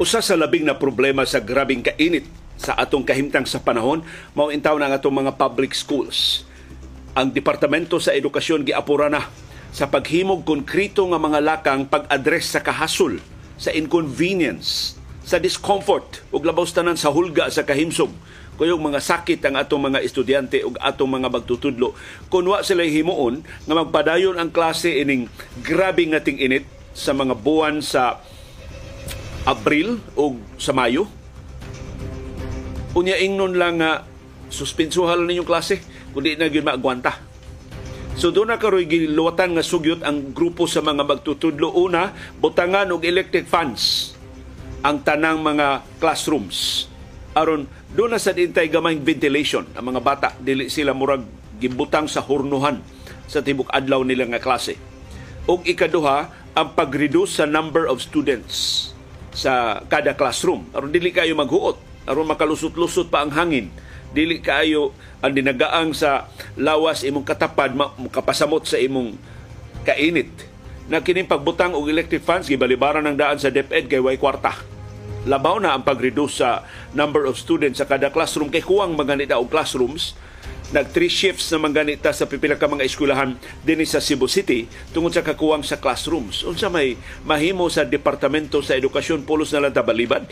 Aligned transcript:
Usa 0.00 0.24
sa 0.24 0.40
labing 0.40 0.64
na 0.64 0.72
problema 0.72 1.20
sa 1.28 1.36
grabing 1.36 1.84
kainit 1.84 2.24
sa 2.56 2.72
atong 2.78 3.04
kahimtang 3.04 3.44
sa 3.44 3.60
panahon 3.60 4.00
mao 4.32 4.48
intaw 4.48 4.76
na 4.80 4.88
atong 4.88 5.12
mga 5.12 5.36
public 5.36 5.76
schools. 5.76 6.48
Ang 7.12 7.28
Departamento 7.36 8.00
sa 8.00 8.16
Edukasyon 8.16 8.64
giapura 8.64 9.12
na 9.12 9.28
sa 9.68 9.88
paghimog 9.88 10.48
konkrito 10.48 11.04
nga 11.12 11.20
mga 11.20 11.40
lakang 11.44 11.84
pag-address 11.84 12.56
sa 12.56 12.60
kahasol, 12.64 13.20
sa 13.60 13.68
inconvenience, 13.72 14.96
sa 15.22 15.36
discomfort 15.36 16.24
ug 16.32 16.40
labaw 16.40 16.64
tanan 16.66 16.98
sa 16.98 17.12
hulga 17.12 17.46
sa 17.52 17.62
kahimsog 17.62 18.10
kuyog 18.58 18.82
mga 18.82 19.00
sakit 19.00 19.40
ang 19.48 19.54
atong 19.56 19.80
mga 19.80 20.02
estudyante 20.04 20.60
ug 20.66 20.76
atong 20.82 21.08
mga 21.08 21.30
magtutudlo 21.30 21.94
kun 22.26 22.44
wa 22.44 22.60
sila 22.60 22.82
himuon 22.84 23.40
nga 23.64 23.74
magpadayon 23.74 24.36
ang 24.36 24.50
klase 24.50 24.98
ining 24.98 25.30
grabe 25.62 26.04
nga 26.10 26.20
ting-init 26.20 26.66
sa 26.92 27.14
mga 27.16 27.38
buwan 27.38 27.80
sa 27.80 28.20
Abril 29.42 29.98
o 30.14 30.38
sa 30.54 30.70
Mayo. 30.70 31.10
Unya 32.94 33.18
ingnon 33.18 33.58
lang 33.58 33.82
nga 33.82 34.06
suspensuhan 34.52 35.26
ninyong 35.26 35.48
klase 35.48 35.82
kundi 36.14 36.38
na 36.38 36.46
gyud 36.46 36.62
maagwanta. 36.62 37.18
So 38.14 38.30
doon 38.30 38.52
na 38.52 38.60
karoy 38.60 38.84
giluwatan 38.84 39.56
nga 39.56 39.64
sugyot 39.64 40.04
ang 40.04 40.36
grupo 40.36 40.68
sa 40.68 40.84
mga 40.84 41.02
magtutudlo 41.02 41.72
una 41.74 42.12
butangan 42.38 42.92
og 42.92 43.02
electric 43.08 43.48
funds 43.48 44.12
ang 44.84 45.00
tanang 45.00 45.40
mga 45.40 45.80
classrooms 45.96 46.86
aron 47.32 47.64
doon 47.96 48.12
na 48.12 48.20
sa 48.20 48.36
dintay 48.36 48.68
gamay 48.68 49.00
ventilation 49.00 49.64
ang 49.72 49.88
mga 49.88 50.00
bata 50.04 50.28
dili 50.36 50.68
sila 50.68 50.92
murag 50.92 51.24
gimbutang 51.56 52.04
sa 52.04 52.20
hurnuhan 52.20 52.84
sa 53.24 53.40
tibok 53.40 53.72
adlaw 53.72 54.04
nila 54.04 54.28
nga 54.28 54.44
klase. 54.44 54.76
Og 55.48 55.64
ikaduha 55.64 56.28
ang 56.52 56.76
pag-reduce 56.76 57.40
sa 57.40 57.48
number 57.48 57.88
of 57.88 58.04
students 58.04 58.91
sa 59.32 59.82
kada 59.88 60.14
classroom. 60.16 60.68
Aron 60.76 60.92
dili 60.92 61.10
kayo 61.12 61.32
maghuot, 61.36 62.06
aron 62.08 62.28
makalusot-lusot 62.28 63.08
pa 63.08 63.24
ang 63.24 63.32
hangin. 63.32 63.72
Dili 64.12 64.44
kayo 64.44 64.92
ang 65.24 65.32
dinagaang 65.32 65.96
sa 65.96 66.28
lawas 66.60 67.00
imong 67.00 67.24
katapad 67.24 67.72
makapasamot 67.72 68.68
sa 68.68 68.76
imong 68.76 69.16
kainit. 69.88 70.28
Na 70.92 71.00
kining 71.00 71.30
pagbutang 71.30 71.72
og 71.72 71.88
electric 71.88 72.20
fans 72.20 72.50
gibalibaran 72.50 73.06
ng 73.08 73.16
daan 73.16 73.40
sa 73.40 73.48
DepEd 73.48 73.88
kay 73.88 74.02
way 74.02 74.20
kwarta. 74.20 74.52
Labaw 75.24 75.62
na 75.62 75.72
ang 75.72 75.86
pag-reduce 75.86 76.42
sa 76.42 76.66
number 76.92 77.24
of 77.24 77.38
students 77.38 77.78
sa 77.78 77.86
kada 77.86 78.10
classroom 78.10 78.50
kay 78.50 78.60
kuwang 78.60 78.92
maganita 78.98 79.38
og 79.38 79.48
classrooms 79.48 80.18
nag 80.72 80.88
three 80.88 81.12
shifts 81.12 81.52
na 81.52 81.60
manganita 81.60 82.08
sa 82.16 82.24
pipila 82.24 82.56
ka 82.56 82.64
mga 82.64 82.88
eskwelahan 82.88 83.36
dinhi 83.60 83.84
sa 83.84 84.00
Cebu 84.00 84.24
City 84.24 84.64
tungod 84.96 85.12
sa 85.12 85.20
kakuwang 85.20 85.60
sa 85.60 85.76
classrooms. 85.76 86.40
Unsa 86.48 86.72
may 86.72 86.96
mahimo 87.28 87.68
sa 87.68 87.84
Departamento 87.84 88.64
sa 88.64 88.72
Edukasyon 88.80 89.28
pulos 89.28 89.52
na 89.52 89.68
lang 89.68 89.76
tabalibad? 89.76 90.24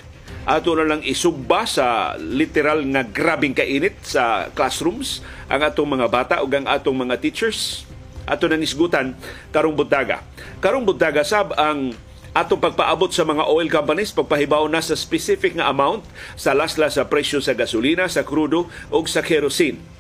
Ato 0.49 0.73
na 0.73 0.89
lang 0.89 1.05
isugba 1.05 1.69
sa 1.69 2.17
literal 2.17 2.81
nga 2.89 3.05
grabing 3.05 3.53
kainit 3.53 4.01
sa 4.01 4.49
classrooms 4.57 5.21
ang 5.53 5.61
atong 5.61 6.01
mga 6.01 6.09
bata 6.09 6.35
ug 6.41 6.49
ang 6.57 6.65
atong 6.65 6.97
mga 6.97 7.21
teachers. 7.21 7.85
Ato 8.25 8.49
nang 8.49 8.65
isgutan 8.65 9.13
karong 9.53 9.77
buntaga. 9.77 10.25
Karong 10.65 10.89
buntaga 10.89 11.21
sab 11.21 11.53
ang 11.61 11.93
atong 12.33 12.65
pagpaabot 12.65 13.13
sa 13.13 13.29
mga 13.29 13.45
oil 13.45 13.69
companies 13.69 14.17
pagpahibaw 14.17 14.65
na 14.73 14.81
sa 14.81 14.97
specific 14.97 15.53
nga 15.61 15.69
amount 15.69 16.01
sa 16.33 16.57
lasla 16.57 16.89
sa 16.89 17.05
presyo 17.05 17.45
sa 17.45 17.53
gasolina, 17.53 18.09
sa 18.09 18.25
krudo 18.25 18.73
ug 18.89 19.05
sa 19.05 19.21
kerosene 19.21 20.00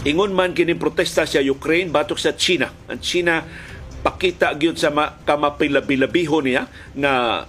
Ingon 0.00 0.32
man 0.32 0.56
kini 0.56 0.72
protesta 0.80 1.28
sa 1.28 1.44
Ukraine 1.44 1.92
batok 1.92 2.16
sa 2.16 2.32
China. 2.32 2.72
Ang 2.88 3.04
China 3.04 3.44
pakita 4.00 4.56
gyud 4.56 4.80
sa 4.80 4.88
kamapilabilabihon 5.28 6.48
niya 6.48 6.72
nga 6.96 7.44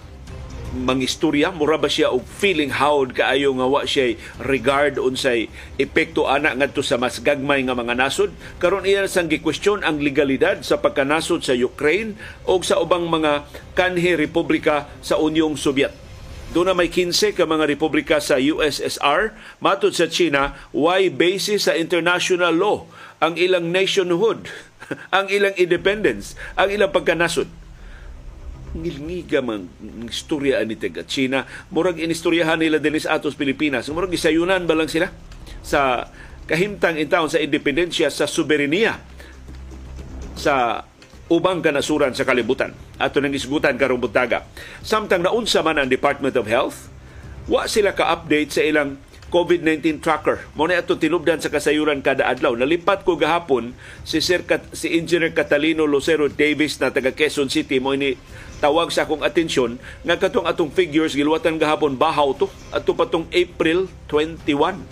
mangistorya. 0.76 1.48
Mura 1.48 1.80
ba 1.80 1.88
siya 1.88 2.12
og 2.12 2.28
feeling 2.28 2.76
howd 2.76 3.16
kaayo 3.16 3.56
nga 3.56 3.64
wa 3.64 3.88
siya 3.88 4.20
regard 4.36 5.00
unsay 5.00 5.48
epekto 5.80 6.28
ana 6.28 6.52
ngadto 6.52 6.84
sa 6.84 7.00
mas 7.00 7.24
gagmay 7.24 7.64
nga 7.64 7.72
mga 7.72 7.96
nasod. 7.96 8.36
Karon 8.60 8.84
iya 8.84 9.08
sang 9.08 9.32
gi-question 9.32 9.80
ang 9.80 10.04
legalidad 10.04 10.60
sa 10.60 10.76
pagkanasod 10.76 11.40
sa 11.40 11.56
Ukraine 11.56 12.20
o 12.44 12.60
sa 12.60 12.84
ubang 12.84 13.08
mga 13.08 13.48
kanhi 13.72 14.12
republika 14.12 14.92
sa 15.00 15.16
Unyong 15.16 15.56
Sobyet 15.56 16.01
doon 16.52 16.68
na 16.68 16.76
may 16.76 16.92
15 16.92 17.32
ka 17.32 17.48
mga 17.48 17.64
republika 17.64 18.20
sa 18.20 18.36
USSR. 18.36 19.32
Matod 19.58 19.96
sa 19.96 20.04
China, 20.06 20.52
why 20.70 21.08
basis 21.08 21.64
sa 21.64 21.72
international 21.72 22.52
law 22.52 22.78
ang 23.24 23.40
ilang 23.40 23.72
nationhood, 23.72 24.52
ang 25.16 25.32
ilang 25.32 25.56
independence, 25.56 26.36
ang 26.54 26.68
ilang 26.68 26.92
pagkanasod. 26.92 27.48
Ngilngiga 28.72 29.44
man 29.44 29.68
istorya 30.08 30.60
ni 30.64 30.76
taga 30.76 31.04
China. 31.04 31.44
Murag 31.68 32.00
inistoryahan 32.00 32.56
nila 32.60 32.80
din 32.80 32.96
sa 33.00 33.16
atos 33.20 33.36
Pilipinas. 33.36 33.88
Murag 33.92 34.12
isayunan 34.12 34.64
ba 34.64 34.76
lang 34.76 34.88
sila 34.88 35.12
sa 35.60 36.08
kahimtang 36.48 37.00
intaon 37.00 37.28
sa 37.28 37.40
independensya 37.40 38.08
sa 38.08 38.24
soberenya 38.28 38.96
sa 40.36 40.84
ubang 41.32 41.64
kanasuran 41.64 42.12
sa 42.12 42.28
kalibutan. 42.28 42.76
Ato 43.00 43.24
nang 43.24 43.32
isgutan 43.32 43.80
karong 43.80 44.04
buntaga. 44.04 44.44
Samtang 44.84 45.24
naunsa 45.24 45.64
man 45.64 45.80
ang 45.80 45.88
Department 45.88 46.36
of 46.36 46.44
Health, 46.44 46.92
wa 47.48 47.64
sila 47.64 47.96
ka-update 47.96 48.52
sa 48.52 48.60
ilang 48.60 49.00
COVID-19 49.32 50.04
tracker. 50.04 50.44
Mo 50.52 50.68
na 50.68 50.76
ato 50.76 51.00
tinubdan 51.00 51.40
sa 51.40 51.48
kasayuran 51.48 52.04
kada 52.04 52.28
adlaw. 52.28 52.52
Nalipat 52.52 53.08
ko 53.08 53.16
gahapon 53.16 53.72
si 54.04 54.20
Sir 54.20 54.44
Kat, 54.44 54.60
si 54.76 54.92
Engineer 54.92 55.32
Catalino 55.32 55.88
Lucero 55.88 56.28
Davis 56.28 56.76
na 56.76 56.92
taga 56.92 57.16
Quezon 57.16 57.48
City 57.48 57.80
mo 57.80 57.96
ini 57.96 58.20
tawag 58.60 58.92
sa 58.92 59.08
akong 59.08 59.24
atensyon 59.24 59.80
nga 60.04 60.20
katong 60.20 60.44
atong 60.44 60.68
figures 60.68 61.16
giluwatan 61.16 61.56
gahapon 61.56 61.96
bahaw 61.96 62.36
to 62.36 62.46
ato 62.76 62.92
patong 62.92 63.24
April 63.32 63.88
21. 64.12 64.84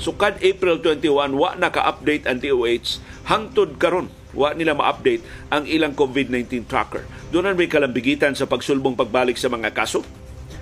So 0.00 0.16
kad 0.16 0.40
April 0.40 0.80
21 0.80 1.36
wa 1.36 1.52
naka-update 1.52 2.24
ang 2.24 2.40
DOH 2.40 3.04
hangtod 3.28 3.76
karon 3.76 4.08
wa 4.36 4.52
nila 4.52 4.76
ma-update 4.76 5.24
ang 5.48 5.64
ilang 5.64 5.96
COVID-19 5.96 6.68
tracker. 6.68 7.02
Doon 7.32 7.56
may 7.56 7.66
kalambigitan 7.66 8.36
sa 8.36 8.44
pagsulbong 8.44 8.94
pagbalik 8.94 9.40
sa 9.40 9.48
mga 9.48 9.72
kaso. 9.72 10.04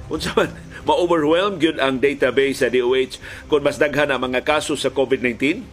Unsa 0.07 0.33
man, 0.39 0.55
ma-overwhelm 0.89 1.59
gyud 1.59 1.83
ang 1.83 1.99
database 1.99 2.63
sa 2.63 2.71
DOH 2.71 3.19
kung 3.51 3.67
mas 3.67 3.77
daghan 3.77 4.15
ang 4.15 4.23
mga 4.23 4.47
kaso 4.47 4.79
sa 4.79 4.89
COVID-19. 4.89 5.67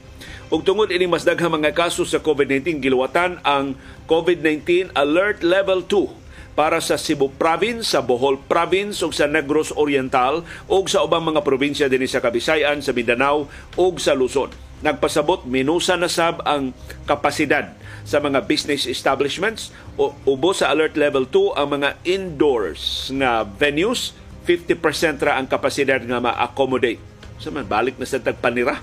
Ug 0.51 0.67
tungod 0.67 0.91
ini 0.91 1.07
mas 1.07 1.23
daghang 1.23 1.63
mga 1.63 1.72
kaso 1.72 2.03
sa 2.03 2.19
COVID-19 2.19 2.84
giluwatan 2.84 3.39
ang 3.47 3.79
COVID-19 4.12 4.91
Alert 4.91 5.47
Level 5.47 5.79
2 5.88 6.59
para 6.59 6.83
sa 6.83 7.00
Cebu 7.00 7.31
Province, 7.39 7.95
sa 7.95 8.03
Bohol 8.03 8.35
Province 8.35 9.00
ug 9.00 9.16
sa 9.16 9.31
Negros 9.31 9.72
Oriental 9.72 10.44
ug 10.68 10.91
sa 10.91 11.07
ubang 11.07 11.23
mga 11.23 11.39
probinsya 11.47 11.88
dinhi 11.88 12.03
sa 12.03 12.19
Kabisayan, 12.19 12.83
sa 12.83 12.91
Mindanao 12.91 13.47
ug 13.79 13.95
sa 13.95 14.12
Luzon. 14.12 14.51
Nagpasabot 14.83 15.47
minusa 15.47 15.95
na 15.95 16.12
sab 16.12 16.44
ang 16.44 16.75
kapasidad 17.07 17.72
sa 18.03 18.19
mga 18.19 18.45
business 18.50 18.89
establishments 18.89 19.69
o 19.95 20.16
ubo 20.25 20.51
sa 20.51 20.73
alert 20.73 20.97
level 20.97 21.28
2 21.29 21.57
ang 21.57 21.67
mga 21.79 21.89
indoors 22.06 23.13
nga 23.13 23.45
venues 23.45 24.17
50% 24.45 25.22
ra 25.22 25.38
ang 25.38 25.45
kapasidad 25.45 26.01
nga 26.01 26.17
ma-accommodate. 26.17 27.00
So 27.38 27.53
man 27.53 27.69
balik 27.69 28.01
na 28.01 28.09
sa 28.09 28.17
tagpanira 28.17 28.81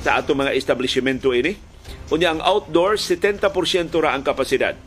sa 0.00 0.20
ato 0.20 0.32
mga 0.32 0.56
establishmento 0.56 1.32
ini. 1.36 1.56
Unya 2.08 2.32
ang 2.32 2.40
outdoors 2.40 3.04
70% 3.04 3.92
ra 4.00 4.16
ang 4.16 4.24
kapasidad. 4.24 4.78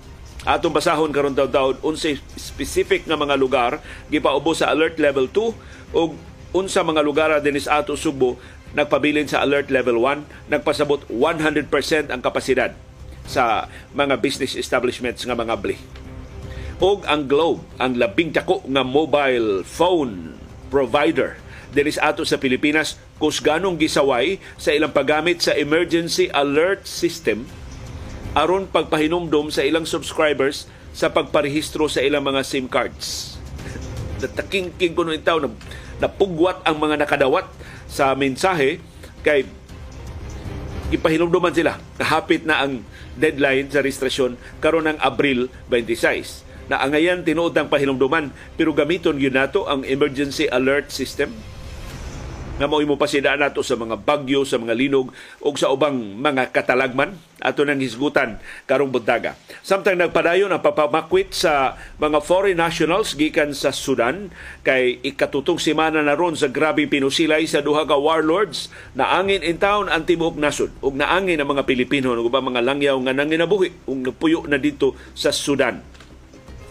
Atong 0.48 0.72
basahon 0.72 1.12
karon 1.12 1.36
daw 1.36 1.76
unsay 1.84 2.16
specific 2.40 3.04
nga 3.04 3.20
mga 3.20 3.36
lugar 3.36 3.84
gipaubo 4.08 4.56
sa 4.56 4.72
alert 4.72 4.96
level 4.96 5.28
2 5.28 6.00
ug 6.00 6.16
unsa 6.56 6.82
mga 6.82 7.04
lugar 7.04 7.30
dinis 7.44 7.68
ato 7.68 7.94
Subo 8.00 8.40
nagpabilin 8.74 9.28
sa 9.28 9.44
alert 9.44 9.68
level 9.70 10.00
1 10.02 10.50
nagpasabot 10.50 11.06
100% 11.12 12.10
ang 12.10 12.22
kapasidad 12.24 12.72
sa 13.30 13.70
mga 13.94 14.18
business 14.18 14.58
establishments 14.58 15.22
nga 15.22 15.38
mga 15.38 15.54
bli. 15.62 15.78
Og 16.82 17.06
ang 17.06 17.30
Globe, 17.30 17.62
ang 17.78 17.94
labing 17.94 18.34
dako 18.34 18.66
nga 18.66 18.82
mobile 18.82 19.62
phone 19.62 20.34
provider 20.74 21.38
diri 21.70 21.94
sa 21.94 22.10
ato 22.10 22.26
sa 22.26 22.42
Pilipinas 22.42 22.98
kusganong 23.22 23.78
gisaway 23.78 24.42
sa 24.58 24.74
ilang 24.74 24.90
paggamit 24.90 25.44
sa 25.46 25.54
emergency 25.54 26.26
alert 26.34 26.90
system 26.90 27.46
aron 28.34 28.66
pagpahinumdom 28.66 29.54
sa 29.54 29.62
ilang 29.62 29.86
subscribers 29.86 30.66
sa 30.96 31.14
pagparehistro 31.14 31.86
sa 31.86 32.02
ilang 32.02 32.26
mga 32.26 32.42
SIM 32.42 32.66
cards. 32.66 33.38
Nataking-king 34.24 34.98
kuno 34.98 35.14
itaw 35.14 35.38
na 35.38 35.54
napugwat 36.00 36.64
ang 36.66 36.80
mga 36.80 37.06
nakadawat 37.06 37.46
sa 37.86 38.16
mensahe 38.16 38.80
kay 39.22 39.44
ipahinumduman 40.90 41.54
sila. 41.54 41.78
Hapit 42.02 42.46
na 42.46 42.66
ang 42.66 42.82
deadline 43.14 43.70
sa 43.70 43.86
registrasyon 43.86 44.38
karon 44.58 44.90
ng 44.90 44.98
Abril 44.98 45.50
26 45.70 46.46
na 46.70 46.82
angayan 46.82 47.26
tinuod 47.26 47.58
ang 47.58 47.70
pahinumduman 47.70 48.30
pero 48.54 48.74
gamiton 48.74 49.18
gyud 49.18 49.34
nato 49.34 49.66
ang 49.66 49.82
emergency 49.86 50.46
alert 50.50 50.94
system 50.94 51.34
nga 52.60 52.68
mao 52.68 52.84
imo 52.84 53.00
pasidaan 53.00 53.40
nato 53.40 53.64
sa 53.64 53.80
mga 53.80 53.96
bagyo, 54.04 54.44
sa 54.44 54.60
mga 54.60 54.76
linog 54.76 55.16
ug 55.40 55.56
sa 55.56 55.72
ubang 55.72 55.96
mga 56.20 56.52
katalagman 56.52 57.16
ato 57.40 57.64
nang 57.64 57.80
hisgutan 57.80 58.36
karong 58.68 58.92
buntaga. 58.92 59.40
Samtang 59.64 59.96
nagpadayon 59.96 60.52
ang 60.52 60.60
papamakwit 60.60 61.32
sa 61.32 61.80
mga 61.96 62.20
foreign 62.20 62.60
nationals 62.60 63.16
gikan 63.16 63.56
sa 63.56 63.72
Sudan 63.72 64.28
kay 64.68 65.00
ikatutong 65.08 65.56
semana 65.56 66.04
na 66.04 66.20
ron 66.20 66.36
sa 66.36 66.52
grabe 66.52 66.84
pinusilay 66.92 67.48
sa 67.48 67.64
duha 67.64 67.88
ka 67.88 67.96
warlords 67.96 68.68
na 68.92 69.08
angin 69.16 69.40
in 69.40 69.56
town 69.56 69.88
ang 69.88 70.04
tibuok 70.04 70.36
nasod 70.36 70.76
ug 70.84 71.00
naangin 71.00 71.40
ang 71.40 71.48
mga 71.48 71.64
Pilipino 71.64 72.12
ug 72.12 72.28
mga 72.28 72.60
langyaw 72.60 73.00
nga 73.08 73.16
nanginabuhi 73.16 73.88
ug 73.88 74.04
napuyo 74.04 74.44
na 74.52 74.60
dito 74.60 75.00
sa 75.16 75.32
Sudan 75.32 75.80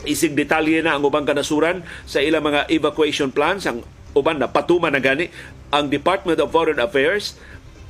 isig 0.06 0.36
detalye 0.36 0.78
na 0.84 0.94
ang 0.94 1.02
ubang 1.02 1.26
kanasuran 1.26 1.82
sa 2.06 2.22
ilang 2.22 2.44
mga 2.46 2.70
evacuation 2.70 3.34
plans 3.34 3.66
ang 3.66 3.82
uban 4.16 4.40
na 4.40 4.48
patuman 4.48 4.92
na 4.92 5.02
gani 5.02 5.28
ang 5.72 5.92
Department 5.92 6.40
of 6.40 6.52
Foreign 6.52 6.80
Affairs 6.80 7.36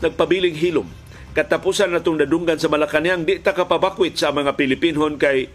nagpabiling 0.02 0.58
hilom. 0.58 0.88
Katapusan 1.34 1.94
na 1.94 2.02
itong 2.02 2.18
nadunggan 2.18 2.58
sa 2.58 2.70
Malacanang 2.70 3.22
di 3.22 3.38
ta 3.38 3.54
kapabakwit 3.54 4.18
sa 4.18 4.34
mga 4.34 4.58
Pilipinon 4.58 5.14
kay 5.14 5.46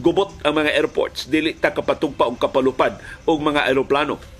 gubot 0.00 0.32
ang 0.44 0.56
mga 0.56 0.72
airports. 0.76 1.28
Dili 1.28 1.56
ta 1.56 1.72
kapatugpa 1.72 2.28
og 2.28 2.40
kapalupad 2.40 2.96
og 3.28 3.38
mga 3.40 3.68
eroplano 3.68 4.36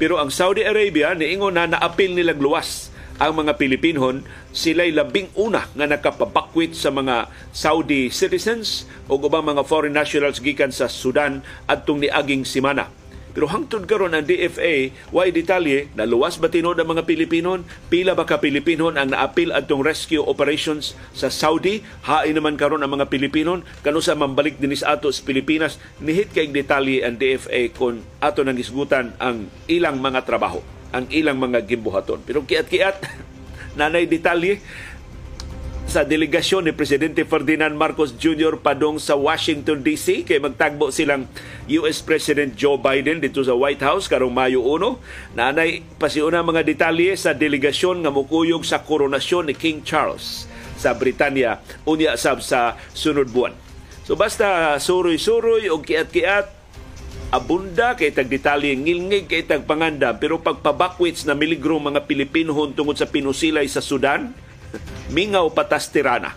pero 0.00 0.16
ang 0.16 0.32
Saudi 0.32 0.64
Arabia 0.64 1.12
niingon 1.12 1.60
na 1.60 1.76
naapil 1.76 2.16
nilang 2.16 2.40
luwas 2.40 2.88
ang 3.20 3.36
mga 3.36 3.60
Pilipinon 3.60 4.24
sila'y 4.48 4.96
labing 4.96 5.28
una 5.36 5.68
nga 5.76 5.84
nakapabakwit 5.84 6.72
sa 6.72 6.88
mga 6.88 7.28
Saudi 7.52 8.08
citizens 8.08 8.88
o 9.12 9.20
ubang 9.20 9.44
mga 9.44 9.60
foreign 9.68 9.92
nationals 9.92 10.40
gikan 10.40 10.72
sa 10.72 10.88
Sudan 10.88 11.44
adtong 11.68 12.00
niaging 12.00 12.48
simana 12.48 12.88
pero 13.30 13.46
hangtod 13.46 13.86
karon 13.86 14.12
ang 14.12 14.26
DFA, 14.26 14.90
why 15.14 15.30
detalye, 15.30 15.86
naluwas 15.94 16.36
ba 16.42 16.50
tinod 16.50 16.78
ang 16.78 16.90
mga 16.90 17.06
Pilipinon? 17.06 17.62
Pila 17.86 18.18
ba 18.18 18.26
ka 18.26 18.42
Pilipinon 18.42 18.98
ang 18.98 19.14
naapil 19.14 19.54
atong 19.54 19.86
rescue 19.86 20.22
operations 20.22 20.98
sa 21.14 21.30
Saudi? 21.30 21.86
Hain 22.06 22.34
naman 22.34 22.58
karon 22.58 22.82
ang 22.82 22.90
mga 22.90 23.06
Pilipinon? 23.06 23.62
Kano 23.86 24.02
sa 24.02 24.18
mambalik 24.18 24.58
din 24.58 24.74
sa 24.74 24.98
ato 24.98 25.08
sa 25.14 25.22
Pilipinas? 25.22 25.78
Nihit 26.02 26.34
kay 26.34 26.50
detalye 26.50 27.06
ang 27.06 27.16
DFA 27.16 27.70
kung 27.70 28.02
ato 28.18 28.42
nang 28.42 28.58
isgutan 28.58 29.14
ang 29.22 29.46
ilang 29.70 30.02
mga 30.02 30.26
trabaho, 30.26 30.58
ang 30.90 31.06
ilang 31.14 31.38
mga 31.38 31.62
gimbuhaton. 31.64 32.22
Pero 32.26 32.42
kiat-kiat, 32.42 33.06
nanay 33.78 34.10
detalye, 34.10 34.58
sa 35.90 36.06
delegasyon 36.06 36.70
ni 36.70 36.72
Presidente 36.72 37.26
Ferdinand 37.26 37.74
Marcos 37.74 38.14
Jr. 38.14 38.62
padong 38.62 39.02
sa 39.02 39.18
Washington 39.18 39.82
DC 39.82 40.22
kay 40.22 40.38
magtagbo 40.38 40.94
silang 40.94 41.26
US 41.66 41.98
President 41.98 42.54
Joe 42.54 42.78
Biden 42.78 43.18
dito 43.18 43.42
sa 43.42 43.58
White 43.58 43.82
House 43.82 44.06
karong 44.06 44.30
Mayo 44.30 44.62
1. 44.62 45.34
Nanay 45.34 45.82
pasiuna 45.98 46.46
mga 46.46 46.62
detalye 46.62 47.10
sa 47.18 47.34
delegasyon 47.34 48.06
nga 48.06 48.14
mukuyog 48.14 48.62
sa 48.62 48.86
koronasyon 48.86 49.50
ni 49.50 49.54
King 49.58 49.82
Charles 49.82 50.46
sa 50.78 50.94
Britanya 50.94 51.58
unya 51.82 52.14
sab 52.14 52.38
sa 52.38 52.78
sunod 52.94 53.26
buwan. 53.34 53.58
So 54.06 54.14
basta 54.14 54.78
suroy-suroy 54.78 55.74
o 55.74 55.82
kiat-kiat 55.82 56.54
abunda 57.34 57.98
kay 57.98 58.14
tag 58.14 58.30
detalye 58.30 58.78
ngilngig 58.78 59.26
kay 59.26 59.42
tag 59.42 59.66
panganda 59.66 60.14
pero 60.14 60.38
pagpabakwits 60.38 61.26
na 61.26 61.34
miligro 61.34 61.82
mga 61.82 62.06
Pilipino 62.06 62.54
tungod 62.78 62.94
sa 62.94 63.10
pinusilay 63.10 63.66
sa 63.66 63.82
Sudan 63.82 64.49
mingaw 65.14 65.50
patas 65.50 65.90
tirana. 65.90 66.34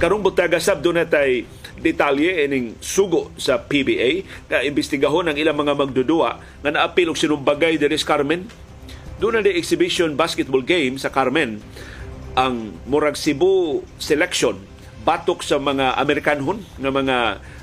Karong 0.00 0.24
butaga 0.24 0.56
sab 0.56 0.80
do 0.80 0.96
natay 0.96 1.44
detalye 1.80 2.44
ining 2.44 2.76
sugo 2.80 3.32
sa 3.40 3.56
PBA 3.60 4.24
na 4.52 4.60
imbestigahon 4.60 5.32
ang 5.32 5.36
ilang 5.36 5.56
mga 5.56 5.76
magdudua 5.76 6.30
nga 6.60 6.70
naapil 6.70 7.12
og 7.12 7.16
sinumbagay 7.16 7.80
diri 7.80 7.96
sa 7.96 8.16
Carmen. 8.16 8.48
Doon 9.20 9.44
na 9.44 9.52
exhibition 9.52 10.16
basketball 10.16 10.64
game 10.64 10.96
sa 10.96 11.12
Carmen 11.12 11.60
ang 12.36 12.72
Murag 12.88 13.16
Cebu 13.16 13.84
selection 14.00 14.56
batok 15.04 15.40
sa 15.40 15.56
mga 15.56 15.96
Amerikanhon 15.96 16.60
nga 16.76 16.92
mga 16.92 17.16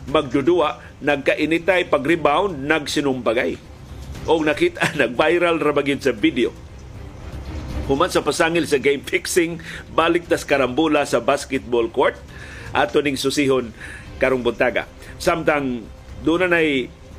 magdudua 0.09 0.81
nagkainitay 1.01 1.85
pag-rebound 1.89 2.65
nagsinumbagay 2.65 3.57
o 4.25 4.33
nakita 4.41 4.91
nag-viral 5.01 5.61
ra 5.61 5.73
sa 6.01 6.13
video 6.13 6.66
human 7.87 8.11
sa 8.11 8.21
pasangil 8.21 8.67
sa 8.67 8.77
game 8.77 9.01
fixing 9.01 9.63
balik 9.95 10.27
tas 10.27 10.43
karambula 10.43 11.07
sa 11.07 11.23
basketball 11.23 11.87
court. 11.87 12.19
Ato 12.75 12.99
ning 12.99 13.15
susihon 13.15 13.71
karong 14.19 14.43
buntaga. 14.43 14.85
Samtang 15.17 15.87
doon 16.21 16.51
na 16.51 16.61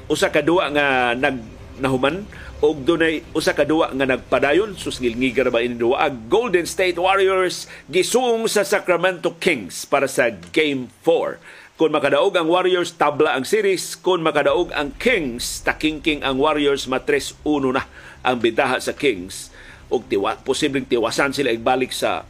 usa 0.07 0.29
ka 0.29 0.45
duwa 0.45 0.69
nga 0.71 1.17
nag 1.17 1.41
nahuman 1.79 2.27
og 2.59 2.83
dunay 2.83 3.23
usa 3.33 3.55
ka 3.57 3.65
duwa 3.65 3.91
nga 3.97 4.07
nagpadayon. 4.07 4.77
Susngilngiga 4.77 5.49
ba 5.49 5.65
ini 5.65 5.81
duwa? 5.81 6.07
Golden 6.29 6.69
State 6.69 7.01
Warriors 7.01 7.65
gisung 7.89 8.45
sa 8.47 8.63
Sacramento 8.63 9.35
Kings 9.41 9.89
para 9.89 10.05
sa 10.05 10.29
Game 10.53 10.93
4 11.03 11.79
kung 11.79 11.95
makadaog 11.95 12.35
ang 12.35 12.51
Warriors 12.51 12.91
tabla 12.99 13.39
ang 13.39 13.47
series. 13.47 13.95
Kung 13.95 14.27
makadaog 14.27 14.75
ang 14.75 14.91
Kings 14.99 15.63
takingking 15.63 16.27
ang 16.27 16.43
Warriors 16.43 16.91
matres 16.91 17.39
1 17.47 17.73
na 17.73 17.87
ang 18.27 18.43
bitaha 18.43 18.83
sa 18.83 18.93
Kings 18.93 19.55
og 19.89 20.09
tiwa, 20.09 20.37
posibleng 20.41 20.89
tiwasan 20.89 21.33
sila 21.33 21.53
igbalik 21.53 21.93
sa 21.93 22.25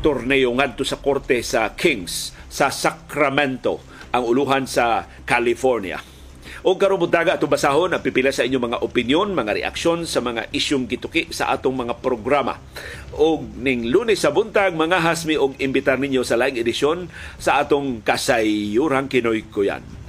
torneo 0.00 0.54
ngadto 0.54 0.86
sa 0.86 1.00
korte 1.02 1.42
sa 1.42 1.74
Kings 1.74 2.34
sa 2.46 2.70
Sacramento 2.70 3.82
ang 4.14 4.24
uluhan 4.24 4.64
sa 4.64 5.04
California. 5.26 5.98
O 6.66 6.74
karon 6.74 6.98
daga 7.06 7.38
atong 7.38 7.52
basahon 7.52 7.94
ang 7.94 8.02
pipila 8.02 8.34
sa 8.34 8.42
inyong 8.42 8.74
mga 8.74 8.82
opinion, 8.82 9.30
mga 9.30 9.62
reaksyon 9.62 10.02
sa 10.02 10.18
mga 10.18 10.50
isyong 10.50 10.90
gituki 10.90 11.30
sa 11.30 11.54
atong 11.54 11.86
mga 11.86 12.02
programa. 12.02 12.58
O 13.14 13.38
ning 13.38 13.86
Lunes 13.86 14.18
sa 14.18 14.34
buntag 14.34 14.74
mga 14.74 14.98
hasmi 14.98 15.38
og 15.38 15.54
imbitar 15.62 15.98
ninyo 15.98 16.26
sa 16.26 16.34
laing 16.34 16.58
edisyon 16.58 17.06
sa 17.38 17.62
atong 17.62 18.02
kasayuran 18.02 19.06
kinoy 19.06 19.46
kuyan 19.46 20.05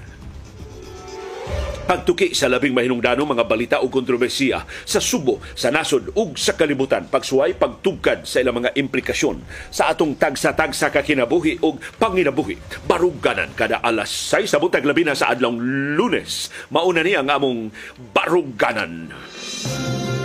pagtuki 1.88 2.36
sa 2.36 2.52
labing 2.52 2.76
mahinungdano 2.76 3.24
mga 3.24 3.48
balita 3.48 3.76
o 3.80 3.88
kontrobersiya 3.88 4.68
sa 4.84 5.00
Subo, 5.00 5.40
sa 5.56 5.72
nasod 5.72 6.12
ug 6.14 6.36
sa 6.36 6.54
kalibutan, 6.60 7.08
pagsuway 7.08 7.56
pagtugkad 7.56 8.28
sa 8.28 8.44
ilang 8.44 8.60
mga 8.60 8.76
implikasyon 8.76 9.40
sa 9.72 9.88
atong 9.96 10.20
tagsa-tagsa 10.20 10.92
ka 10.92 11.00
kinabuhi 11.00 11.64
ug 11.64 11.80
panginabuhi. 11.96 12.60
Baruganan 12.84 13.56
kada 13.56 13.80
alas 13.80 14.12
6 14.12 14.52
sa 14.52 14.60
buntag 14.60 14.84
labi 14.84 15.08
sa 15.16 15.32
adlong 15.32 15.56
Lunes. 15.96 16.52
Mauna 16.68 17.00
ni 17.00 17.16
ang 17.16 17.32
among 17.32 17.72
baruganan. 18.12 19.08
Baruganan. 19.08 20.17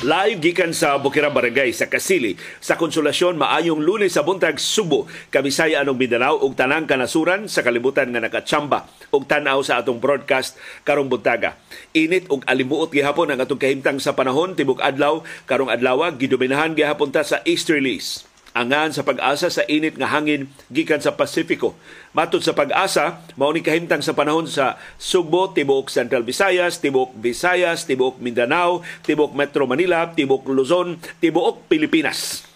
Live 0.00 0.40
gikan 0.40 0.72
sa 0.72 0.96
Bukira 0.96 1.28
Barangay 1.28 1.76
sa 1.76 1.84
Kasili. 1.84 2.32
Sa 2.56 2.80
Konsolasyon 2.80 3.36
maayong 3.36 3.84
Lunes 3.84 4.16
sa 4.16 4.24
buntag 4.24 4.56
Subo, 4.56 5.04
Kabisaya 5.28 5.84
anong 5.84 6.00
Mindanao 6.00 6.40
ug 6.40 6.56
tanang 6.56 6.88
kanasuran 6.88 7.52
sa 7.52 7.60
kalibutan 7.60 8.08
nga 8.08 8.24
nakatsamba 8.24 8.88
ug 9.12 9.28
tan-aw 9.28 9.60
sa 9.60 9.76
atong 9.76 10.00
broadcast 10.00 10.56
karong 10.88 11.12
buntaga. 11.12 11.60
Init 11.92 12.32
ug 12.32 12.40
alimuot 12.48 12.88
gihapon 12.88 13.28
ang 13.28 13.44
atong 13.44 13.60
kahimtang 13.60 14.00
sa 14.00 14.16
panahon 14.16 14.56
tibok 14.56 14.80
adlaw 14.80 15.20
karong 15.44 15.68
adlaw 15.68 16.08
gidominahan 16.16 16.72
gihapon 16.72 17.12
ta 17.12 17.20
sa 17.20 17.44
easterlies 17.44 18.29
angan 18.50 18.90
sa 18.90 19.06
pag-asa 19.06 19.46
sa 19.46 19.62
init 19.70 19.94
nga 19.94 20.10
hangin 20.10 20.50
gikan 20.70 20.98
sa 20.98 21.14
Pasifiko. 21.14 21.78
Matod 22.10 22.42
sa 22.42 22.50
pag-asa, 22.50 23.22
mao 23.38 23.54
ni 23.54 23.62
kahimtang 23.62 24.02
sa 24.02 24.16
panahon 24.16 24.50
sa 24.50 24.74
Subo, 24.98 25.54
Tibok 25.54 25.86
Central 25.88 26.26
Visayas, 26.26 26.82
Tibok 26.82 27.14
Visayas, 27.14 27.86
Tibok 27.86 28.18
Mindanao, 28.18 28.82
Tibok 29.06 29.32
Metro 29.38 29.70
Manila, 29.70 30.10
Tibok 30.10 30.50
Luzon, 30.50 30.98
Tibok 31.22 31.70
Pilipinas. 31.70 32.50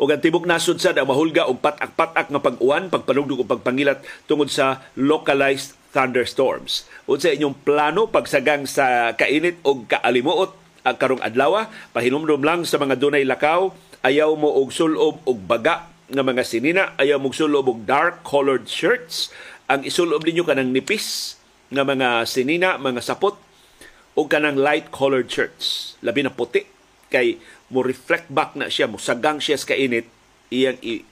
O 0.00 0.08
ang 0.08 0.16
tibok 0.16 0.48
nasod 0.48 0.80
sa 0.80 0.96
ang 0.96 1.12
mahulga 1.12 1.44
og 1.44 1.60
patak-patak 1.60 2.32
nga 2.32 2.40
pag-uwan, 2.40 2.88
pagpanugdog 2.88 3.44
o 3.44 3.44
pagpangilat 3.44 4.00
tungod 4.24 4.48
sa 4.48 4.80
localized 4.96 5.76
thunderstorms. 5.92 6.88
Unsa 7.04 7.36
inyong 7.36 7.52
plano 7.52 8.08
pagsagang 8.08 8.64
sa 8.64 9.12
kainit 9.12 9.60
o 9.60 9.84
kaalimuot 9.84 10.56
ang 10.88 10.96
karong 10.96 11.20
adlaw, 11.20 11.68
pahinumdum 11.92 12.40
lang 12.40 12.64
sa 12.64 12.80
mga 12.80 12.96
dunay 12.96 13.28
lakaw 13.28 13.76
ayaw 14.00 14.32
mo 14.36 14.48
og 14.60 14.72
sulob 14.72 15.20
og 15.28 15.38
baga 15.44 15.88
nga 16.10 16.22
mga 16.26 16.42
sinina, 16.42 16.82
ayaw 16.98 17.20
mo 17.20 17.30
sulob 17.30 17.70
og 17.70 17.84
dark 17.86 18.24
colored 18.26 18.66
shirts, 18.66 19.30
ang 19.70 19.86
isulob 19.86 20.26
ninyo 20.26 20.42
kanang 20.42 20.74
nipis 20.74 21.38
nga 21.70 21.86
mga 21.86 22.26
sinina, 22.26 22.80
mga 22.80 23.04
sapot 23.04 23.38
o 24.18 24.26
kanang 24.26 24.58
light 24.58 24.90
colored 24.90 25.30
shirts, 25.30 25.94
labi 26.02 26.26
na 26.26 26.34
puti. 26.34 26.66
Kay 27.10 27.38
mo 27.70 27.82
reflect 27.82 28.30
back 28.30 28.58
na 28.58 28.70
siya, 28.70 28.90
mo 28.90 28.98
sagang 28.98 29.38
siya 29.38 29.58
sa 29.58 29.70
kainit, 29.70 30.06
iyang 30.50 30.78
i, 30.82 31.02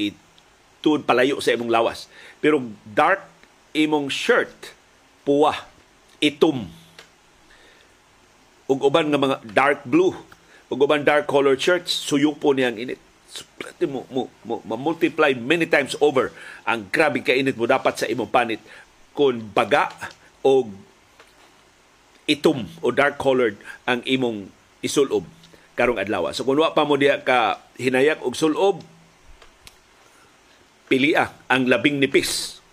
i 0.00 0.12
tuod 0.80 1.04
palayo 1.04 1.40
sa 1.44 1.52
imong 1.52 1.72
lawas. 1.72 2.08
Pero 2.40 2.64
dark 2.88 3.24
imong 3.76 4.08
shirt, 4.08 4.72
puwa, 5.28 5.52
itom, 6.24 6.68
ug 8.68 8.78
uban 8.84 9.08
nga 9.08 9.20
mga 9.20 9.36
dark 9.52 9.80
blue 9.88 10.12
ug 10.68 10.78
uban 10.78 11.04
dark 11.04 11.28
color 11.28 11.56
shirts 11.56 11.92
suyok 11.92 12.36
po 12.40 12.52
niyang 12.52 12.76
init 12.76 13.00
Suplete 13.28 13.84
mo, 13.84 14.08
mo, 14.08 14.32
mo, 14.40 14.56
multiply 14.80 15.36
many 15.36 15.68
times 15.68 15.92
over 16.00 16.32
ang 16.64 16.88
grabe 16.88 17.20
kainit 17.20 17.60
mo 17.60 17.68
dapat 17.68 18.00
sa 18.00 18.08
imong 18.08 18.32
panit 18.32 18.56
kung 19.12 19.52
baga 19.52 19.92
o 20.40 20.64
itom 22.24 22.64
o 22.80 22.88
dark 22.88 23.20
colored 23.20 23.60
ang 23.84 24.00
imong 24.08 24.48
isulob 24.80 25.28
karong 25.76 26.00
adlaw. 26.00 26.32
So 26.32 26.42
kung 26.48 26.56
wa 26.56 26.72
pa 26.72 26.88
mo 26.88 26.96
diha 26.96 27.20
ka 27.20 27.60
hinayak 27.76 28.24
og 28.24 28.32
sulob, 28.32 28.80
pilia 30.88 31.30
ang 31.52 31.68
labing 31.68 32.00
nipis 32.00 32.64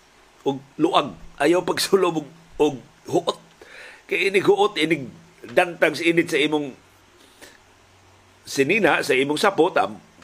og 0.42 0.64
luag. 0.80 1.14
Ayaw 1.36 1.62
pagsulob 1.62 2.24
og, 2.56 2.74
huot. 3.06 3.38
Kay 4.08 4.32
inig 4.32 4.48
huot, 4.48 4.80
inig 4.80 5.06
dantang 5.52 5.94
init 6.00 6.32
sa 6.32 6.40
imong 6.40 6.74
sinina, 8.46 9.02
sa 9.02 9.12
imong 9.12 9.36
sapot, 9.36 9.74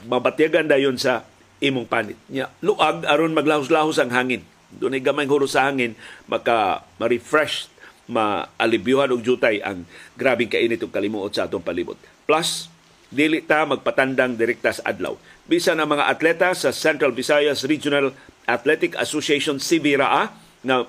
mabatyagan 0.06 0.70
dayon 0.70 0.96
sa 0.96 1.26
imong 1.58 1.90
panit. 1.90 2.16
Nya, 2.30 2.48
luag 2.62 3.02
aron 3.04 3.34
maglahos-lahos 3.34 3.98
ang 3.98 4.14
hangin. 4.14 4.46
Doon 4.72 4.96
ay 4.96 5.02
gamay 5.04 5.28
huro 5.28 5.44
sa 5.44 5.68
hangin, 5.68 5.98
maka 6.30 6.86
ma-refresh 6.96 7.68
maalibyuhan 8.10 9.14
og 9.14 9.22
jutay 9.22 9.62
ang 9.62 9.86
grabing 10.18 10.50
kainit 10.50 10.82
ug 10.82 10.90
kalimuot 10.90 11.34
sa 11.34 11.46
atong 11.46 11.62
palibot. 11.62 11.98
Plus, 12.26 12.66
dili 13.12 13.44
ta 13.44 13.68
magpatandang 13.68 14.34
direkta 14.34 14.72
sa 14.72 14.88
adlaw. 14.88 15.14
Bisan 15.46 15.78
ang 15.78 15.92
mga 15.92 16.08
atleta 16.08 16.48
sa 16.56 16.72
Central 16.72 17.12
Visayas 17.12 17.62
Regional 17.68 18.16
Athletic 18.48 18.98
Association 18.98 19.60
CBRA 19.60 20.32
na 20.66 20.88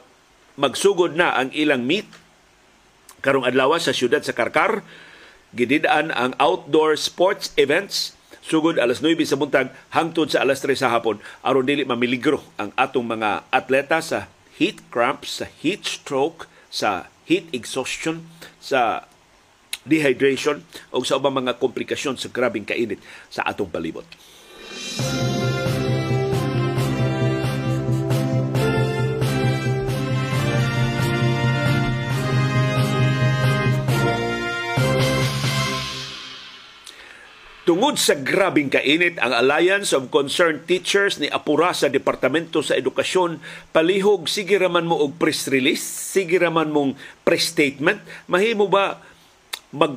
magsugod 0.57 1.13
na 1.13 1.35
ang 1.37 1.49
ilang 1.53 1.83
meet 1.83 2.07
karong 3.23 3.45
adlaw 3.47 3.75
sa 3.77 3.95
siyudad 3.95 4.21
sa 4.23 4.35
Karkar. 4.35 4.81
Gididaan 5.53 6.09
ang 6.09 6.33
outdoor 6.41 6.97
sports 6.97 7.53
events 7.61 8.17
sugod 8.41 8.81
alas 8.81 9.05
9 9.05 9.21
sa 9.21 9.37
buntag 9.37 9.69
hangtod 9.93 10.33
sa 10.33 10.41
alas 10.41 10.65
3 10.65 10.73
sa 10.73 10.89
hapon 10.89 11.21
aron 11.45 11.61
dili 11.61 11.85
mamiligro 11.85 12.41
ang 12.57 12.73
atong 12.73 13.05
mga 13.05 13.45
atleta 13.53 14.01
sa 14.01 14.33
heat 14.57 14.81
cramps, 14.89 15.41
sa 15.41 15.45
heat 15.61 15.85
stroke, 15.85 16.49
sa 16.73 17.05
heat 17.29 17.53
exhaustion, 17.53 18.25
sa 18.57 19.05
dehydration 19.85 20.65
o 20.89 21.05
sa 21.05 21.21
ubang 21.21 21.45
mga 21.45 21.61
komplikasyon 21.61 22.17
sa 22.17 22.33
grabing 22.33 22.65
kainit 22.65 22.97
sa 23.29 23.45
atong 23.45 23.69
palibot. 23.69 24.09
Tungod 37.63 37.95
sa 37.95 38.19
grabing 38.19 38.67
kainit, 38.67 39.15
ang 39.23 39.31
Alliance 39.31 39.95
of 39.95 40.11
Concerned 40.11 40.67
Teachers 40.67 41.15
ni 41.15 41.31
apura 41.31 41.71
sa 41.71 41.87
Departamento 41.87 42.59
sa 42.59 42.75
Edukasyon 42.75 43.39
palihog 43.71 44.27
sige 44.27 44.59
raman 44.59 44.83
mo 44.83 44.99
og 44.99 45.15
press 45.15 45.47
release, 45.47 45.79
sige 45.79 46.43
raman 46.43 46.75
mong 46.75 46.99
press 47.23 47.55
statement, 47.55 48.03
mahimo 48.27 48.67
ba 48.67 48.99
mag 49.71 49.95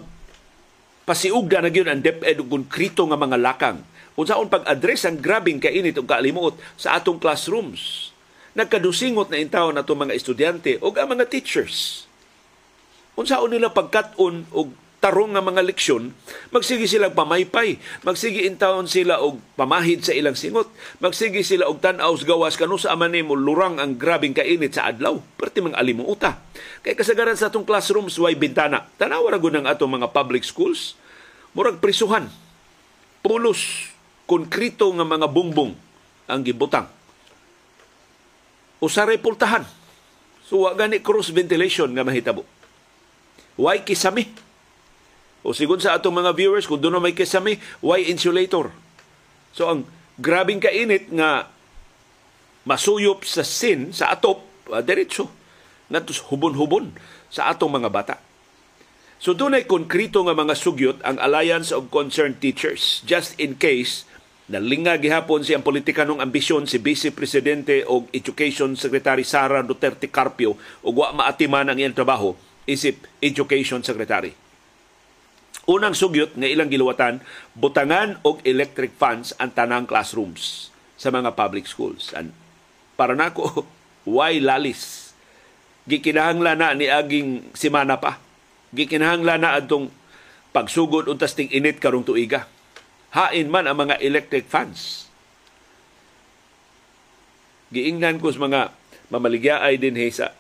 pasiugda 1.11 1.59
na 1.59 1.75
gyud 1.75 1.91
ang 1.91 1.99
DepEd 1.99 2.47
og 2.47 2.55
konkreto 2.55 3.03
nga 3.11 3.19
mga 3.19 3.39
lakang 3.43 3.83
unsaon 4.15 4.47
pag-address 4.47 5.03
ang 5.03 5.19
grabing 5.19 5.59
kainit 5.59 5.99
ug 5.99 6.07
kaalimuot 6.07 6.55
sa 6.79 6.95
atong 6.95 7.19
classrooms. 7.19 8.15
Nagkadusingot 8.55 9.27
na 9.27 9.43
intaw 9.43 9.75
na 9.75 9.83
mga 9.83 10.15
estudyante 10.15 10.79
o 10.79 10.95
ang 10.95 11.11
mga 11.11 11.27
teachers. 11.27 12.07
Unsaon 13.19 13.51
nila 13.51 13.75
pagkat-on 13.75 14.47
og 14.55 14.86
tarong 15.07 15.39
nga 15.39 15.45
mga 15.45 15.63
leksyon, 15.63 16.11
magsige 16.51 16.91
sila 16.91 17.15
pamaypay, 17.15 17.79
magsige 18.03 18.43
intawon 18.43 18.91
sila 18.91 19.23
og 19.23 19.39
pamahid 19.55 20.03
sa 20.03 20.11
ilang 20.11 20.35
singot, 20.35 20.67
magsige 20.99 21.47
sila 21.47 21.71
og 21.71 21.79
tan-aw 21.79 22.11
gawas 22.27 22.59
kanu 22.59 22.75
sa 22.75 22.99
aman 22.99 23.15
mo 23.23 23.39
lurang 23.39 23.79
ang 23.79 23.95
grabing 23.95 24.35
kainit 24.35 24.75
sa 24.75 24.91
adlaw, 24.91 25.23
perti 25.39 25.63
mga 25.63 25.79
alimuota. 25.79 26.43
Kay 26.83 26.99
kasagaran 26.99 27.39
sa 27.39 27.55
atong 27.55 27.63
classrooms 27.63 28.19
way 28.19 28.35
bintana, 28.35 28.91
tanaw 28.99 29.23
ra 29.31 29.39
ng 29.39 29.71
atong 29.71 29.95
mga 29.95 30.11
public 30.11 30.43
schools, 30.43 30.99
murag 31.55 31.79
prisuhan. 31.79 32.27
Pulos 33.23 33.95
konkrito 34.27 34.91
nga 34.91 35.07
mga 35.07 35.31
bungbong 35.31 35.79
ang 36.27 36.43
gibutang. 36.43 36.91
Usaray 38.83 39.23
pultahan. 39.23 39.63
So 40.51 40.67
wa 40.67 40.75
gani 40.75 40.99
cross 40.99 41.31
ventilation 41.31 41.95
nga 41.95 42.03
mahitabo. 42.03 42.43
Why 43.55 43.87
kisami? 43.87 44.46
O 45.47 45.55
sigon 45.55 45.79
sa 45.79 45.95
atong 45.95 46.19
mga 46.19 46.35
viewers, 46.35 46.67
kung 46.67 46.83
doon 46.83 46.99
may 46.99 47.15
kesame, 47.15 47.63
why 47.79 48.03
insulator? 48.03 48.75
So 49.55 49.71
ang 49.71 49.87
grabing 50.19 50.59
kainit 50.59 51.07
nga 51.15 51.47
masuyop 52.67 53.23
sa 53.23 53.47
sin, 53.47 53.95
sa 53.95 54.11
atop, 54.11 54.43
uh, 54.75 54.83
diretso, 54.83 55.31
nga 55.87 56.03
hubon-hubon 56.03 56.91
sa 57.31 57.47
atong 57.55 57.79
mga 57.79 57.91
bata. 57.95 58.19
So 59.23 59.39
doon 59.39 59.55
ay 59.55 59.71
konkrito 59.71 60.27
nga 60.27 60.35
mga 60.35 60.59
sugyot 60.59 60.99
ang 61.07 61.17
Alliance 61.23 61.71
of 61.71 61.95
Concerned 61.95 62.43
Teachers 62.43 63.07
just 63.07 63.39
in 63.39 63.55
case 63.55 64.03
nalinga 64.51 64.99
gihapon 64.99 65.47
siyang 65.47 65.65
politikanong 65.65 66.21
ambisyon 66.21 66.69
si 66.69 66.83
Vice 66.83 67.15
Presidente 67.15 67.87
o 67.87 68.05
Education 68.11 68.75
Secretary 68.75 69.23
Sara 69.23 69.63
Duterte 69.63 70.11
Carpio 70.11 70.59
o 70.83 70.91
wa 70.91 71.15
maatiman 71.17 71.71
ang 71.71 71.79
iyang 71.79 71.97
trabaho 71.97 72.35
isip 72.67 73.07
Education 73.23 73.81
Secretary. 73.81 74.46
Unang 75.67 75.99
sugyot 75.99 76.39
nga 76.39 76.47
ilang 76.47 76.71
giluwatan, 76.71 77.19
butangan 77.59 78.23
og 78.23 78.39
electric 78.47 78.95
fans 78.95 79.35
ang 79.43 79.51
tanang 79.51 79.83
classrooms 79.83 80.71
sa 80.95 81.11
mga 81.11 81.35
public 81.35 81.67
schools. 81.67 82.15
And 82.15 82.31
para 82.95 83.19
nako, 83.19 83.67
why 84.07 84.39
lalis? 84.39 85.11
Gikinahangla 85.91 86.55
na 86.55 86.71
ni 86.75 86.87
aging 86.87 87.51
simana 87.55 87.99
pa. 87.99 88.23
Gikinahangla 88.71 89.43
na 89.43 89.59
adtong 89.59 89.91
pagsugod 90.55 91.11
untas 91.11 91.35
ting 91.35 91.51
init 91.51 91.83
karong 91.83 92.07
tuiga. 92.07 92.47
Hain 93.11 93.51
man 93.51 93.67
ang 93.67 93.79
mga 93.87 93.99
electric 94.03 94.47
fans. 94.47 95.11
Giingnan 97.75 98.23
ko 98.23 98.31
sa 98.31 98.47
mga 98.47 98.61
mamaligyaay 99.11 99.79
din 99.83 99.99
he 99.99 100.11
sa 100.15 100.31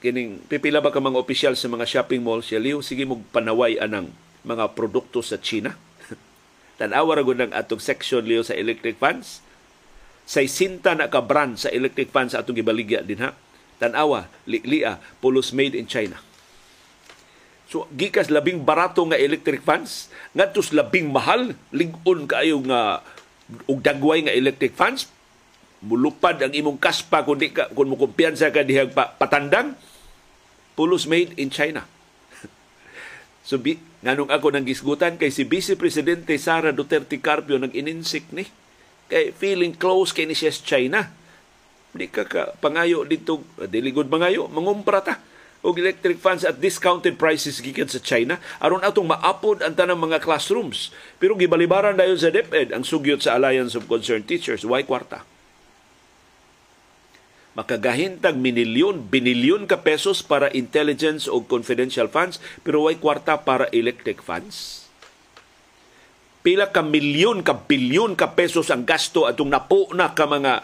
kining 0.00 0.44
pipila 0.48 0.84
ba 0.84 0.92
ka 0.92 1.00
mga 1.00 1.16
opisyal 1.16 1.54
sa 1.56 1.72
mga 1.72 1.88
shopping 1.88 2.20
mall 2.20 2.44
siya 2.44 2.60
liw 2.60 2.84
sige 2.84 3.08
mo 3.08 3.24
panaway 3.32 3.80
anang 3.80 4.12
mga 4.46 4.72
produkto 4.78 5.20
sa 5.20 5.36
China. 5.42 5.74
Tanawa 6.78 7.18
ra 7.18 7.26
ng 7.26 7.52
atong 7.52 7.82
section 7.82 8.22
liyo 8.22 8.46
sa 8.46 8.54
electric 8.54 8.96
fans. 9.02 9.42
Say 10.22 10.46
sinta 10.46 10.94
na 10.94 11.10
ka 11.10 11.18
brand 11.18 11.58
sa 11.58 11.68
electric 11.74 12.14
fans 12.14 12.32
sa 12.32 12.46
atong 12.46 12.56
gibaligya 12.56 13.02
din 13.02 13.20
ha. 13.20 13.34
Tanawa, 13.76 14.30
lilia, 14.48 15.02
pulos 15.20 15.52
made 15.52 15.76
in 15.76 15.84
China. 15.90 16.16
So 17.66 17.90
gikas 17.92 18.30
labing 18.30 18.62
barato 18.62 19.02
nga 19.10 19.18
electric 19.18 19.66
fans, 19.66 20.06
ngadtos 20.32 20.70
labing 20.70 21.10
mahal, 21.10 21.52
lig-on 21.74 22.30
kaayo 22.30 22.62
nga 22.62 23.02
og 23.66 23.78
dagway 23.82 24.22
nga 24.22 24.34
electric 24.34 24.78
fans, 24.78 25.10
mulupad 25.82 26.38
ang 26.40 26.54
imong 26.54 26.78
kaspa 26.78 27.26
kun 27.26 27.38
di 27.38 27.50
ka 27.50 27.68
kun 27.74 27.90
mo 27.90 27.98
kumpiyansa 27.98 28.50
ka 28.54 28.64
dihag 28.64 28.94
patandang 28.94 29.74
pulos 30.78 31.10
made 31.10 31.34
in 31.36 31.50
China. 31.50 31.84
So 33.46 33.62
bi, 33.62 33.78
Nganong 34.06 34.30
ako 34.30 34.54
nang 34.54 34.62
gisgutan 34.62 35.18
kay 35.18 35.34
si 35.34 35.42
Vice 35.42 35.74
Presidente 35.74 36.38
Sara 36.38 36.70
Duterte 36.70 37.18
Carpio 37.18 37.58
nag 37.58 37.74
ininsik 37.74 38.30
ni 38.30 38.46
kay 39.10 39.34
feeling 39.34 39.74
close 39.74 40.14
kay 40.14 40.30
ni 40.30 40.36
siya 40.38 40.54
China. 40.54 41.10
Di 41.90 42.06
ka, 42.06 42.22
ka 42.22 42.54
pangayo 42.62 43.02
dito, 43.02 43.42
diligod 43.66 44.06
mangayo, 44.06 44.46
mangumpra 44.46 45.02
ta 45.02 45.18
og 45.66 45.82
electric 45.82 46.22
fans 46.22 46.46
at 46.46 46.62
discounted 46.62 47.18
prices 47.18 47.58
gikan 47.58 47.90
sa 47.90 47.98
China 47.98 48.38
aron 48.62 48.86
atong 48.86 49.10
maapod 49.10 49.58
ang 49.58 49.74
tanang 49.74 49.98
mga 49.98 50.22
classrooms. 50.22 50.94
Pero 51.18 51.34
gibalibaran 51.34 51.98
dayon 51.98 52.14
sa 52.14 52.30
DepEd 52.30 52.70
ang 52.70 52.86
sugyot 52.86 53.26
sa 53.26 53.34
Alliance 53.34 53.74
of 53.74 53.90
Concerned 53.90 54.30
Teachers, 54.30 54.62
why 54.62 54.86
kwarta? 54.86 55.26
Makagahintag 57.56 58.36
minilyon, 58.36 59.08
binilyon 59.08 59.64
ka 59.64 59.80
pesos 59.80 60.20
para 60.20 60.52
intelligence 60.52 61.24
o 61.24 61.40
confidential 61.48 62.04
funds, 62.06 62.36
pero 62.60 62.84
way 62.84 63.00
kwarta 63.00 63.40
para 63.48 63.72
electric 63.72 64.20
funds. 64.20 64.84
Pila 66.44 66.70
ka 66.70 66.84
milyon 66.84 67.40
ka 67.42 67.64
bilyon 67.64 68.14
ka 68.14 68.36
pesos 68.36 68.68
ang 68.68 68.84
gasto 68.84 69.24
atong 69.24 69.50
napo 69.50 69.88
na 69.96 70.12
ka 70.12 70.28
mga 70.28 70.62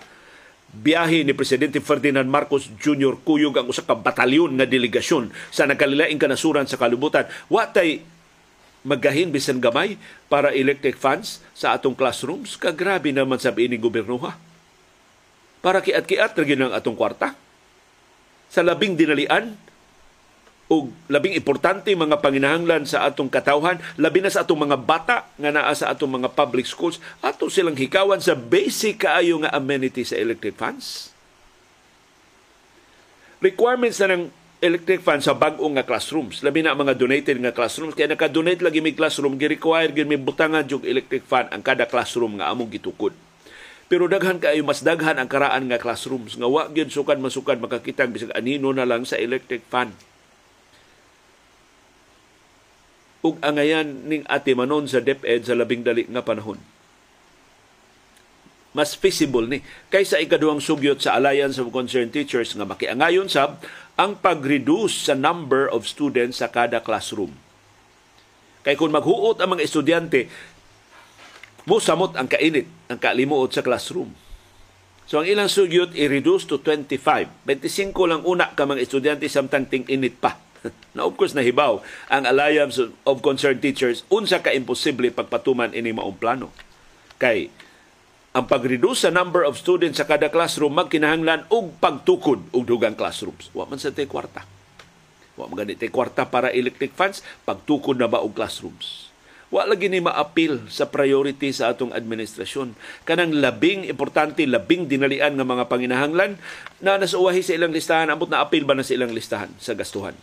biyahe 0.72 1.24
ni 1.24 1.32
Presidente 1.32 1.80
Ferdinand 1.80 2.28
Marcos 2.28 2.68
Jr. 2.78 3.18
kuyog 3.24 3.56
ang 3.56 3.66
usa 3.72 3.82
ka 3.82 3.96
batalyon 3.96 4.54
nga 4.60 4.68
delegasyon 4.68 5.32
sa 5.48 5.66
nagkalilaing 5.66 6.20
kanasuran 6.20 6.68
sa 6.68 6.78
kalibutan. 6.78 7.26
Watay 7.48 8.04
magahin 8.84 9.32
bisan 9.32 9.58
gamay 9.58 9.96
para 10.28 10.54
electric 10.54 11.00
funds 11.00 11.40
sa 11.56 11.72
atong 11.74 11.96
classrooms. 11.96 12.60
Kagrabe 12.60 13.10
naman 13.10 13.40
sabi 13.40 13.66
ni 13.66 13.80
gobyerno 13.80 14.20
ha 14.22 14.51
para 15.62 15.78
kiat-kiat 15.80 16.34
ra 16.34 16.44
ang 16.44 16.74
atong 16.74 16.98
kwarta. 16.98 17.38
Sa 18.52 18.60
labing 18.60 18.98
dinalian, 18.98 19.56
ug 20.68 20.90
labing 21.08 21.38
importante 21.38 21.94
mga 21.94 22.20
panginahanglan 22.20 22.84
sa 22.84 23.06
atong 23.06 23.30
katawhan, 23.30 23.78
labi 23.96 24.20
na 24.20 24.28
sa 24.28 24.42
atong 24.44 24.68
mga 24.68 24.78
bata 24.82 25.24
nga 25.38 25.50
naa 25.54 25.72
sa 25.72 25.94
atong 25.94 26.20
mga 26.20 26.34
public 26.34 26.66
schools, 26.66 26.98
ato 27.24 27.48
silang 27.48 27.78
hikawan 27.78 28.20
sa 28.20 28.34
basic 28.36 29.06
kaayo 29.06 29.40
nga 29.40 29.54
amenity 29.54 30.02
sa 30.02 30.18
electric 30.18 30.58
funds. 30.58 31.14
Requirements 33.42 33.98
na 34.02 34.18
ng 34.18 34.24
electric 34.62 35.02
fan 35.02 35.18
sa 35.18 35.34
bag-o 35.34 35.66
nga 35.74 35.82
classrooms. 35.82 36.46
Labi 36.46 36.62
na 36.62 36.78
mga 36.78 36.94
donated 36.94 37.34
nga 37.42 37.50
classrooms. 37.50 37.98
Kaya 37.98 38.14
naka-donate 38.14 38.62
lagi 38.62 38.78
may 38.78 38.94
classroom, 38.94 39.34
gi-require 39.34 39.90
gid 39.90 40.06
may 40.06 40.20
butangan 40.22 40.62
jug 40.62 40.86
electric 40.86 41.26
fan 41.26 41.50
ang 41.50 41.58
kada 41.58 41.90
classroom 41.90 42.38
nga 42.38 42.54
among 42.54 42.70
gitukod. 42.70 43.10
Pero 43.92 44.08
daghan 44.08 44.40
kaayo 44.40 44.64
mas 44.64 44.80
daghan 44.80 45.20
ang 45.20 45.28
karaan 45.28 45.68
nga 45.68 45.76
classrooms 45.76 46.40
nga 46.40 46.48
wa 46.48 46.64
gyud 46.72 46.88
sukan 46.88 47.20
masukan 47.20 47.60
makakita 47.60 48.08
bisag 48.08 48.32
anino 48.32 48.72
na 48.72 48.88
lang 48.88 49.04
sa 49.04 49.20
electric 49.20 49.68
fan. 49.68 49.92
ug 53.22 53.38
angayan 53.38 54.02
ning 54.10 54.26
ate 54.26 54.52
manon 54.52 54.90
sa 54.90 54.98
DepEd 54.98 55.46
sa 55.46 55.54
labing 55.54 55.86
dali 55.86 56.04
nga 56.10 56.26
panahon. 56.26 56.58
Mas 58.74 58.98
feasible 58.98 59.46
ni 59.46 59.62
kaysa 59.94 60.18
ikaduhang 60.18 60.58
sugyot 60.58 60.98
sa 60.98 61.14
Alliance 61.14 61.60
of 61.62 61.70
Concerned 61.70 62.10
Teachers 62.10 62.56
nga 62.58 62.66
makiangayon 62.66 63.30
sab 63.30 63.62
ang 63.94 64.18
pag-reduce 64.18 65.06
sa 65.06 65.14
number 65.14 65.70
of 65.70 65.86
students 65.86 66.42
sa 66.42 66.50
kada 66.50 66.82
classroom. 66.82 67.36
Kay 68.62 68.74
kung 68.78 68.94
maghuot 68.94 69.38
ang 69.42 69.54
mga 69.54 69.66
estudyante, 69.66 70.30
mo 71.66 71.78
samot 71.78 72.18
ang 72.18 72.26
kainit, 72.26 72.66
ang 72.90 72.98
kalimuot 72.98 73.54
sa 73.54 73.62
classroom. 73.62 74.10
So 75.06 75.20
ang 75.20 75.26
ilang 75.28 75.50
sugyot 75.50 75.92
i-reduce 75.92 76.48
to 76.48 76.62
25. 76.64 77.44
25 77.44 77.92
lang 78.08 78.22
una 78.24 78.54
ka 78.54 78.64
mga 78.64 78.82
estudyante 78.82 79.26
samtang 79.28 79.68
ting 79.68 79.84
init 79.90 80.16
pa 80.16 80.38
na 80.96 81.04
of 81.04 81.18
course 81.18 81.34
nahibaw 81.34 81.82
ang 82.08 82.24
Alliance 82.24 82.80
of 82.80 83.20
Concerned 83.20 83.60
Teachers 83.60 84.06
unsa 84.08 84.40
ka 84.40 84.54
imposible 84.54 85.10
pagpatuman 85.12 85.74
ini 85.74 85.92
maong 85.92 86.16
plano. 86.16 86.48
Kay 87.18 87.50
ang 88.32 88.48
pag-reduce 88.48 89.04
sa 89.04 89.12
number 89.12 89.44
of 89.44 89.60
students 89.60 90.00
sa 90.00 90.08
kada 90.08 90.32
classroom 90.32 90.72
magkinahanglan 90.72 91.44
og 91.52 91.76
pagtukod 91.76 92.40
og 92.56 92.62
dugang 92.64 92.96
classrooms. 92.96 93.52
Wa 93.52 93.68
man 93.68 93.76
sa 93.76 93.92
tay 93.92 94.08
kwarta. 94.08 94.48
Wa 95.36 95.44
man 95.44 95.68
kwarta 95.92 96.24
para 96.24 96.48
electric 96.48 96.96
funds, 96.96 97.20
pagtukod 97.44 98.00
na 98.00 98.08
ba 98.08 98.24
og 98.24 98.32
classrooms. 98.32 99.11
Wa 99.52 99.68
lagi 99.68 99.92
ni 99.92 100.00
maapil 100.00 100.64
sa 100.72 100.88
priority 100.88 101.52
sa 101.52 101.76
atong 101.76 101.92
administrasyon. 101.92 102.72
Kanang 103.04 103.36
labing 103.36 103.84
importante, 103.84 104.40
labing 104.48 104.88
dinalian 104.88 105.36
nga 105.36 105.44
mga 105.44 105.68
panginahanglan 105.68 106.40
na 106.80 106.96
nasuwahi 106.96 107.44
sa 107.44 107.52
ilang 107.52 107.68
listahan, 107.68 108.08
ambot 108.08 108.32
na 108.32 108.40
apil 108.40 108.64
ba 108.64 108.72
na 108.72 108.80
sa 108.80 108.96
ilang 108.96 109.12
listahan 109.12 109.52
sa 109.60 109.76
gastuhan. 109.76 110.16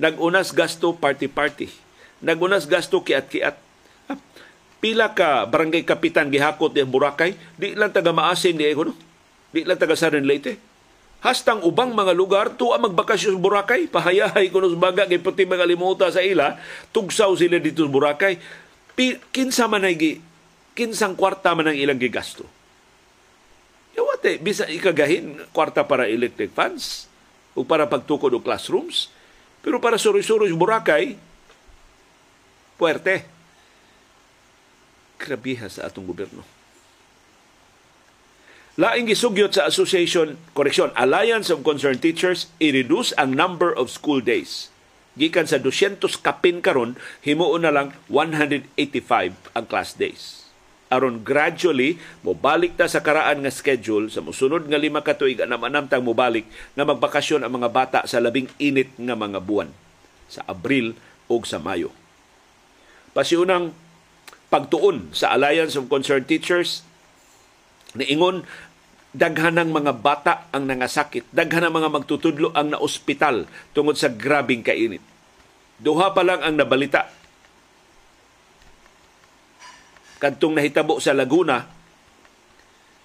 Nagunas 0.00 0.56
gasto 0.56 0.96
party-party. 0.96 1.68
Nagunas 2.24 2.64
gasto 2.64 3.04
kiat-kiat. 3.04 3.60
Pila 4.80 5.12
ka 5.12 5.44
barangay 5.44 5.84
kapitan 5.84 6.32
gihakot 6.32 6.72
di 6.72 6.84
Boracay, 6.88 7.36
di 7.60 7.76
lang 7.76 7.92
taga 7.92 8.16
Maasin 8.16 8.56
di 8.56 8.72
no? 8.72 8.96
Di 9.52 9.64
lang 9.68 9.76
taga 9.76 9.92
Southern 9.92 10.24
Leyte. 10.24 10.75
Hastang 11.24 11.64
ubang 11.64 11.96
mga 11.96 12.12
lugar 12.12 12.54
tuwa 12.54 12.76
magbakasyon 12.80 13.36
sa 13.36 13.42
Boracay, 13.42 13.88
pahayahay 13.88 14.52
kuno 14.52 14.70
sa 14.70 14.78
baga 14.78 15.08
kay 15.08 15.18
pati 15.18 15.48
mga 15.48 15.66
limuta 15.66 16.06
sa 16.12 16.22
ila, 16.22 16.60
tugsaw 16.92 17.32
sila 17.34 17.56
dito 17.58 17.82
sa 17.82 17.90
Boracay. 17.90 18.38
kinsa 19.32 19.66
man 19.66 19.84
ay 19.84 20.20
kinsang 20.76 21.16
kwarta 21.16 21.56
man 21.56 21.72
ang 21.72 21.76
ilang 21.76 21.98
gigasto. 21.98 22.44
Yawate, 23.96 24.36
bisa 24.38 24.68
ikagahin 24.68 25.40
kwarta 25.56 25.88
para 25.88 26.04
electric 26.04 26.52
funds 26.52 27.08
o 27.56 27.64
para 27.64 27.88
pagtukod 27.88 28.28
o 28.36 28.44
classrooms 28.44 29.08
pero 29.66 29.82
para 29.82 29.98
suroy-suroy 29.98 30.54
Boracay, 30.54 31.18
puerte. 32.78 33.26
Krabiha 35.18 35.66
sa 35.66 35.90
atong 35.90 36.06
gobyerno. 36.06 36.55
Laing 38.76 39.08
gisugyot 39.08 39.56
sa 39.56 39.64
Association, 39.64 40.36
correction, 40.52 40.92
Alliance 41.00 41.48
of 41.48 41.64
Concerned 41.64 42.04
Teachers, 42.04 42.52
i-reduce 42.60 43.16
ang 43.16 43.32
number 43.32 43.72
of 43.72 43.88
school 43.88 44.20
days. 44.20 44.68
Gikan 45.16 45.48
sa 45.48 45.56
200 45.56 46.04
kapin 46.20 46.60
karon, 46.60 47.00
himuon 47.24 47.64
na 47.64 47.72
lang 47.72 47.96
185 48.12 48.68
ang 49.56 49.64
class 49.64 49.96
days 49.96 50.46
aron 50.86 51.26
gradually 51.26 51.98
mobalik 52.22 52.78
ta 52.78 52.86
sa 52.86 53.02
karaan 53.02 53.42
nga 53.42 53.50
schedule 53.50 54.06
sa 54.06 54.22
musunod 54.22 54.70
nga 54.70 54.78
lima 54.78 55.02
ka 55.02 55.18
tuig 55.18 55.42
anam 55.42 55.66
anamtang 55.66 56.02
mobalik 56.02 56.46
nga 56.78 56.86
magbakasyon 56.86 57.42
ang 57.42 57.58
mga 57.58 57.70
bata 57.74 58.00
sa 58.06 58.22
labing 58.22 58.46
init 58.62 58.94
nga 58.94 59.18
mga 59.18 59.42
buwan 59.42 59.70
sa 60.30 60.46
Abril 60.46 60.94
o 61.26 61.42
sa 61.42 61.58
Mayo. 61.58 61.90
Pasiunang 63.14 63.74
pagtuon 64.46 65.10
sa 65.10 65.34
Alliance 65.34 65.74
of 65.74 65.90
Concerned 65.90 66.30
Teachers 66.30 66.86
niingon 67.96 68.46
daghan 69.16 69.56
ng 69.56 69.72
mga 69.72 69.92
bata 69.96 70.32
ang 70.52 70.68
nangasakit, 70.68 71.32
daghan 71.32 71.64
ng 71.64 71.74
mga 71.80 71.88
magtutudlo 71.88 72.52
ang 72.52 72.76
naospital 72.76 73.48
tungod 73.72 73.96
sa 73.96 74.12
grabing 74.12 74.60
kainit. 74.60 75.00
Duha 75.80 76.12
pa 76.12 76.20
lang 76.20 76.44
ang 76.44 76.52
nabalita. 76.52 77.08
Kadtong 80.20 80.60
nahitabo 80.60 81.00
sa 81.00 81.16
Laguna 81.16 81.64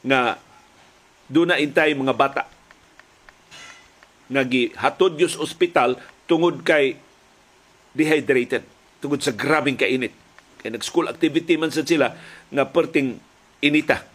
nga 0.03 0.35
doon 1.31 1.55
na 1.55 1.59
intay 1.63 1.95
mga 1.95 2.15
bata. 2.15 2.43
Nga 4.27 4.43
gihatod 4.47 5.15
yus 5.15 5.39
ospital 5.39 5.95
tungod 6.27 6.63
kay 6.67 6.99
dehydrated 7.95 8.67
tungod 8.99 9.23
sa 9.23 9.31
grabing 9.31 9.79
kainit. 9.79 10.11
Kay 10.59 10.75
nag-school 10.75 11.07
activity 11.07 11.55
man 11.55 11.71
sa 11.71 11.87
sila 11.87 12.15
nga 12.51 12.63
perting 12.67 13.15
inita 13.63 14.10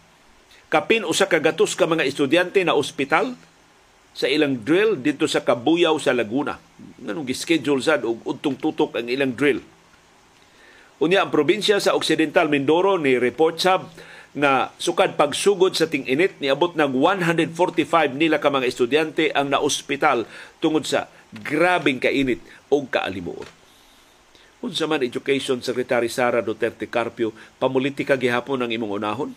kapin 0.72 1.06
usa 1.06 1.30
ka 1.30 1.38
gatos 1.38 1.78
ka 1.78 1.86
mga 1.86 2.06
estudyante 2.06 2.60
na 2.66 2.74
ospital 2.74 3.38
sa 4.16 4.26
ilang 4.26 4.56
drill 4.56 4.96
dito 4.96 5.28
sa 5.28 5.44
Kabuyaw 5.44 5.96
sa 6.00 6.16
Laguna 6.16 6.56
nganong 7.02 7.28
gi-schedule 7.28 7.84
sad 7.84 8.02
og 8.02 8.24
udtong 8.24 8.56
tutok 8.56 8.98
ang 8.98 9.06
ilang 9.06 9.32
drill 9.36 9.60
Unya 10.96 11.20
ang 11.20 11.28
probinsya 11.28 11.76
sa 11.76 11.92
Occidental 11.92 12.48
Mindoro 12.48 12.96
ni 12.96 13.20
report 13.20 13.60
sab 13.60 13.92
nga 14.36 14.72
sukad 14.80 15.12
pagsugod 15.16 15.76
sa 15.76 15.88
ting-init 15.88 16.40
niabot 16.40 16.72
ng 16.72 16.88
145 16.88 18.16
nila 18.16 18.40
ka 18.40 18.48
mga 18.48 18.68
estudyante 18.68 19.28
ang 19.36 19.52
naospital 19.52 20.24
tungod 20.60 20.88
sa 20.88 21.08
grabing 21.32 22.00
kainit 22.00 22.40
o 22.72 22.80
kaalimuot. 22.88 23.48
Unsa 24.64 24.88
man 24.88 25.04
Education 25.04 25.60
Secretary 25.60 26.08
Sara 26.08 26.40
Duterte 26.40 26.88
Carpio 26.88 27.36
pamulitika 27.60 28.16
gihapon 28.16 28.64
ang 28.64 28.72
imong 28.72 28.96
unahon? 28.96 29.30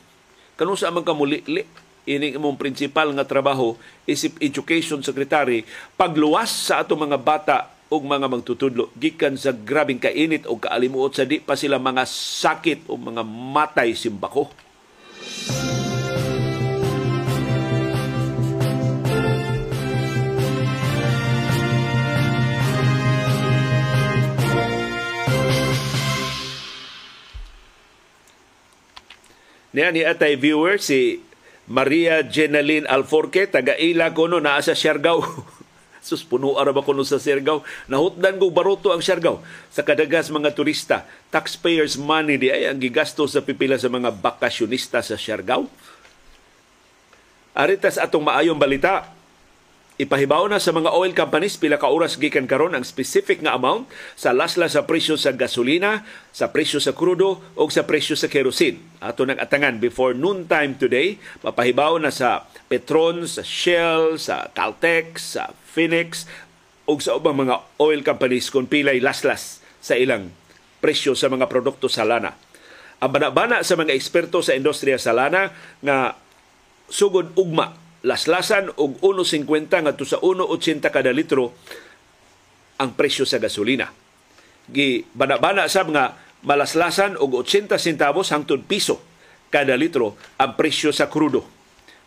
Kanusa 0.60 0.92
man 0.92 1.08
kamulili 1.08 1.64
ining 2.04 2.36
imong 2.36 2.60
principal 2.60 3.08
nga 3.16 3.24
trabaho 3.24 3.80
isip 4.04 4.36
Education 4.44 5.00
Secretary 5.00 5.64
pagluwas 5.96 6.52
sa 6.52 6.84
ato 6.84 7.00
mga 7.00 7.16
bata 7.16 7.72
og 7.88 8.04
mga 8.04 8.28
magtutudlo 8.28 8.92
gikan 9.00 9.40
sa 9.40 9.56
grabing 9.56 10.04
kainit 10.04 10.44
o 10.52 10.60
kaalimuot 10.60 11.16
sa 11.16 11.24
di 11.24 11.40
pa 11.40 11.56
sila 11.56 11.80
mga 11.80 12.04
sakit 12.04 12.92
o 12.92 13.00
mga 13.00 13.24
matay 13.24 13.96
simbako. 13.96 14.52
Niya 29.70 29.94
ni 29.94 30.02
atay 30.02 30.34
viewer 30.34 30.82
si 30.82 31.22
Maria 31.70 32.26
Jenaline 32.26 32.90
Alforque, 32.90 33.46
taga-ila 33.46 34.10
ko 34.18 34.26
no, 34.26 34.42
naa 34.42 34.58
sa 34.66 34.74
Siargao. 34.74 35.22
Sus, 36.00 36.26
puno 36.26 36.58
ara 36.58 36.74
ba 36.74 36.82
kuno 36.82 37.06
sa 37.06 37.22
Siargao? 37.22 37.62
Nahutdan 37.86 38.42
ko 38.42 38.50
baroto 38.50 38.90
ang 38.90 39.04
Siargao 39.04 39.46
sa 39.70 39.86
kadagas 39.86 40.34
mga 40.34 40.58
turista. 40.58 41.06
Taxpayers 41.30 42.00
money 42.02 42.42
di 42.42 42.50
ay 42.50 42.72
ang 42.72 42.82
gigasto 42.82 43.30
sa 43.30 43.46
pipila 43.46 43.78
sa 43.78 43.92
mga 43.92 44.10
bakasyonista 44.18 45.06
sa 45.06 45.14
Siargao. 45.14 45.70
Aritas 47.54 48.02
atong 48.02 48.26
maayong 48.26 48.58
balita, 48.58 49.12
Ipahibaw 50.00 50.48
na 50.48 50.64
sa 50.64 50.72
mga 50.72 50.96
oil 50.96 51.12
companies 51.12 51.60
pila 51.60 51.76
ka 51.76 51.92
oras 51.92 52.16
gikan 52.16 52.48
karon 52.48 52.72
ang 52.72 52.88
specific 52.88 53.44
nga 53.44 53.60
amount 53.60 53.84
sa 54.16 54.32
lasla 54.32 54.72
sa 54.72 54.88
presyo 54.88 55.20
sa 55.20 55.36
gasolina, 55.36 56.08
sa 56.32 56.56
presyo 56.56 56.80
sa 56.80 56.96
krudo 56.96 57.44
o 57.60 57.68
sa 57.68 57.84
presyo 57.84 58.16
sa 58.16 58.32
kerosene. 58.32 58.80
Ato 59.04 59.28
nang 59.28 59.36
atangan 59.36 59.76
before 59.76 60.16
noon 60.16 60.48
time 60.48 60.80
today, 60.80 61.20
mapahibaw 61.44 62.00
na 62.00 62.16
sa 62.16 62.48
Petron, 62.72 63.28
sa 63.28 63.44
Shell, 63.44 64.16
sa 64.16 64.48
Caltex, 64.56 65.36
sa 65.36 65.52
Phoenix 65.68 66.24
o 66.88 66.96
sa 66.96 67.20
ubang 67.20 67.36
mga 67.36 67.60
oil 67.84 68.00
companies 68.00 68.48
kung 68.48 68.72
pilay 68.72 69.04
laslas 69.04 69.60
sa 69.84 70.00
ilang 70.00 70.32
presyo 70.80 71.12
sa 71.12 71.28
mga 71.28 71.52
produkto 71.52 71.92
sa 71.92 72.08
lana. 72.08 72.40
Ang 73.04 73.12
bana-bana 73.20 73.68
sa 73.68 73.76
mga 73.76 73.92
eksperto 73.92 74.40
sa 74.40 74.56
industriya 74.56 74.96
sa 74.96 75.12
lana 75.12 75.52
nga 75.84 76.16
sugod 76.88 77.36
ugma 77.36 77.89
laslasan 78.04 78.72
og 78.80 79.00
1.50 79.04 79.50
ngadto 79.86 80.06
sa 80.08 80.18
1.80 80.24 80.88
kada 80.88 81.12
litro 81.12 81.56
ang 82.80 82.96
presyo 82.96 83.28
sa 83.28 83.42
gasolina. 83.44 83.92
Gi 84.72 85.04
bana-bana 85.12 85.68
sab 85.68 85.92
nga 85.92 86.16
malaslasan 86.48 87.20
og 87.20 87.44
80 87.44 87.76
centavos 87.76 88.32
hangtod 88.32 88.64
piso 88.64 89.04
kada 89.52 89.76
litro 89.76 90.16
ang 90.40 90.56
presyo 90.56 90.96
sa 90.96 91.12
krudo. 91.12 91.44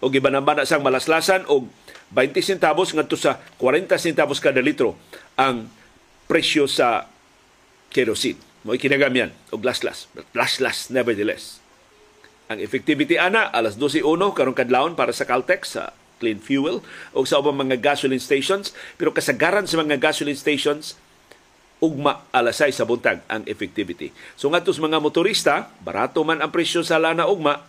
O 0.02 0.10
gibanabana 0.10 0.66
sang 0.66 0.82
malaslasan 0.82 1.46
og 1.46 1.70
20 2.10 2.42
centavos 2.42 2.90
ngadto 2.90 3.14
sa 3.14 3.38
40 3.62 3.86
centavos 4.02 4.42
kada 4.42 4.58
litro 4.58 4.98
ang 5.38 5.70
presyo 6.26 6.66
sa 6.66 7.06
kerosene. 7.94 8.40
Mo 8.66 8.74
kinagamyan 8.74 9.30
og 9.54 9.62
laslas. 9.62 10.10
Laslas 10.34 10.90
nevertheless. 10.90 11.61
Ang 12.52 12.60
effectivity 12.60 13.16
ana 13.16 13.48
alas 13.48 13.80
12:01 13.80 14.36
karon 14.36 14.52
kadlawon 14.52 14.92
para 14.92 15.16
sa 15.16 15.24
Caltex 15.24 15.80
sa 15.80 15.96
clean 16.20 16.36
fuel 16.36 16.84
o 17.16 17.24
sa 17.24 17.40
ubang 17.40 17.56
mga 17.56 17.80
gasoline 17.80 18.20
stations 18.20 18.76
pero 19.00 19.16
kasagaran 19.16 19.64
sa 19.64 19.80
mga 19.80 19.96
gasoline 19.96 20.36
stations 20.36 21.00
ugma 21.80 22.28
alasay 22.28 22.70
sa 22.70 22.84
buntag 22.84 23.24
ang 23.26 23.42
effectivity. 23.48 24.12
So 24.36 24.52
ngadto 24.52 24.70
sa 24.70 24.84
mga 24.84 25.00
motorista, 25.00 25.72
barato 25.80 26.20
man 26.22 26.44
ang 26.44 26.52
presyo 26.52 26.84
sa 26.86 27.00
lana 27.00 27.26
ugma, 27.26 27.64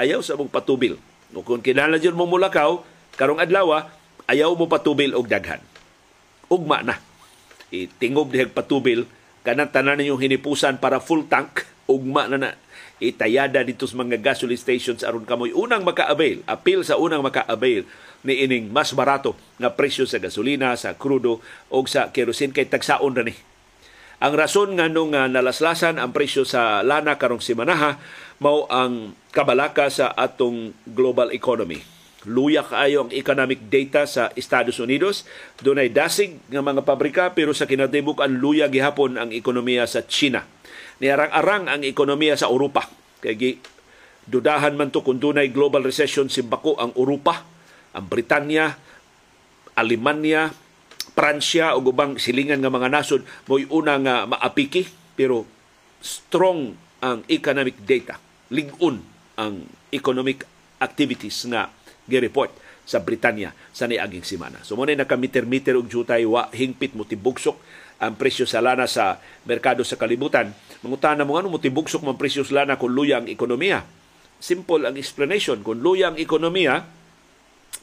ayaw 0.00 0.18
sa 0.24 0.34
mong 0.34 0.50
patubil. 0.50 0.98
O 1.30 1.46
kung 1.46 1.62
kinahanglan 1.62 2.02
jud 2.02 2.18
mo 2.18 2.26
mulakaw, 2.26 2.82
karong 3.14 3.38
adlaw 3.38 3.86
ayaw 4.26 4.50
mo 4.58 4.66
patubil 4.66 5.14
og 5.14 5.30
daghan. 5.30 5.62
Ugma 6.50 6.82
na. 6.82 6.98
Itingob 7.70 8.34
dihag 8.34 8.50
patubil 8.50 9.06
kanang 9.46 9.70
tanan 9.70 10.02
ninyong 10.02 10.26
hinipusan 10.26 10.82
para 10.82 10.98
full 10.98 11.22
tank, 11.30 11.62
ugma 11.86 12.26
na 12.26 12.38
na 12.40 12.50
itayada 13.02 13.66
dito 13.66 13.90
sa 13.90 13.98
mga 13.98 14.22
gasoline 14.22 14.60
stations 14.60 15.02
aron 15.02 15.26
kamoy 15.26 15.50
unang 15.50 15.82
maka-avail, 15.82 16.46
appeal 16.46 16.86
sa 16.86 16.94
unang 16.94 17.26
maka-avail 17.26 17.82
ni 18.22 18.34
ining 18.46 18.70
mas 18.70 18.94
barato 18.94 19.34
nga 19.58 19.74
presyo 19.74 20.06
sa 20.06 20.22
gasolina, 20.22 20.78
sa 20.78 20.94
krudo 20.94 21.42
o 21.66 21.76
sa 21.90 22.14
kerosene 22.14 22.54
kay 22.54 22.70
tagsaon 22.70 23.18
ra 23.18 23.26
ni. 23.26 23.34
Ang 24.22 24.38
rason 24.38 24.78
nga 24.78 24.86
nung 24.86 25.18
uh, 25.18 25.26
nalaslasan 25.26 25.98
ang 25.98 26.14
presyo 26.14 26.46
sa 26.46 26.86
lana 26.86 27.18
karong 27.18 27.42
simanaha 27.42 27.98
mao 28.38 28.70
ang 28.70 29.18
kabalaka 29.34 29.90
sa 29.90 30.14
atong 30.14 30.70
global 30.86 31.34
economy. 31.34 31.82
Luya 32.22 32.62
kaayo 32.62 33.02
ang 33.02 33.10
economic 33.10 33.66
data 33.66 34.06
sa 34.06 34.30
Estados 34.38 34.78
Unidos. 34.78 35.26
Dunay 35.58 35.90
dasig 35.90 36.38
nga 36.46 36.62
mga 36.62 36.86
pabrika 36.86 37.34
pero 37.34 37.50
sa 37.50 37.66
kinatibuk 37.66 38.22
ang 38.22 38.38
luya 38.38 38.70
gihapon 38.70 39.18
ang 39.18 39.34
ekonomiya 39.34 39.90
sa 39.90 40.06
China 40.06 40.46
niarang-arang 41.02 41.66
ang 41.66 41.82
ekonomiya 41.82 42.38
sa 42.38 42.46
Europa. 42.46 42.86
Kay 43.18 43.58
dudahan 44.22 44.78
man 44.78 44.94
to 44.94 45.02
kung 45.02 45.18
dunay 45.18 45.50
global 45.50 45.82
recession 45.82 46.30
simbako 46.30 46.78
ang 46.78 46.94
Europa, 46.94 47.42
ang 47.92 48.06
Britanya, 48.06 48.78
Alemanya, 49.74 50.54
Pransya 51.12 51.74
o 51.76 51.82
ubang 51.82 52.16
silingan 52.16 52.62
nga 52.62 52.72
mga 52.72 52.88
nasod 52.88 53.26
mo'y 53.50 53.68
una 53.68 53.98
nga 54.00 54.24
maapiki 54.24 54.86
pero 55.12 55.44
strong 56.00 56.72
ang 57.02 57.26
economic 57.28 57.82
data. 57.84 58.16
Ligon 58.54 59.02
ang 59.36 59.66
economic 59.92 60.46
activities 60.80 61.44
nga 61.50 61.68
gi-report 62.06 62.54
sa 62.82 63.02
Britanya 63.02 63.52
sa 63.74 63.84
niaging 63.90 64.24
simana. 64.24 64.62
So 64.64 64.78
muna 64.78 64.94
nakamiter-miter 64.94 65.76
og 65.76 65.90
jutay 65.90 66.24
wa 66.24 66.48
hingpit 66.48 66.94
mo 66.96 67.04
tibugsok 67.04 67.58
ang 68.02 68.18
presyo 68.18 68.48
sa 68.48 68.58
lana 68.58 68.90
sa 68.90 69.22
merkado 69.46 69.86
sa 69.86 69.94
kalibutan. 69.94 70.50
Mangutana 70.82 71.22
mo 71.22 71.38
ano 71.38 71.48
mo 71.48 71.62
tibugsok 71.62 72.02
man 72.02 72.18
presyo 72.18 72.42
sa 72.42 72.62
lana 72.62 72.78
kung 72.78 72.90
luya 72.90 73.22
ang 73.22 73.30
ekonomiya. 73.30 73.86
Simple 74.42 74.86
ang 74.86 74.98
explanation. 74.98 75.62
Kung 75.62 75.78
luya 75.78 76.10
ang 76.10 76.18
ekonomiya, 76.18 76.82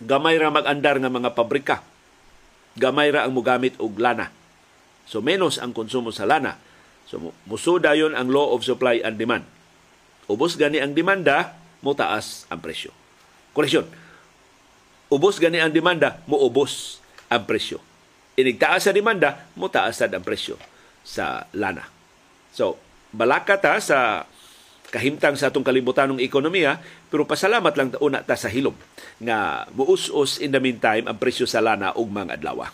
gamay 0.04 0.36
ra 0.36 0.52
mag-andar 0.52 1.00
nga 1.00 1.08
mga 1.08 1.32
pabrika. 1.32 1.80
Gamay 2.76 3.16
ra 3.16 3.24
ang 3.24 3.32
mugamit 3.32 3.80
og 3.80 3.96
lana. 3.96 4.28
So 5.08 5.24
menos 5.24 5.58
ang 5.58 5.72
konsumo 5.72 6.12
sa 6.12 6.28
lana. 6.28 6.60
So 7.08 7.32
musuda 7.48 7.96
yon 7.96 8.14
ang 8.14 8.28
law 8.28 8.52
of 8.52 8.68
supply 8.68 9.00
and 9.00 9.16
demand. 9.16 9.48
Ubos 10.30 10.60
gani 10.60 10.78
ang 10.78 10.94
demanda, 10.94 11.58
mo 11.82 11.96
taas 11.96 12.46
ang 12.52 12.62
presyo. 12.62 12.94
Koreksyon. 13.56 13.88
Ubos 15.10 15.42
gani 15.42 15.58
ang 15.58 15.74
demanda, 15.74 16.22
mo 16.30 16.38
ubos 16.38 17.02
ang 17.32 17.48
presyo 17.48 17.82
inigtaas 18.40 18.88
sa 18.88 18.96
demanda, 18.96 19.44
mutaas 19.60 20.00
sad 20.00 20.16
ang 20.16 20.24
presyo 20.24 20.56
sa 21.04 21.44
lana. 21.52 21.84
So, 22.56 22.80
balaka 23.10 23.58
ta 23.58 23.78
sa 23.82 24.30
kahimtang 24.90 25.38
sa 25.38 25.54
atong 25.54 25.66
kalibutan 25.66 26.10
ng 26.10 26.22
ekonomiya, 26.22 26.82
pero 27.14 27.26
pasalamat 27.26 27.74
lang 27.78 27.90
una 28.02 28.26
ta 28.26 28.34
sa 28.34 28.50
hilom 28.50 28.74
nga 29.22 29.70
muus-us 29.74 30.42
in 30.42 30.50
the 30.50 30.62
meantime 30.62 31.06
ang 31.06 31.18
presyo 31.18 31.46
sa 31.46 31.62
lana 31.62 31.94
ug 31.94 32.10
mga 32.10 32.42
adlaw. 32.42 32.66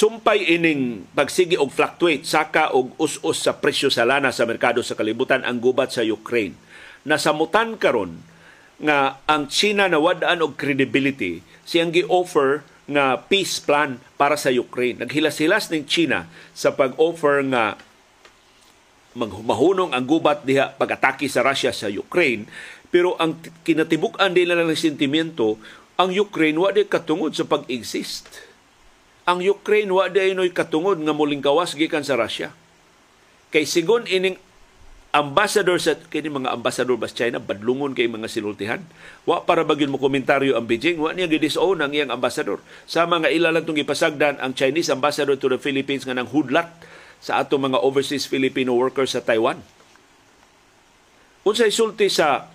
Sumpay 0.00 0.56
ining 0.56 1.04
pagsigi 1.12 1.60
og 1.60 1.76
fluctuate 1.76 2.24
saka 2.24 2.72
og 2.72 2.96
us-us 2.96 3.44
sa 3.44 3.52
presyo 3.52 3.92
sa 3.92 4.08
lana 4.08 4.32
sa 4.32 4.48
merkado 4.48 4.80
sa 4.80 4.96
kalibutan 4.96 5.44
ang 5.44 5.60
gubat 5.60 5.92
sa 5.92 6.00
Ukraine. 6.00 6.56
Nasamutan 7.06 7.80
karon 7.80 8.20
nga 8.80 9.20
ang 9.28 9.48
China 9.52 9.88
nawadaan 9.88 10.40
og 10.40 10.56
credibility 10.56 11.44
siyang 11.68 11.92
gi-offer 11.92 12.64
nga 12.90 13.20
peace 13.28 13.62
plan 13.62 14.00
para 14.18 14.34
sa 14.34 14.50
Ukraine. 14.50 15.04
Naghilas-hilas 15.04 15.70
ning 15.70 15.86
China 15.86 16.26
sa 16.56 16.74
pag-offer 16.74 17.44
nga 17.52 17.78
mahunong 19.20 19.90
ang 19.90 20.04
gubat 20.06 20.46
diha 20.46 20.74
pag-atake 20.74 21.26
sa 21.26 21.42
Russia 21.42 21.74
sa 21.74 21.90
Ukraine 21.90 22.46
pero 22.94 23.18
ang 23.18 23.38
kinatibuk-an 23.66 24.34
nila 24.34 24.54
ng 24.54 24.70
sentimiento 24.74 25.58
ang 25.98 26.14
Ukraine 26.14 26.58
wa 26.58 26.70
di 26.70 26.86
katungod 26.86 27.34
sa 27.34 27.42
pag-exist 27.46 28.50
ang 29.30 29.38
Ukraine 29.42 29.90
wa 29.90 30.10
di 30.10 30.34
noy 30.34 30.50
katungod 30.50 30.98
nga 30.98 31.14
muling 31.14 31.38
kawas 31.38 31.78
gikan 31.78 32.02
sa 32.02 32.18
Russia. 32.18 32.50
Kay 33.54 33.62
sigon 33.62 34.06
ining 34.10 34.34
ambassador 35.10 35.74
sa 35.82 35.98
kini 35.98 36.30
mga 36.30 36.54
ambassador 36.54 36.94
bas 36.94 37.10
China 37.10 37.42
badlungon 37.42 37.98
kay 37.98 38.06
mga 38.06 38.30
sinultihan. 38.30 38.80
Wa 39.26 39.42
para 39.42 39.66
bagyon 39.66 39.90
mo 39.90 39.98
komentaryo 39.98 40.54
ang 40.54 40.70
Beijing, 40.70 41.02
wa 41.02 41.10
niya 41.10 41.26
gidisown 41.26 41.82
ang 41.82 41.90
iyang 41.90 42.14
ambassador. 42.14 42.62
Sama 42.86 43.18
nga 43.18 43.30
ila 43.30 43.50
lang 43.50 43.66
tong 43.66 43.78
ipasagdan 43.78 44.38
ang 44.38 44.54
Chinese 44.54 44.90
ambassador 44.94 45.34
to 45.34 45.50
the 45.50 45.58
Philippines 45.58 46.06
nga 46.06 46.14
nang 46.14 46.30
hudlat 46.30 46.70
sa 47.18 47.42
ato 47.42 47.58
mga 47.58 47.82
overseas 47.82 48.30
Filipino 48.30 48.78
workers 48.78 49.18
sa 49.18 49.20
Taiwan. 49.20 49.58
Unsay 51.42 51.74
sulti 51.74 52.06
sa 52.06 52.46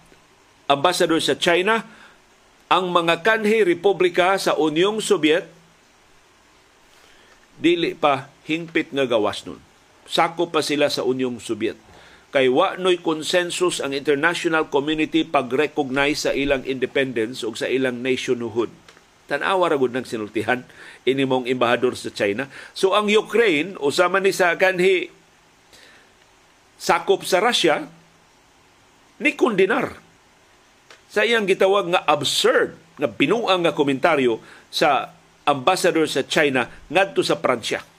ambassador 0.72 1.20
sa 1.20 1.36
China, 1.36 1.84
ang 2.72 2.90
mga 2.90 3.22
kanhi 3.22 3.62
republika 3.62 4.34
sa 4.42 4.58
Unyong 4.58 5.04
Soviet 5.04 5.46
dili 7.62 7.94
pa 7.94 8.32
hingpit 8.48 8.90
nga 8.96 9.06
gawas 9.06 9.46
nun. 9.46 9.62
Sako 10.06 10.50
pa 10.50 10.66
sila 10.66 10.90
sa 10.90 11.06
Unyong 11.06 11.38
Soviet. 11.38 11.85
Kay 12.36 12.52
wa 12.52 12.76
noy 12.76 13.00
consensus 13.00 13.80
ang 13.80 13.96
international 13.96 14.68
community 14.68 15.24
pag-recognize 15.24 16.28
sa 16.28 16.36
ilang 16.36 16.68
independence 16.68 17.48
o 17.48 17.56
sa 17.56 17.72
ilang 17.72 18.04
nationhood. 18.04 18.68
Tanawa 19.32 19.72
ra 19.72 19.80
gud 19.80 19.96
nang 19.96 20.04
sinultihan 20.04 20.68
ini 21.08 21.24
mong 21.24 21.48
embahador 21.48 21.96
sa 21.96 22.12
China. 22.12 22.52
So 22.76 22.92
ang 22.92 23.08
Ukraine 23.08 23.80
usama 23.80 24.20
ni 24.20 24.36
sa 24.36 24.52
kanhi 24.60 25.08
sakop 26.76 27.24
sa 27.24 27.40
Russia 27.40 27.88
ni 29.24 29.32
kondinar 29.40 29.96
sa 31.08 31.24
iyang 31.24 31.48
gitawag 31.48 31.88
nga 31.96 32.04
absurd 32.04 32.76
nga 33.00 33.08
binuang 33.08 33.64
nga 33.64 33.72
komentaryo 33.72 34.44
sa 34.68 35.16
ambassador 35.48 36.04
sa 36.04 36.28
China 36.28 36.68
ngadto 36.92 37.24
sa 37.24 37.40
Pransya. 37.40 37.95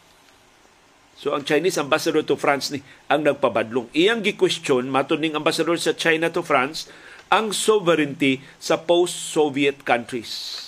So 1.16 1.32
ang 1.32 1.48
Chinese 1.48 1.80
ambassador 1.80 2.20
to 2.20 2.36
France 2.36 2.68
ni 2.68 2.84
ang 3.08 3.24
nagpabadlong. 3.24 3.88
Iyang 3.96 4.20
gi-question 4.20 4.92
matud 4.92 5.24
ning 5.24 5.32
ambassador 5.32 5.80
sa 5.80 5.96
China 5.96 6.28
to 6.28 6.44
France 6.44 6.92
ang 7.32 7.50
sovereignty 7.50 8.44
sa 8.60 8.76
post-Soviet 8.78 9.82
countries. 9.82 10.62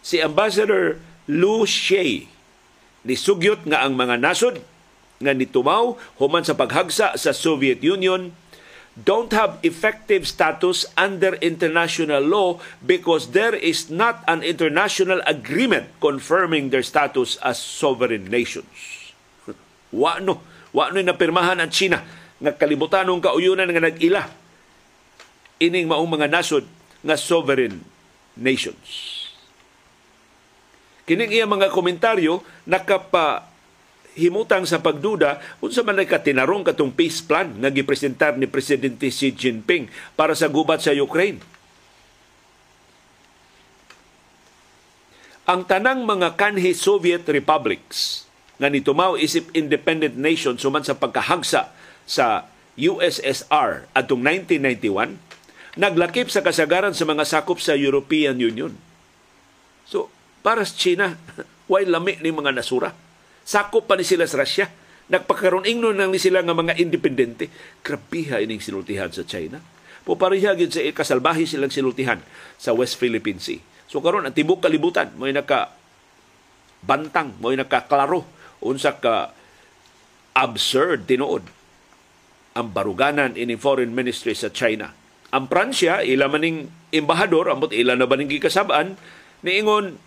Si 0.00 0.22
Ambassador 0.22 1.02
Lu 1.26 1.66
Xie 1.66 2.30
ni 3.04 3.14
sugyot 3.18 3.68
nga 3.68 3.84
ang 3.84 3.98
mga 3.98 4.16
nasod 4.16 4.64
nga 5.20 5.32
nitumaw 5.36 5.98
human 6.16 6.44
sa 6.46 6.56
paghagsa 6.56 7.18
sa 7.18 7.32
Soviet 7.36 7.84
Union 7.84 8.32
don't 8.94 9.34
have 9.34 9.58
effective 9.66 10.22
status 10.22 10.86
under 10.94 11.34
international 11.42 12.22
law 12.22 12.62
because 12.78 13.34
there 13.34 13.58
is 13.58 13.90
not 13.90 14.22
an 14.30 14.46
international 14.46 15.18
agreement 15.26 15.90
confirming 15.98 16.70
their 16.70 16.84
status 16.84 17.34
as 17.42 17.58
sovereign 17.58 18.30
nations. 18.30 18.93
Wa 19.94 20.18
no, 20.18 20.42
wa 20.74 20.90
no 20.90 20.98
napirmahan 20.98 21.62
ang 21.62 21.70
China 21.70 22.02
nga 22.42 22.52
kalibutanong 22.52 23.22
kauyunan 23.22 23.70
nga 23.70 23.86
nag-ila 23.86 24.26
ining 25.62 25.86
maong 25.86 26.10
mga 26.10 26.26
nasod 26.26 26.66
nga 27.06 27.14
sovereign 27.14 27.78
nations. 28.34 29.22
Kining 31.04 31.30
iya 31.30 31.44
mga 31.44 31.70
komentaryo 31.70 32.40
nakapa 32.64 33.46
himutang 34.16 34.64
sa 34.64 34.80
pagduda 34.80 35.42
unsa 35.60 35.84
man 35.84 36.00
ay 36.00 36.08
katinarong 36.08 36.64
katong 36.64 36.94
peace 36.94 37.20
plan 37.20 37.50
nga 37.60 37.68
gipresentar 37.68 38.38
ni 38.38 38.48
presidente 38.48 39.10
Xi 39.12 39.34
Jinping 39.36 39.90
para 40.16 40.32
sa 40.32 40.48
gubat 40.48 40.80
sa 40.80 40.96
Ukraine. 40.96 41.42
Ang 45.44 45.68
tanang 45.68 46.08
mga 46.08 46.40
kanhi 46.40 46.72
Soviet 46.72 47.28
republics 47.28 48.23
nga 48.58 48.68
nitumaw 48.70 49.18
isip 49.18 49.50
independent 49.54 50.14
nation 50.14 50.54
suman 50.54 50.86
sa 50.86 50.94
pagkahagsa 50.94 51.74
sa 52.06 52.46
USSR 52.78 53.90
atong 53.94 54.22
1991 54.22 55.18
naglakip 55.74 56.30
sa 56.30 56.42
kasagaran 56.42 56.94
sa 56.94 57.06
mga 57.06 57.26
sakop 57.26 57.58
sa 57.58 57.74
European 57.74 58.38
Union. 58.38 58.74
So, 59.86 60.10
para 60.42 60.62
sa 60.62 60.74
China, 60.78 61.18
why 61.70 61.82
lami 61.82 62.18
ni 62.22 62.30
mga 62.30 62.54
nasura? 62.54 62.94
Sakop 63.42 63.90
pa 63.90 63.98
ni 63.98 64.06
sila 64.06 64.24
sa 64.24 64.40
Russia. 64.40 64.70
Nagpakaroon 65.04 65.68
ingno 65.68 65.92
nang 65.92 66.14
ni 66.14 66.22
sila 66.22 66.40
nga 66.40 66.56
mga 66.56 66.80
independente. 66.80 67.50
Krabiha 67.84 68.40
ining 68.40 68.62
sinultihan 68.62 69.10
sa 69.12 69.26
China. 69.26 69.60
Pupariha 70.04 70.56
gid 70.56 70.72
sa 70.72 70.80
kasalbahi 70.80 71.44
silang 71.44 71.72
sinultihan 71.72 72.20
sa 72.56 72.72
West 72.72 72.96
Philippine 72.96 73.40
Sea. 73.40 73.60
So 73.88 74.00
karon 74.00 74.24
ang 74.24 74.32
tibok 74.36 74.64
kalibutan 74.64 75.12
mo 75.16 75.28
naka 75.28 75.72
bantang, 76.84 77.36
mo 77.40 77.52
nakaklaro 77.52 78.24
unsa 78.64 78.96
ka 78.96 79.36
absurd 80.34 81.06
tinuod 81.06 81.44
ang 82.54 82.70
baruganan 82.70 83.34
ini 83.34 83.58
foreign 83.58 83.92
ministry 83.92 84.32
sa 84.32 84.48
China. 84.48 84.94
Ang 85.34 85.50
Pransya, 85.50 86.06
ila 86.06 86.30
maning 86.30 86.70
embahador, 86.94 87.50
amot 87.50 87.74
ila 87.74 87.98
na 87.98 88.06
ba 88.06 88.14
ning 88.14 88.30
gikasabaan, 88.30 88.94
niingon 89.42 89.98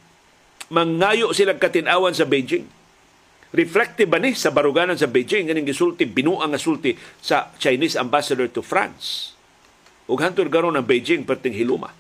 mangayo 0.72 1.36
silang 1.36 1.60
katinawan 1.60 2.16
sa 2.16 2.24
Beijing. 2.24 2.64
Reflective 3.52 4.08
ba 4.08 4.20
ni 4.20 4.32
sa 4.36 4.52
baruganan 4.52 4.96
sa 4.96 5.12
Beijing 5.12 5.52
ganing 5.52 5.68
gisulti 5.68 6.08
binuang 6.08 6.52
nga 6.52 6.60
sulti 6.60 6.96
sa 7.20 7.52
Chinese 7.60 8.00
ambassador 8.00 8.48
to 8.48 8.64
France. 8.64 9.36
Ug 10.08 10.20
hantod 10.24 10.48
garon 10.48 10.80
ang 10.80 10.88
Beijing 10.88 11.28
perting 11.28 11.56
hiluma. 11.56 11.92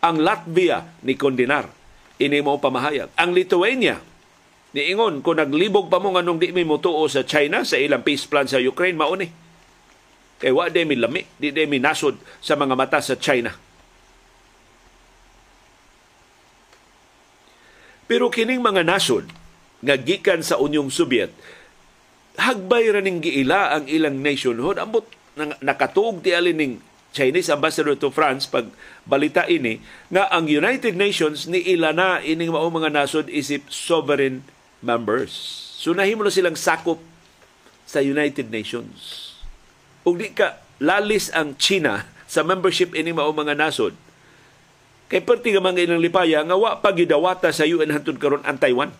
Ang 0.00 0.24
Latvia 0.24 0.88
ni 1.04 1.16
kondinar 1.20 1.68
ini 2.16 2.40
mo 2.40 2.56
pamahayag. 2.56 3.12
Ang 3.20 3.36
Lithuania 3.36 4.00
niingon 4.76 5.24
kung 5.24 5.40
naglibog 5.40 5.88
pa 5.88 5.96
mo 5.96 6.12
nganong 6.12 6.36
di 6.36 6.52
mi 6.52 6.68
motuo 6.68 7.08
sa 7.08 7.24
China 7.24 7.64
sa 7.64 7.80
ilang 7.80 8.04
peace 8.04 8.28
plan 8.28 8.44
sa 8.44 8.60
Ukraine 8.60 9.00
mao 9.00 9.16
ni 9.16 9.32
kay 10.36 10.52
wa 10.52 10.68
de 10.68 10.84
mi 10.84 11.00
lami 11.00 11.24
di 11.40 11.48
de 11.48 11.64
mi 11.64 11.80
nasod 11.80 12.20
sa 12.44 12.60
mga 12.60 12.76
mata 12.76 13.00
sa 13.00 13.16
China. 13.16 13.56
Pero 18.04 18.28
kining 18.28 18.60
mga 18.60 18.84
nasod 18.84 19.26
nga 19.80 19.96
gikan 19.96 20.44
sa 20.44 20.60
Unyong 20.60 20.92
Soviet 20.92 21.32
hagbay 22.36 22.92
ra 22.92 23.00
ning 23.00 23.24
giila 23.24 23.72
ang 23.72 23.88
ilang 23.88 24.20
nationhood 24.20 24.76
ambot 24.76 25.08
nakatuog 25.64 26.20
ti 26.20 26.36
alin 26.36 26.56
ning 26.60 26.74
Chinese 27.16 27.48
ambassador 27.48 27.96
to 27.96 28.12
France 28.12 28.44
pag 28.44 28.68
balita 29.08 29.48
ini 29.48 29.80
nga 30.12 30.28
ang 30.28 30.44
United 30.52 30.92
Nations 31.00 31.48
ni 31.48 31.64
ila 31.64 31.96
na 31.96 32.20
ining 32.20 32.52
mao 32.52 32.68
mga 32.68 32.92
nasod 32.92 33.32
isip 33.32 33.64
sovereign 33.72 34.44
members. 34.86 35.34
So 35.82 35.90
nahimo 35.90 36.22
na 36.22 36.30
silang 36.30 36.54
sakop 36.54 37.02
sa 37.82 37.98
United 37.98 38.46
Nations. 38.54 39.34
Ug 40.06 40.22
di 40.22 40.30
ka 40.30 40.62
lalis 40.78 41.34
ang 41.34 41.58
China 41.58 42.06
sa 42.30 42.46
membership 42.46 42.94
ini 42.94 43.10
mao 43.10 43.34
mga 43.34 43.58
nasod. 43.58 43.98
Kay 45.10 45.22
perti 45.22 45.50
nga 45.54 45.62
mga 45.62 45.90
ilang 45.90 46.02
lipaya 46.02 46.46
nga 46.46 46.54
wa 46.54 46.78
pagidawata 46.78 47.50
sa 47.50 47.66
UN 47.66 47.90
hantud 47.90 48.18
karon 48.18 48.42
ang 48.46 48.58
Taiwan 48.58 48.90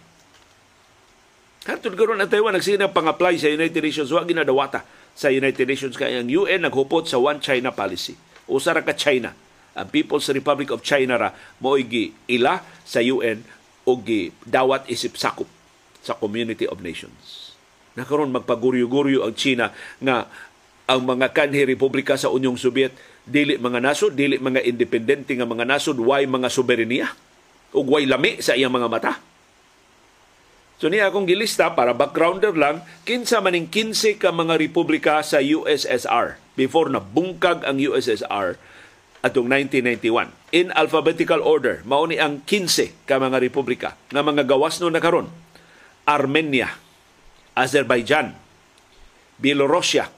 Hantod 1.66 1.98
karon 1.98 2.22
ang 2.22 2.30
Taiwan 2.30 2.54
nagsina 2.54 2.86
pang-apply 2.86 3.42
sa 3.42 3.50
United 3.50 3.82
Nations 3.82 4.14
wa 4.14 4.22
ginadawata 4.22 4.86
sa 5.18 5.34
United 5.34 5.66
Nations 5.66 5.98
kay 5.98 6.14
ang 6.14 6.30
UN 6.30 6.62
naghupot 6.62 7.10
sa 7.10 7.18
one 7.18 7.42
China 7.42 7.74
policy. 7.74 8.14
Usa 8.46 8.70
ra 8.70 8.86
ka 8.86 8.94
China. 8.94 9.34
Ang 9.74 9.90
People's 9.90 10.30
Republic 10.30 10.70
of 10.70 10.86
China 10.86 11.18
ra 11.18 11.34
mo'y 11.58 12.14
ila 12.30 12.62
sa 12.86 13.02
UN 13.02 13.42
o 13.82 13.98
gi 13.98 14.30
dawat 14.46 14.86
isip 14.86 15.18
sakop 15.18 15.55
sa 16.06 16.14
Community 16.14 16.70
of 16.70 16.78
Nations. 16.78 17.50
Nakaroon 17.98 18.30
magpaguryo-guryo 18.30 19.26
ang 19.26 19.34
China 19.34 19.74
nga 19.98 20.30
ang 20.86 21.02
mga 21.02 21.34
kanhi 21.34 21.66
republika 21.66 22.14
sa 22.14 22.30
Unyong 22.30 22.54
Soviet 22.54 22.94
dili 23.26 23.58
mga 23.58 23.82
nasod, 23.82 24.14
dili 24.14 24.38
mga 24.38 24.62
independente 24.62 25.34
nga 25.34 25.42
mga 25.42 25.66
nasod, 25.66 25.98
way 25.98 26.30
mga 26.30 26.46
soberenya 26.46 27.10
ug 27.74 27.90
way 27.90 28.06
lami 28.06 28.38
sa 28.38 28.54
iyang 28.54 28.70
mga 28.70 28.86
mata 28.86 29.12
So 30.76 30.92
niya 30.92 31.08
akong 31.08 31.24
gilista 31.24 31.72
para 31.72 31.96
backgrounder 31.96 32.52
lang, 32.52 32.84
kinsa 33.08 33.40
maning 33.40 33.64
15 33.72 34.20
ka 34.20 34.28
mga 34.28 34.60
republika 34.60 35.24
sa 35.24 35.40
USSR 35.40 36.36
before 36.52 36.92
na 36.92 37.00
bungkag 37.00 37.64
ang 37.64 37.80
USSR 37.80 38.60
atong 39.24 39.48
1991. 39.48 40.36
In 40.52 40.68
alphabetical 40.76 41.40
order, 41.40 41.80
mao 41.88 42.04
ni 42.04 42.20
ang 42.20 42.44
15 42.44 42.92
ka 43.08 43.16
mga 43.16 43.40
republika 43.40 43.96
nga 44.12 44.20
mga 44.20 44.44
gawas 44.44 44.76
no 44.76 44.92
na 44.92 45.00
karon. 45.00 45.32
Armenia, 46.06 46.70
Azerbaijan, 47.54 48.30
Belarusia, 49.36 50.08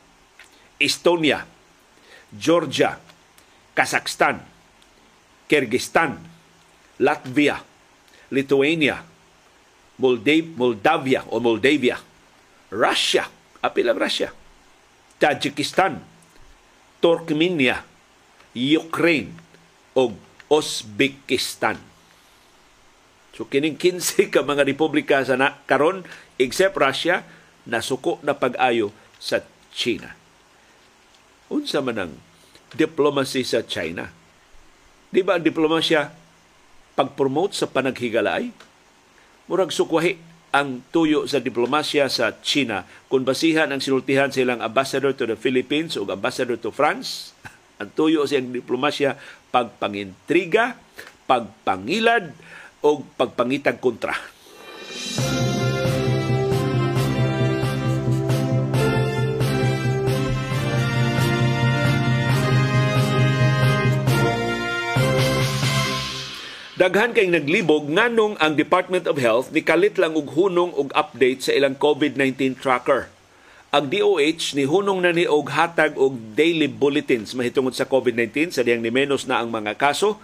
Estonia, 0.79 1.42
Georgia, 2.31 3.01
Kazakhstan, 3.72 4.44
Kyrgyzstan, 5.48 6.20
Latvia, 7.01 7.57
Lithuania, 8.31 9.01
Moldavia 9.98 11.24
o 11.33 11.40
Moldavia, 11.40 11.96
Russia, 12.70 13.24
apil 13.64 13.88
ang 13.88 13.98
Russia, 13.98 14.31
Tajikistan, 15.18 15.98
Turkmenia, 17.01 17.83
Ukraine 18.55 19.33
o 19.96 20.14
Uzbekistan. 20.48 21.81
So 23.38 23.46
kining 23.46 23.79
15 23.79 24.35
ka 24.35 24.42
mga 24.42 24.66
republika 24.66 25.22
sa 25.22 25.38
na, 25.38 25.62
karon 25.70 26.03
except 26.42 26.74
Russia 26.74 27.22
nasuko 27.70 28.18
na 28.27 28.35
pag-ayo 28.35 28.90
sa 29.22 29.46
China. 29.70 30.11
Unsa 31.46 31.79
man 31.79 32.03
ang 32.03 32.12
diplomacy 32.74 33.46
sa 33.46 33.62
China? 33.62 34.11
Di 35.14 35.22
ba 35.22 35.38
ang 35.38 35.46
diplomasya 35.46 36.11
pag-promote 36.98 37.55
sa 37.55 37.70
panaghigalay? 37.70 38.51
murag 39.48 39.72
sukwahi 39.72 40.20
ang 40.53 40.85
tuyo 40.92 41.24
sa 41.24 41.40
diplomasya 41.40 42.09
sa 42.11 42.37
China 42.44 42.85
kung 43.09 43.24
basihan 43.24 43.68
ang 43.68 43.81
sinultihan 43.81 44.29
silang 44.29 44.61
ambassador 44.61 45.12
to 45.16 45.24
the 45.24 45.37
Philippines 45.37 45.96
o 45.96 46.05
ambassador 46.09 46.57
to 46.61 46.68
France. 46.68 47.33
ang 47.81 47.88
tuyo 47.96 48.29
sa 48.29 48.40
diplomasya 48.40 49.16
pagpangintriga, 49.55 50.77
pagpangilad 51.24 52.35
o 52.82 53.02
pagpangitag 53.16 53.82
kontra. 53.82 54.14
Daghan 66.78 67.10
kay 67.10 67.26
naglibog 67.26 67.90
nganong 67.90 68.38
ang 68.38 68.54
Department 68.54 69.10
of 69.10 69.18
Health 69.18 69.50
ni 69.50 69.66
kalit 69.66 69.98
lang 69.98 70.14
og 70.14 70.30
hunong 70.30 70.70
og 70.78 70.94
update 70.94 71.50
sa 71.50 71.50
ilang 71.50 71.74
COVID-19 71.74 72.54
tracker. 72.54 73.10
Ang 73.74 73.90
DOH 73.90 74.54
ni 74.54 74.62
hunong 74.62 75.02
na 75.02 75.10
ni 75.10 75.26
og 75.26 75.50
hatag 75.50 75.98
og 75.98 76.14
daily 76.38 76.70
bulletins 76.70 77.34
mahitungod 77.34 77.74
sa 77.74 77.82
COVID-19 77.82 78.54
sa 78.54 78.62
diyang 78.62 78.78
ni 78.78 78.94
menos 78.94 79.26
na 79.26 79.42
ang 79.42 79.50
mga 79.50 79.74
kaso 79.74 80.22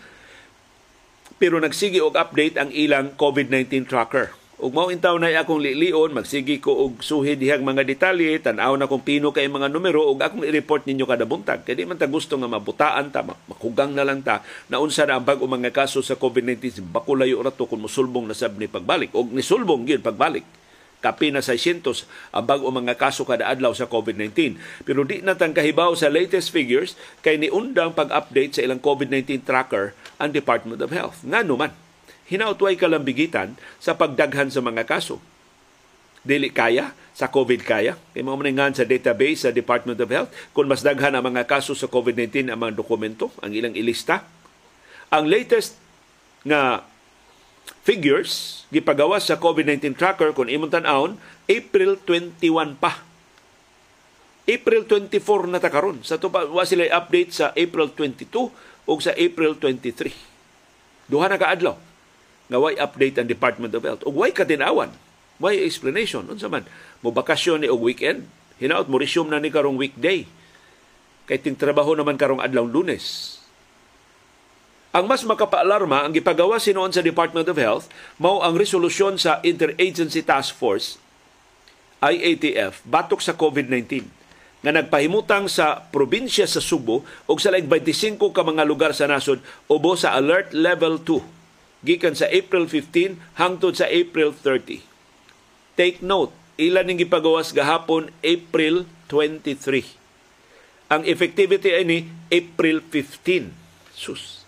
pero 1.39 1.59
nagsigi 1.59 1.99
og 1.99 2.15
update 2.15 2.57
ang 2.59 2.71
ilang 2.71 3.15
COVID-19 3.19 3.91
tracker. 3.91 4.33
Ug 4.55 4.71
mao 4.71 4.87
intaw 4.89 5.19
na 5.19 5.35
akong 5.35 5.59
lilion, 5.59 6.15
magsigi 6.15 6.63
ko 6.63 6.87
og 6.87 7.03
suhid 7.03 7.43
dihang 7.43 7.67
mga 7.67 7.83
detalye, 7.83 8.39
tan-aw 8.39 8.79
na 8.79 8.87
kung 8.87 9.03
pino 9.03 9.35
kay 9.35 9.51
mga 9.51 9.67
numero 9.67 10.07
ug 10.07 10.23
akong 10.23 10.47
i-report 10.47 10.87
ninyo 10.87 11.05
kada 11.05 11.27
buntag. 11.27 11.67
Kay 11.67 11.75
di 11.75 11.85
man 11.85 11.99
ta 11.99 12.07
gusto 12.07 12.39
nga 12.39 12.47
mabutaan 12.47 13.11
ta, 13.11 13.27
makugang 13.27 13.93
na 13.93 14.07
lang 14.07 14.23
ta. 14.23 14.47
Na 14.71 14.79
unsa 14.79 15.05
na 15.05 15.19
ang 15.19 15.27
bag-o 15.27 15.45
mga 15.51 15.75
kaso 15.75 16.01
sa 16.01 16.15
COVID-19 16.15 16.87
bakulayo 16.95 17.43
ra 17.43 17.51
to 17.51 17.67
kung 17.67 17.83
musulbong 17.83 18.31
na 18.31 18.33
sab 18.33 18.55
ni 18.55 18.71
pagbalik. 18.71 19.11
Og 19.13 19.35
nisulbong 19.35 19.85
gyud 19.85 20.07
pagbalik 20.07 20.64
kapi 21.05 21.37
na 21.37 21.45
600 21.45 22.09
ang 22.33 22.45
bag-o 22.49 22.73
mga 22.73 22.97
kaso 22.97 23.29
kada 23.29 23.45
adlaw 23.53 23.77
sa 23.77 23.85
COVID-19. 23.85 24.57
Pero 24.89 25.05
di 25.05 25.21
na 25.21 25.37
tang 25.37 25.53
kahibaw 25.53 25.93
sa 25.93 26.09
latest 26.09 26.49
figures 26.49 26.97
kay 27.21 27.37
ni 27.37 27.53
undang 27.53 27.93
pag-update 27.93 28.57
sa 28.57 28.65
ilang 28.65 28.81
COVID-19 28.81 29.45
tracker 29.45 29.93
ang 30.17 30.33
Department 30.33 30.81
of 30.81 30.89
Health. 30.89 31.21
Nga 31.21 31.45
man, 31.53 31.77
hinautway 32.33 32.81
kalambigitan 32.81 33.61
sa 33.77 33.93
pagdaghan 33.93 34.49
sa 34.49 34.65
mga 34.65 34.89
kaso. 34.89 35.21
Dili 36.25 36.49
kaya 36.49 36.97
sa 37.13 37.29
COVID 37.29 37.61
kaya. 37.63 38.01
Kay 38.17 38.25
mga 38.25 38.41
maningan 38.41 38.73
sa 38.73 38.89
database 38.89 39.45
sa 39.45 39.53
Department 39.53 40.01
of 40.01 40.09
Health 40.09 40.33
kung 40.57 40.67
mas 40.67 40.81
daghan 40.81 41.13
ang 41.13 41.25
mga 41.29 41.45
kaso 41.45 41.77
sa 41.77 41.85
COVID-19 41.87 42.49
ang 42.49 42.59
mga 42.59 42.81
dokumento, 42.81 43.29
ang 43.45 43.53
ilang 43.53 43.77
ilista. 43.77 44.25
Ang 45.13 45.29
latest 45.29 45.77
nga 46.49 46.83
figures 47.85 48.65
gipagawas 48.73 49.29
sa 49.29 49.37
COVID-19 49.37 49.95
tracker 49.95 50.33
kung 50.33 50.49
imong 50.49 50.73
tan-awon 50.73 51.21
April 51.47 52.01
21 52.01 52.81
pa. 52.81 53.05
April 54.45 54.85
24 54.89 55.53
na 55.53 55.61
ta 55.61 55.73
karon. 55.73 56.01
Sa 56.05 56.17
to 56.17 56.33
pa 56.33 56.49
wa 56.49 56.65
sila 56.65 56.89
update 56.89 57.31
sa 57.33 57.47
April 57.53 57.93
22 57.93 58.51
o 58.85 58.93
sa 59.01 59.13
April 59.17 59.57
23. 59.57 60.13
Duha 61.09 61.29
na 61.29 61.41
kaadlaw 61.41 61.77
nga 62.49 62.59
way 62.61 62.77
update 62.77 63.17
ang 63.21 63.29
Department 63.29 63.73
of 63.73 63.85
Health. 63.85 64.05
Ug 64.05 64.17
way 64.17 64.33
katinawan, 64.33 64.93
way 65.41 65.65
explanation 65.65 66.25
unsa 66.29 66.49
man 66.49 66.65
mo 67.01 67.13
bakasyon 67.13 67.65
ni 67.65 67.69
og 67.69 67.81
weekend. 67.81 68.25
Hinaot 68.61 68.89
mo 68.89 69.01
resume 69.01 69.33
na 69.33 69.41
ni 69.41 69.53
karong 69.53 69.77
weekday. 69.77 70.29
Kay 71.25 71.41
ting 71.41 71.57
trabaho 71.57 71.97
naman 71.97 72.21
karong 72.21 72.41
adlaw 72.41 72.65
Lunes. 72.65 73.37
Ang 74.95 75.11
mas 75.11 75.27
makapaalarma 75.27 76.07
ang 76.07 76.15
gipagawa 76.15 76.63
sinuon 76.63 76.95
sa 76.95 77.03
Department 77.03 77.51
of 77.51 77.59
Health 77.59 77.91
mao 78.15 78.47
ang 78.47 78.55
resolusyon 78.55 79.19
sa 79.19 79.43
Interagency 79.43 80.23
Task 80.23 80.55
Force 80.55 81.03
IATF 81.99 82.79
batok 82.87 83.19
sa 83.19 83.35
COVID-19 83.35 84.07
nga 84.63 84.71
nagpahimutang 84.71 85.51
sa 85.51 85.91
probinsya 85.91 86.47
sa 86.47 86.63
Subo 86.63 87.03
ug 87.27 87.37
sa 87.43 87.51
laig 87.51 87.67
25 87.67 88.23
ka 88.31 88.47
mga 88.47 88.63
lugar 88.63 88.95
sa 88.95 89.11
nasod 89.11 89.43
ubo 89.67 89.99
sa 89.99 90.15
alert 90.15 90.55
level 90.55 91.03
2 91.03 91.91
gikan 91.91 92.15
sa 92.15 92.31
April 92.31 92.71
15 92.71 93.19
hangtod 93.35 93.75
sa 93.75 93.91
April 93.91 94.31
30. 94.31 94.79
Take 95.75 96.01
note, 96.07 96.31
ilan 96.55 96.87
ning 96.87 97.03
gipagawas 97.03 97.51
gahapon 97.51 98.15
April 98.23 98.87
23. 99.11 100.87
Ang 100.89 101.03
effectivity 101.05 101.75
ay 101.75 101.85
ni 101.85 101.99
April 102.31 102.79
15. 102.79 103.51
Sus 103.93 104.44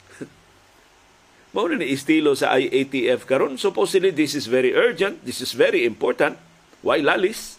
Mao 1.56 1.72
ni 1.72 1.88
estilo 1.88 2.36
sa 2.36 2.52
IATF 2.60 3.24
karon. 3.24 3.56
Supposedly 3.56 4.12
this 4.12 4.36
is 4.36 4.44
very 4.44 4.76
urgent, 4.76 5.24
this 5.24 5.40
is 5.40 5.56
very 5.56 5.88
important. 5.88 6.36
Why 6.84 7.00
lalis? 7.00 7.56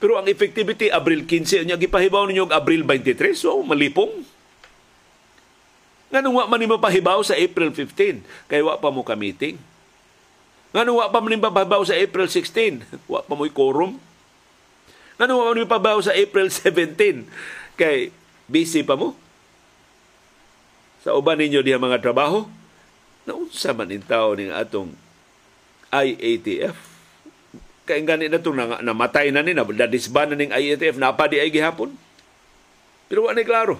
Pero 0.00 0.16
ang 0.16 0.24
effectivity 0.24 0.88
Abril 0.88 1.28
15 1.28 1.68
nya 1.68 1.76
gipahibaw 1.76 2.24
ninyo 2.24 2.48
Abril 2.48 2.88
23 2.88 3.36
so 3.36 3.60
malipong. 3.60 4.24
Nganong 6.08 6.40
wa 6.40 6.44
man 6.48 6.56
ni 6.56 6.64
mapahibaw 6.64 7.20
sa 7.20 7.36
April 7.36 7.68
15 7.76 8.48
kay 8.48 8.64
wa 8.64 8.80
pa 8.80 8.88
mo 8.88 9.04
ka 9.04 9.12
meeting. 9.12 9.60
Nganong 10.72 10.96
wa 10.96 11.12
pa 11.12 11.20
man 11.20 11.36
ni 11.36 11.38
mapahibaw 11.38 11.84
sa 11.84 11.92
April 11.92 12.32
16 12.32 12.80
wa 13.12 13.20
pa 13.20 13.34
mo 13.36 13.44
quorum. 13.52 14.00
Nganong 15.20 15.36
wa 15.36 15.44
man 15.52 15.56
ni 15.60 15.68
mapahibaw 15.68 16.00
sa 16.00 16.16
April 16.16 16.48
17 16.48 17.28
kay 17.76 18.08
busy 18.48 18.80
pa 18.80 18.96
mo. 18.96 19.12
Sa 21.04 21.12
uban 21.12 21.36
ninyo 21.36 21.60
diha 21.60 21.76
mga 21.76 22.00
trabaho, 22.00 22.48
Naunsa 23.22 23.70
man 23.70 23.90
in 23.94 24.02
tao 24.02 24.34
ning 24.34 24.50
atong 24.50 24.94
IATF? 25.92 26.74
Kay 27.86 28.02
gani 28.06 28.30
na 28.30 28.38
itong 28.38 28.56
na, 28.58 28.78
namatay 28.82 29.30
na 29.34 29.42
ni, 29.42 29.54
nadisban 29.54 30.30
na 30.30 30.38
ning 30.38 30.54
IATF, 30.54 30.98
napadi 30.98 31.38
ay 31.38 31.50
gihapon. 31.50 31.94
Pero 33.06 33.26
wala 33.28 33.42
klaro. 33.44 33.76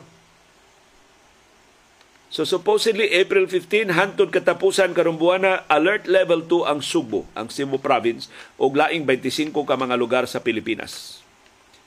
So 2.33 2.49
supposedly 2.49 3.13
April 3.13 3.45
15 3.45 3.93
hantod 3.93 4.33
katapusan 4.33 4.97
karong 4.97 5.21
buwan 5.21 5.45
na 5.45 5.53
alert 5.69 6.09
level 6.09 6.41
2 6.49 6.65
ang 6.65 6.81
Subo, 6.81 7.29
ang 7.37 7.53
Cebu 7.53 7.77
province 7.77 8.33
ug 8.57 8.73
laing 8.73 9.05
25 9.05 9.53
ka 9.53 9.77
mga 9.77 10.01
lugar 10.01 10.25
sa 10.25 10.41
Pilipinas. 10.41 11.21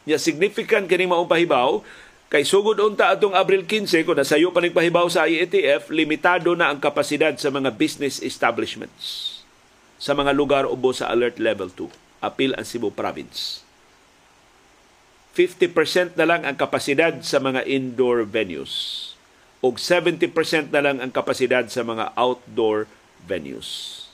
Ya 0.05 0.21
significant 0.21 0.85
kini 0.85 1.09
maong 1.09 1.25
pahibaw 1.25 1.81
Kay 2.35 2.43
sugod 2.43 2.75
unta 2.83 3.15
atong 3.15 3.31
Abril 3.31 3.63
15 3.63 4.03
kung 4.03 4.19
nasayo 4.19 4.51
pa 4.51 4.59
pahibaw 4.59 5.07
sa 5.07 5.23
IETF, 5.23 5.87
limitado 5.87 6.51
na 6.51 6.67
ang 6.67 6.83
kapasidad 6.83 7.31
sa 7.39 7.47
mga 7.47 7.71
business 7.71 8.19
establishments 8.19 9.39
sa 9.95 10.11
mga 10.11 10.35
lugar 10.35 10.67
ubo 10.67 10.91
sa 10.91 11.07
Alert 11.07 11.39
Level 11.39 11.71
2. 11.71 11.87
Apil 12.19 12.51
ang 12.59 12.67
Cebu 12.67 12.91
Province. 12.91 13.63
50% 15.31 16.19
na 16.19 16.27
lang 16.27 16.43
ang 16.43 16.59
kapasidad 16.59 17.23
sa 17.23 17.39
mga 17.39 17.63
indoor 17.71 18.27
venues 18.27 19.15
ug 19.63 19.79
70% 19.79 20.75
na 20.75 20.83
lang 20.83 20.99
ang 20.99 21.15
kapasidad 21.15 21.63
sa 21.71 21.87
mga 21.87 22.11
outdoor 22.19 22.91
venues. 23.23 24.04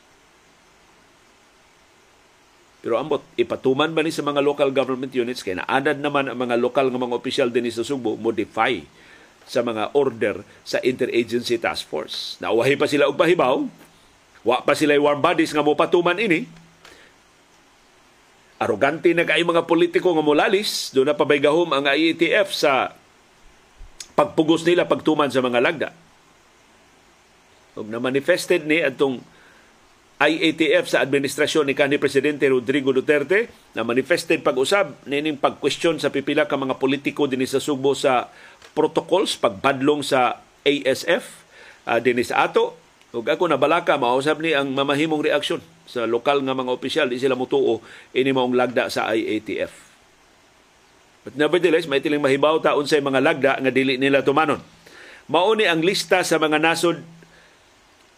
Pero 2.81 2.97
ambot, 2.97 3.21
ipatuman 3.37 3.93
ba 3.93 4.01
ni 4.01 4.09
sa 4.09 4.25
mga 4.25 4.41
local 4.41 4.73
government 4.73 5.13
units, 5.13 5.45
kaya 5.45 5.61
naanad 5.61 6.01
naman 6.01 6.25
ang 6.25 6.37
mga 6.37 6.57
lokal 6.57 6.89
nga 6.89 6.97
mga 6.97 7.17
opisyal 7.17 7.49
din 7.53 7.69
sa 7.69 7.85
Subo, 7.85 8.17
modify 8.17 8.81
sa 9.45 9.61
mga 9.61 9.93
order 9.93 10.41
sa 10.65 10.81
Interagency 10.81 11.61
Task 11.61 11.85
Force. 11.85 12.41
Nauwahi 12.41 12.73
pa 12.81 12.89
sila 12.89 13.05
og 13.05 13.17
pahibaw, 13.17 13.61
wa 14.41 14.57
pa 14.65 14.73
sila 14.73 14.97
warm 14.97 15.21
bodies 15.21 15.53
nga 15.53 15.61
mo 15.61 15.77
patuman 15.77 16.17
ini. 16.17 16.49
Arogante 18.57 19.13
na 19.13 19.25
kay 19.29 19.45
mga 19.45 19.65
politiko 19.69 20.13
nga 20.17 20.25
mulalis, 20.25 20.89
do 20.89 21.05
na 21.05 21.13
pabaygahom 21.13 21.69
ang 21.73 21.85
IETF 21.85 22.49
sa 22.49 22.97
pagpugos 24.17 24.65
nila 24.65 24.89
pagtuman 24.89 25.29
sa 25.29 25.41
mga 25.41 25.61
lagda. 25.61 25.89
Ug 27.77 27.89
na 27.89 28.01
manifested 28.01 28.65
ni 28.65 28.81
atong 28.81 29.21
IATF 30.21 30.86
sa 30.86 31.01
administrasyon 31.01 31.65
ni 31.65 31.73
kanhi 31.73 31.97
Presidente 31.97 32.45
Rodrigo 32.45 32.93
Duterte 32.93 33.49
na 33.73 33.81
manifested 33.81 34.45
pag-usab 34.45 34.93
nining 35.10 35.34
pag-question 35.34 35.97
sa 35.97 36.13
pipila 36.13 36.45
ka 36.45 36.62
mga 36.62 36.77
politiko 36.77 37.25
dinhi 37.25 37.49
sa 37.49 37.57
Subo 37.57 37.97
sa 37.97 38.29
protocols 38.77 39.34
pagbadlong 39.41 40.05
sa 40.05 40.38
ASF 40.62 41.25
uh, 41.89 41.97
dinhi 41.97 42.21
sa 42.21 42.45
ato 42.45 42.77
ug 43.17 43.25
ako 43.25 43.49
nabalaka 43.49 43.97
mausab 43.97 44.45
ni 44.45 44.53
ang 44.53 44.69
mamahimong 44.69 45.25
reaksyon 45.25 45.60
sa 45.89 46.05
lokal 46.05 46.45
nga 46.45 46.53
mga 46.53 46.69
opisyal 46.69 47.07
di 47.10 47.17
sila 47.17 47.34
mutuo 47.34 47.81
ini 48.13 48.29
maong 48.29 48.53
lagda 48.53 48.93
sa 48.93 49.10
IATF. 49.12 49.73
But 51.25 51.34
nevertheless, 51.38 51.89
may 51.89 52.01
tiling 52.01 52.21
mahibaw 52.21 52.62
ta 52.62 52.77
unsay 52.77 53.01
mga 53.01 53.19
lagda 53.21 53.51
nga 53.57 53.71
dili 53.73 53.97
nila 53.97 54.21
tumanon. 54.21 54.62
Mao 55.27 55.51
ni 55.57 55.65
ang 55.65 55.81
lista 55.81 56.21
sa 56.21 56.38
mga 56.38 56.57
nasod 56.62 57.03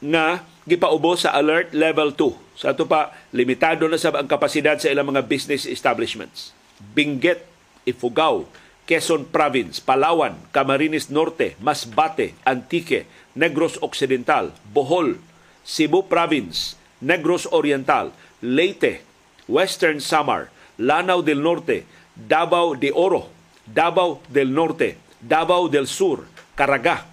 nga 0.03 0.45
gipaubo 0.63 1.15
sa 1.19 1.35
alert 1.35 1.75
level 1.75 2.15
2. 2.15 2.59
Sa 2.59 2.71
ato 2.71 2.87
pa, 2.87 3.11
limitado 3.35 3.87
na 3.87 3.99
sa 3.99 4.13
ang 4.15 4.29
kapasidad 4.29 4.79
sa 4.79 4.91
ilang 4.91 5.11
mga 5.11 5.27
business 5.27 5.67
establishments. 5.67 6.55
Benguet, 6.95 7.43
Ifugao, 7.83 8.47
Quezon 8.83 9.27
Province, 9.31 9.79
Palawan, 9.79 10.35
Camarines 10.51 11.07
Norte, 11.07 11.55
Masbate, 11.63 12.35
Antique, 12.43 13.07
Negros 13.35 13.79
Occidental, 13.79 14.51
Bohol, 14.75 15.19
Cebu 15.63 16.07
Province, 16.07 16.75
Negros 16.99 17.47
Oriental, 17.51 18.11
Leyte, 18.43 19.03
Western 19.47 20.03
Samar, 20.03 20.51
Lanao 20.77 21.23
del 21.23 21.39
Norte, 21.39 21.87
Davao 22.15 22.75
de 22.75 22.91
Oro, 22.91 23.31
Davao 23.65 24.19
del 24.27 24.51
Norte, 24.51 24.99
Davao 25.23 25.67
del 25.67 25.87
Sur, 25.87 26.27
Caraga, 26.55 27.12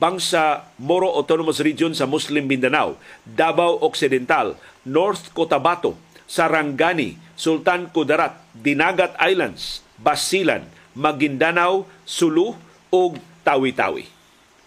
Bangsa 0.00 0.72
Moro 0.80 1.12
Autonomous 1.12 1.60
Region 1.60 1.92
sa 1.92 2.08
Muslim 2.08 2.48
Mindanao, 2.48 2.96
Davao 3.28 3.84
Occidental, 3.84 4.56
North 4.88 5.28
Cotabato, 5.36 6.00
Sarangani, 6.24 7.20
Sultan 7.36 7.92
Kudarat, 7.92 8.40
Dinagat 8.56 9.12
Islands, 9.20 9.84
Basilan, 10.00 10.64
Maguindanao, 10.96 11.84
Sulu 12.08 12.56
ug 12.88 13.20
Tawi-Tawi. 13.44 14.08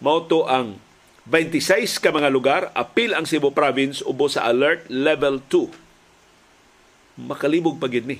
Mao 0.05 0.21
ang 0.45 0.77
26 1.25 2.03
ka 2.03 2.11
mga 2.11 2.29
lugar 2.29 2.61
apil 2.75 3.15
ang 3.15 3.23
Cebu 3.23 3.55
Province 3.55 4.03
ubo 4.05 4.29
sa 4.29 4.45
alert 4.45 4.85
level 4.91 5.41
2. 5.49 7.25
Makalibog 7.25 7.81
pagid 7.81 8.05
ni. 8.05 8.19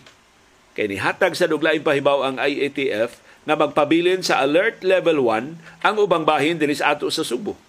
Kay 0.73 0.89
nihatag 0.89 1.37
sa 1.37 1.45
duglaing 1.45 1.85
pahibaw 1.85 2.25
ang 2.25 2.41
IATF 2.41 3.21
nga 3.43 3.55
magpabilin 3.59 4.23
sa 4.23 4.39
alert 4.39 4.83
level 4.83 5.19
1 5.27 5.83
ang 5.83 5.95
ubang 5.99 6.23
bahin 6.23 6.55
dinhi 6.55 6.79
sa 6.79 6.95
ato 6.95 7.11
sa 7.11 7.27
Subo. 7.27 7.59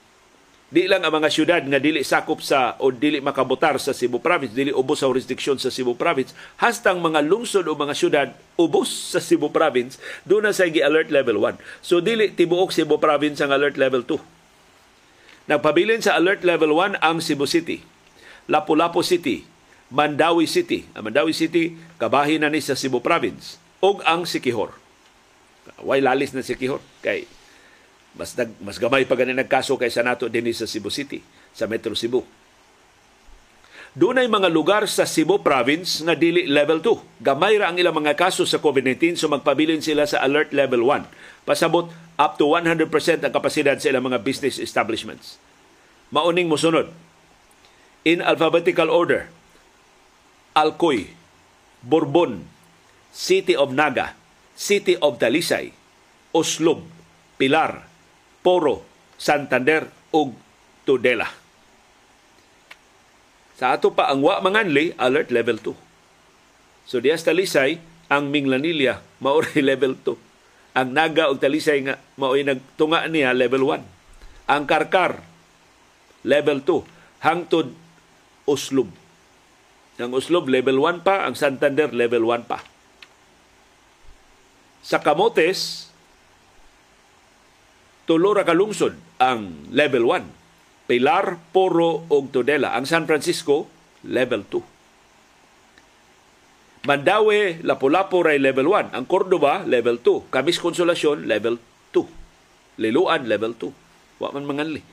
Di 0.74 0.90
lang 0.90 1.06
ang 1.06 1.14
mga 1.14 1.30
syudad 1.30 1.62
nga 1.62 1.78
dili 1.78 2.02
sakop 2.02 2.42
sa 2.42 2.74
o 2.82 2.90
dili 2.90 3.22
makabotar 3.22 3.78
sa 3.78 3.94
Cebu 3.94 4.18
Province, 4.18 4.58
dili 4.58 4.74
ubos 4.74 4.98
sa 4.98 5.06
jurisdiction 5.06 5.54
sa 5.54 5.70
Cebu 5.70 5.94
Province, 5.94 6.34
hastang 6.58 6.98
mga 6.98 7.22
lungsod 7.22 7.70
o 7.70 7.78
mga 7.78 7.94
syudad 7.94 8.28
ubos 8.58 8.90
sa 9.14 9.22
Cebu 9.22 9.54
Province, 9.54 10.02
doon 10.26 10.50
na 10.50 10.50
sa 10.50 10.66
alert 10.66 11.14
level 11.14 11.38
1. 11.38 11.62
So 11.78 12.02
dili 12.02 12.34
tibuok 12.34 12.74
Cebu 12.74 12.98
Province 12.98 13.38
ang 13.38 13.54
alert 13.54 13.78
level 13.78 14.02
2. 14.02 14.18
Nagpabilin 15.54 16.02
sa 16.02 16.18
alert 16.18 16.42
level 16.42 16.74
1 16.74 16.98
ang 16.98 17.22
Cebu 17.22 17.46
City, 17.46 17.78
Lapu-Lapu 18.50 19.04
City, 19.06 19.46
Mandawi 19.94 20.50
City. 20.50 20.90
Ang 20.98 21.06
Mandawi 21.06 21.30
City, 21.30 21.78
kabahin 22.02 22.42
na 22.42 22.50
ni 22.50 22.58
sa 22.58 22.74
Cebu 22.74 22.98
Province. 22.98 23.62
ug 23.78 24.02
ang 24.02 24.26
Sikihor 24.26 24.83
way 25.84 26.00
lalis 26.00 26.32
na 26.32 26.44
si 26.44 26.56
Kihor 26.56 26.80
kay 27.00 27.28
mas 28.14 28.32
nag, 28.38 28.54
mas 28.62 28.78
gamay 28.78 29.04
pa 29.08 29.18
ganin 29.18 29.34
nagkaso 29.34 29.74
kay 29.74 29.90
nato 30.02 30.30
dinhi 30.30 30.54
sa 30.54 30.70
Cebu 30.70 30.90
City 30.90 31.18
sa 31.50 31.66
Metro 31.66 31.92
Cebu. 31.98 32.22
Doon 33.94 34.18
ay 34.18 34.26
mga 34.26 34.50
lugar 34.50 34.90
sa 34.90 35.06
Cebu 35.06 35.38
Province 35.38 36.02
nga 36.02 36.18
dili 36.18 36.50
level 36.50 36.82
2. 36.82 37.22
Gamay 37.22 37.62
ra 37.62 37.70
ang 37.70 37.78
ilang 37.78 37.94
mga 37.94 38.18
kaso 38.18 38.42
sa 38.42 38.58
COVID-19 38.58 39.14
so 39.14 39.30
magpabilin 39.30 39.78
sila 39.78 40.02
sa 40.02 40.18
alert 40.22 40.50
level 40.50 40.82
1. 40.82 41.46
Pasabot 41.46 41.90
up 42.18 42.32
to 42.34 42.50
100% 42.50 42.90
ang 43.22 43.32
kapasidad 43.34 43.78
sa 43.78 43.90
ilang 43.94 44.10
mga 44.10 44.22
business 44.26 44.58
establishments. 44.58 45.38
Mauning 46.10 46.50
mosunod. 46.50 46.90
in 48.04 48.20
alphabetical 48.20 48.92
order. 48.92 49.32
Alcoy, 50.54 51.10
Bourbon, 51.82 52.46
City 53.10 53.56
of 53.56 53.74
Naga, 53.74 54.14
City 54.54 54.94
of 55.02 55.18
Dalisay, 55.18 55.74
Oslob, 56.30 56.86
Pilar, 57.34 57.82
Poro, 58.40 58.86
Santander 59.18 59.90
ug 60.14 60.34
Tudela. 60.86 61.26
Sa 63.54 63.74
ato 63.74 63.94
pa 63.94 64.10
ang 64.10 64.22
wa 64.22 64.42
manganli 64.42 64.94
alert 64.98 65.30
level 65.30 65.58
2. 65.62 66.90
So 66.90 66.98
diya 66.98 67.14
sa 67.14 67.30
Talisay 67.30 67.78
ang 68.10 68.30
Minglanilla 68.30 69.02
maori 69.22 69.62
level 69.70 69.98
2. 69.98 70.78
Ang 70.78 70.88
Naga 70.90 71.30
ug 71.30 71.38
Talisay 71.38 71.86
nga 71.86 71.98
mao'y 72.18 72.42
nagtunga 72.42 73.06
niya 73.06 73.30
level 73.34 73.62
1. 73.70 74.50
Ang 74.50 74.62
Karkar 74.66 75.22
level 76.26 76.66
2 76.66 77.22
hangtod 77.24 77.72
Oslob. 78.44 78.90
Ang 79.96 80.10
Oslob 80.12 80.50
level 80.50 80.82
1 80.82 81.06
pa, 81.06 81.24
ang 81.24 81.38
Santander 81.38 81.94
level 81.94 82.26
1 82.26 82.50
pa. 82.50 82.73
Sa 84.84 85.00
Camotes, 85.00 85.88
tulo 88.04 88.36
ra 88.36 88.44
kalungsod 88.44 88.92
ang 89.16 89.72
level 89.72 90.04
1. 90.12 90.28
Pilar, 90.84 91.40
Poro 91.56 92.04
ug 92.12 92.28
Tudela. 92.28 92.76
Ang 92.76 92.84
San 92.84 93.08
Francisco 93.08 93.64
level 94.04 94.44
2. 94.52 94.60
Mandawi, 96.84 97.64
Lapu-Lapu 97.64 98.20
ray 98.20 98.36
level 98.36 98.68
1. 98.68 98.92
Ang 98.92 99.08
Cordoba 99.08 99.64
level 99.64 100.04
2. 100.04 100.28
Kamis 100.28 100.60
Consolacion 100.60 101.24
level 101.24 101.56
2. 101.96 102.84
Liluan 102.84 103.24
level 103.24 103.56
2. 103.56 104.20
Wa 104.20 104.36
man 104.36 104.44
manganli 104.44 104.84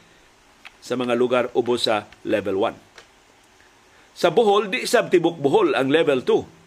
sa 0.79 0.95
mga 0.95 1.19
lugar 1.19 1.51
ubos 1.51 1.91
sa 1.91 2.07
level 2.23 2.63
1. 2.63 2.79
Sa 4.15 4.31
Bohol, 4.31 4.71
di 4.71 4.87
sab 4.87 5.11
tibok 5.11 5.35
Bohol 5.35 5.75
ang 5.75 5.91
level 5.91 6.23
2 6.23 6.60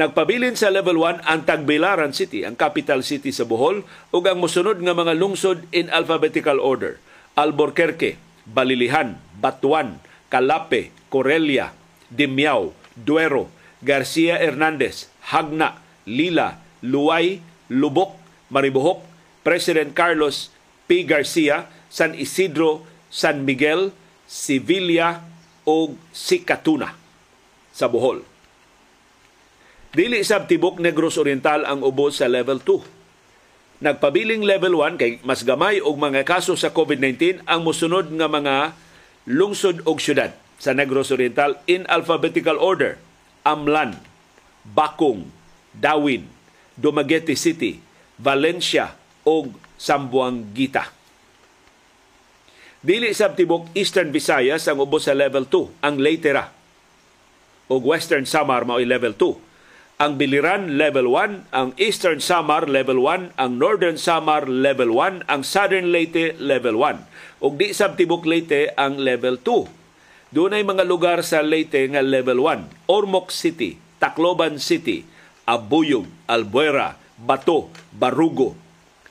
Nagpabilin 0.00 0.56
sa 0.56 0.72
level 0.72 0.96
1 0.96 1.28
ang 1.28 1.44
Tagbilaran 1.44 2.16
City, 2.16 2.48
ang 2.48 2.56
capital 2.56 3.04
city 3.04 3.36
sa 3.36 3.44
Bohol, 3.44 3.84
ug 4.16 4.22
ang 4.24 4.40
mosunod 4.40 4.80
nga 4.80 4.96
mga 4.96 5.12
lungsod 5.12 5.68
in 5.76 5.92
alphabetical 5.92 6.56
order. 6.56 6.96
Albuquerque, 7.36 8.16
Balilihan, 8.48 9.20
Batuan, 9.36 10.00
Calape, 10.32 10.88
Corelia, 11.12 11.76
Dimiao, 12.08 12.72
Duero, 12.96 13.52
Garcia 13.84 14.40
Hernandez, 14.40 15.12
Hagna, 15.20 15.84
Lila, 16.08 16.64
Luay, 16.80 17.44
Lubok, 17.68 18.16
Maribohok, 18.48 19.04
President 19.44 19.92
Carlos 19.92 20.48
P. 20.88 21.04
Garcia, 21.04 21.68
San 21.92 22.16
Isidro, 22.16 22.88
San 23.12 23.44
Miguel, 23.44 23.92
Sevilla 24.24 25.28
o 25.68 25.92
Sikatuna 26.16 26.96
sa 27.68 27.84
Bohol. 27.92 28.29
Dili 29.90 30.22
sab 30.22 30.46
tibok 30.46 30.78
Negros 30.78 31.18
Oriental 31.18 31.66
ang 31.66 31.82
ubos 31.82 32.22
sa 32.22 32.30
level 32.30 32.62
2. 32.62 33.82
Nagpabiling 33.82 34.46
level 34.46 34.78
1 34.78 35.02
kay 35.02 35.18
mas 35.26 35.42
gamay 35.42 35.82
og 35.82 35.98
mga 35.98 36.22
kaso 36.22 36.54
sa 36.54 36.70
COVID-19 36.70 37.42
ang 37.42 37.66
mosunod 37.66 38.06
nga 38.06 38.30
mga 38.30 38.78
lungsod 39.26 39.82
og 39.82 39.98
syudad 39.98 40.30
sa 40.62 40.70
Negros 40.78 41.10
Oriental 41.10 41.58
in 41.66 41.90
alphabetical 41.90 42.54
order. 42.62 43.02
Amlan, 43.42 43.98
Bakong, 44.62 45.26
Dawin, 45.74 46.30
Dumaguete 46.78 47.34
City, 47.34 47.82
Valencia 48.14 48.94
ug 49.26 49.58
Sambuangita. 49.74 50.86
Dili 52.78 53.10
sab 53.10 53.34
tibok 53.34 53.66
Eastern 53.74 54.14
Visayas 54.14 54.70
ang 54.70 54.86
ubos 54.86 55.10
sa 55.10 55.18
level 55.18 55.50
2, 55.50 55.82
ang 55.82 55.98
Leyte 55.98 56.30
ug 57.66 57.82
Western 57.90 58.22
Samar 58.22 58.62
mao 58.62 58.78
level 58.78 59.18
2 59.18 59.49
ang 60.00 60.16
Biliran 60.16 60.80
level 60.80 61.12
1, 61.12 61.52
ang 61.52 61.76
Eastern 61.76 62.24
Samar 62.24 62.72
level 62.72 63.04
1, 63.04 63.36
ang 63.36 63.52
Northern 63.60 64.00
Samar 64.00 64.48
level 64.48 64.96
1, 64.96 65.28
ang 65.28 65.44
Southern 65.44 65.92
Leyte 65.92 66.40
level 66.40 66.80
1. 66.80 67.44
Ug 67.44 67.60
di 67.60 67.76
sab 67.76 68.00
tibok 68.00 68.24
Leyte 68.24 68.72
ang 68.80 68.96
level 68.96 69.36
2. 69.44 70.32
Doon 70.32 70.56
ay 70.56 70.64
mga 70.64 70.88
lugar 70.88 71.20
sa 71.20 71.44
Leyte 71.44 71.84
nga 71.92 72.00
level 72.00 72.40
1. 72.40 72.88
Ormoc 72.88 73.28
City, 73.28 73.76
Tacloban 74.00 74.56
City, 74.56 75.04
Abuyog, 75.44 76.08
Albuera, 76.24 76.96
Bato, 77.20 77.68
Barugo, 77.92 78.56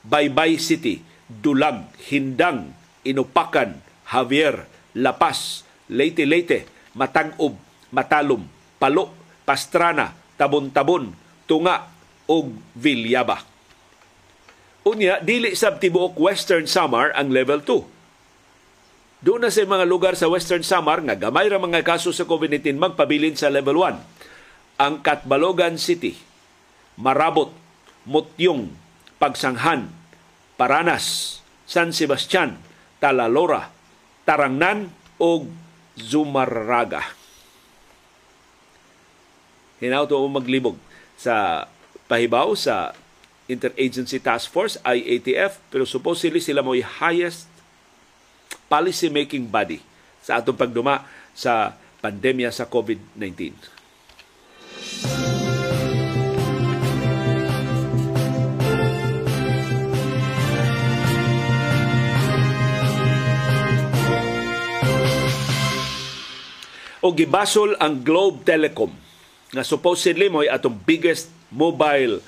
Baybay 0.01 0.57
City, 0.57 1.05
Dulag, 1.29 1.85
Hindang, 2.09 2.73
Inupakan, 3.05 3.77
Javier, 4.09 4.65
La 4.97 5.21
Paz, 5.21 5.69
Leyte 5.85 6.25
Leyte, 6.25 6.65
Matag-ob, 6.97 7.53
Matalom, 7.93 8.41
Palo, 8.81 9.13
Pastrana, 9.45 10.17
tabon-tabon, 10.39 11.11
tunga 11.43 11.91
ug 12.31 12.55
Vilyaba. 12.71 13.43
Unya, 14.87 15.19
dili 15.19 15.51
sab 15.59 15.83
tibuok 15.83 16.15
Western 16.15 16.63
Samar 16.63 17.11
ang 17.11 17.27
level 17.35 17.59
2. 17.67 17.99
Doon 19.19 19.43
na 19.43 19.51
sa 19.51 19.67
mga 19.67 19.83
lugar 19.83 20.15
sa 20.15 20.31
Western 20.31 20.63
Samar 20.63 21.03
nga 21.03 21.19
gamay 21.19 21.51
ra 21.51 21.59
mga 21.59 21.83
kaso 21.83 22.15
sa 22.15 22.23
COVID-19 22.23 22.79
magpabilin 22.79 23.35
sa 23.35 23.51
level 23.51 23.83
1. 23.83 24.79
Ang 24.79 25.03
Katbalogan 25.03 25.75
City, 25.75 26.15
Marabot, 26.95 27.51
Mutyong, 28.07 28.71
Pagsanghan, 29.19 29.91
Paranas, 30.55 31.37
San 31.67 31.91
Sebastian, 31.91 32.55
Talalora, 33.03 33.67
Tarangnan 34.23 34.87
ug 35.19 35.51
Zumarraga 35.99 37.18
hinauto 39.79 40.19
mo 40.19 40.39
maglibog 40.39 40.75
sa 41.15 41.67
pahibaw 42.07 42.55
sa 42.55 42.95
Interagency 43.49 44.21
Task 44.21 44.53
Force, 44.53 44.77
IATF, 44.85 45.57
pero 45.73 45.81
supposedly 45.81 46.37
sila 46.37 46.61
mo 46.61 46.77
highest 46.77 47.49
policy 48.69 49.09
making 49.09 49.49
body 49.49 49.81
sa 50.21 50.37
atong 50.37 50.53
pagduma 50.53 51.01
sa 51.33 51.73
pandemya 51.99 52.53
sa 52.53 52.69
COVID-19. 52.69 53.81
o 66.99 67.15
gibasol 67.15 67.79
ang 67.79 68.03
Globe 68.03 68.43
Telecom 68.43 68.91
nga 69.49 69.65
supposedly 69.65 70.29
mo 70.29 70.45
atong 70.45 70.77
biggest 70.85 71.29
mobile 71.49 72.21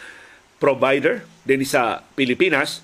provider 0.58 1.26
din 1.46 1.62
sa 1.66 2.06
Pilipinas 2.18 2.82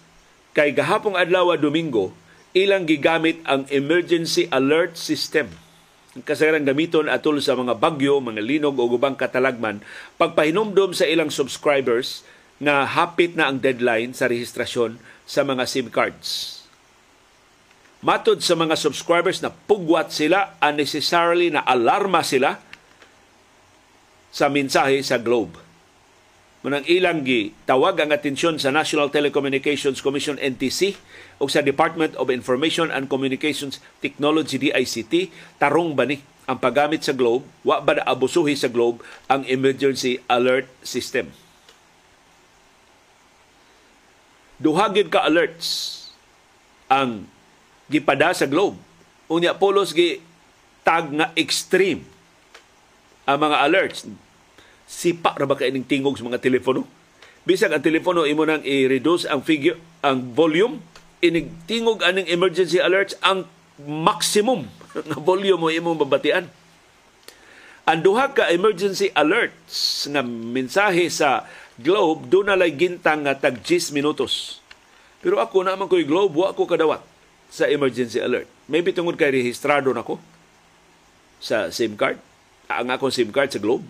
kay 0.54 0.74
gahapong 0.74 1.18
adlaw 1.18 1.54
Domingo 1.58 2.14
ilang 2.58 2.90
gigamit 2.90 3.42
ang 3.46 3.70
emergency 3.70 4.50
alert 4.50 4.98
system 4.98 5.50
kasagaran 6.26 6.66
gamiton 6.66 7.06
atol 7.06 7.38
sa 7.38 7.54
mga 7.54 7.78
bagyo, 7.78 8.18
mga 8.18 8.42
linog 8.42 8.82
o 8.82 8.90
ubang 8.90 9.14
katalagman 9.14 9.86
pagpahinumdom 10.18 10.98
sa 10.98 11.06
ilang 11.06 11.30
subscribers 11.30 12.26
nga 12.58 12.90
hapit 12.90 13.38
na 13.38 13.50
ang 13.50 13.62
deadline 13.62 14.18
sa 14.18 14.26
rehistrasyon 14.26 14.98
sa 15.30 15.46
mga 15.46 15.70
SIM 15.70 15.94
cards. 15.94 16.58
Matod 18.02 18.42
sa 18.42 18.58
mga 18.58 18.78
subscribers 18.78 19.42
na 19.42 19.54
pugwat 19.54 20.14
sila, 20.14 20.58
unnecessarily 20.62 21.54
na 21.54 21.66
alarma 21.66 22.26
sila 22.26 22.62
sa 24.32 24.52
mensahe 24.52 25.00
sa 25.02 25.18
Globe. 25.18 25.68
Munang 26.66 26.84
ilang 26.90 27.22
gi 27.22 27.54
tawag 27.70 28.02
ang 28.02 28.12
atensyon 28.12 28.58
sa 28.58 28.74
National 28.74 29.14
Telecommunications 29.14 30.02
Commission 30.02 30.36
NTC 30.42 30.98
o 31.38 31.46
sa 31.46 31.62
Department 31.62 32.18
of 32.18 32.34
Information 32.34 32.90
and 32.90 33.08
Communications 33.08 33.78
Technology 34.02 34.58
DICT 34.58 35.32
tarong 35.62 35.94
ba 35.94 36.10
ni 36.10 36.20
ang 36.50 36.58
paggamit 36.58 37.06
sa 37.06 37.14
Globe 37.14 37.46
wa 37.62 37.78
ba 37.80 38.02
na 38.02 38.04
abusuhi 38.10 38.58
sa 38.58 38.68
Globe 38.68 39.06
ang 39.30 39.46
emergency 39.46 40.18
alert 40.28 40.68
system. 40.82 41.30
Duha 44.58 44.90
ka 44.90 45.22
alerts 45.30 45.94
ang 46.90 47.30
gipada 47.86 48.34
sa 48.34 48.50
Globe. 48.50 48.82
Unya 49.30 49.54
polos 49.54 49.94
gi 49.94 50.20
tag 50.82 51.14
nga 51.14 51.30
extreme 51.38 52.17
ang 53.28 53.38
mga 53.44 53.58
alerts 53.60 54.08
sipa 54.88 55.36
ra 55.36 55.44
ba 55.44 55.60
kay 55.60 55.76
tingog 55.84 56.16
sa 56.16 56.24
mga 56.24 56.40
telepono? 56.40 56.88
Bisag 57.44 57.76
ang 57.76 57.84
telepono 57.84 58.24
imo 58.24 58.48
nang 58.48 58.64
i-reduce 58.64 59.28
ang 59.28 59.44
figure 59.44 59.76
ang 60.00 60.32
volume 60.32 60.80
inig 61.20 61.52
tingog 61.68 62.00
aning 62.08 62.28
emergency 62.32 62.80
alerts 62.80 63.20
ang 63.20 63.44
maximum 63.84 64.72
nga 65.12 65.20
volume 65.20 65.60
mo 65.60 65.68
imong 65.68 66.00
babatian. 66.00 66.48
Ang 67.88 68.00
duha 68.04 68.32
ka 68.36 68.52
emergency 68.52 69.12
alerts 69.16 70.08
nga 70.12 70.24
mensahe 70.24 71.08
sa 71.12 71.48
Globe 71.78 72.26
do 72.26 72.42
na 72.42 72.58
lay 72.58 72.74
gintang 72.74 73.22
nga 73.22 73.38
tag 73.38 73.62
10 73.62 73.94
minutos. 73.94 74.60
Pero 75.22 75.38
ako 75.38 75.62
naman 75.62 75.86
ko'y 75.86 76.10
Globe 76.10 76.34
wa 76.34 76.50
ko 76.52 76.66
kadawat 76.66 77.06
sa 77.48 77.70
emergency 77.70 78.20
alert. 78.20 78.50
Maybe 78.68 78.92
tungod 78.92 79.16
kay 79.16 79.32
rehistrado 79.32 79.94
nako 79.96 80.20
sa 81.40 81.70
SIM 81.72 81.96
card. 81.96 82.20
Ang 82.68 82.92
akong 82.92 83.12
SIM 83.12 83.32
card 83.32 83.52
sa 83.52 83.64
Globe. 83.64 83.84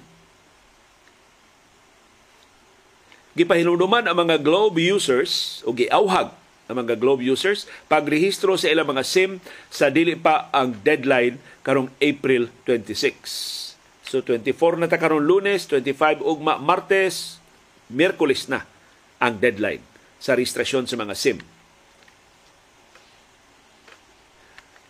Gipahinumduman 3.38 4.10
ang 4.10 4.18
mga 4.18 4.42
Globe 4.42 4.82
users 4.82 5.62
o 5.66 5.74
giawhag 5.74 6.34
ang 6.68 6.76
mga 6.84 6.98
Globe 6.98 7.22
users 7.22 7.70
pagrehistro 7.86 8.58
sa 8.58 8.70
ilang 8.70 8.90
mga 8.90 9.06
SIM 9.06 9.40
sa 9.70 9.94
dili 9.94 10.18
pa 10.18 10.50
ang 10.50 10.74
deadline 10.82 11.38
karong 11.62 11.90
April 12.02 12.50
26. 12.66 13.78
So 14.08 14.24
24 14.24 14.82
na 14.82 14.90
ta 14.90 14.98
karong 14.98 15.22
Lunes, 15.22 15.70
25 15.70 16.24
ugma 16.24 16.58
Martes, 16.58 17.38
Miyerkules 17.88 18.52
na 18.52 18.68
ang 19.16 19.40
deadline 19.40 19.80
sa 20.20 20.36
registrasyon 20.36 20.90
sa 20.90 21.00
mga 21.00 21.16
SIM. 21.16 21.57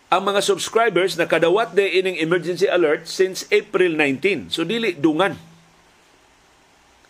Ang 0.08 0.24
mga 0.24 0.40
subscribers 0.40 1.20
nakadawat 1.20 1.76
de 1.76 1.84
ining 1.84 2.16
emergency 2.16 2.64
alert 2.64 3.04
since 3.04 3.44
April 3.52 3.92
19. 3.92 4.48
So 4.48 4.64
dili 4.64 4.96
dungan. 4.96 5.36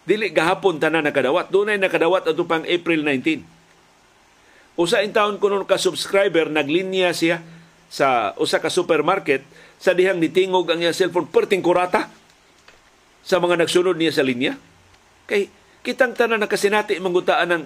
Dili 0.03 0.35
gahapon 0.35 0.83
tanan 0.83 1.07
nakadawat. 1.07 1.55
Dunay 1.55 1.79
nakadawat 1.79 2.27
ato 2.27 2.43
pang 2.43 2.67
April 2.67 3.07
19. 3.07 3.47
Usa 4.75 5.07
in 5.07 5.15
taon 5.15 5.39
kuno 5.39 5.63
ka 5.63 5.79
subscriber 5.79 6.51
naglinya 6.51 7.15
siya 7.15 7.39
sa 7.87 8.35
usa 8.35 8.59
ka 8.59 8.67
supermarket 8.67 9.47
sa 9.79 9.95
dihang 9.95 10.19
nitingog 10.19 10.67
ang 10.67 10.83
iya 10.83 10.91
cellphone 10.91 11.31
perting 11.31 11.63
kurata 11.63 12.11
sa 13.23 13.39
mga 13.39 13.63
nagsunod 13.63 13.95
niya 13.95 14.11
sa 14.11 14.27
linya. 14.27 14.59
Kay 15.31 15.47
kitang 15.87 16.19
tanan 16.19 16.43
nakasinati 16.43 16.99
mangutaan 16.99 17.47
ng 17.55 17.65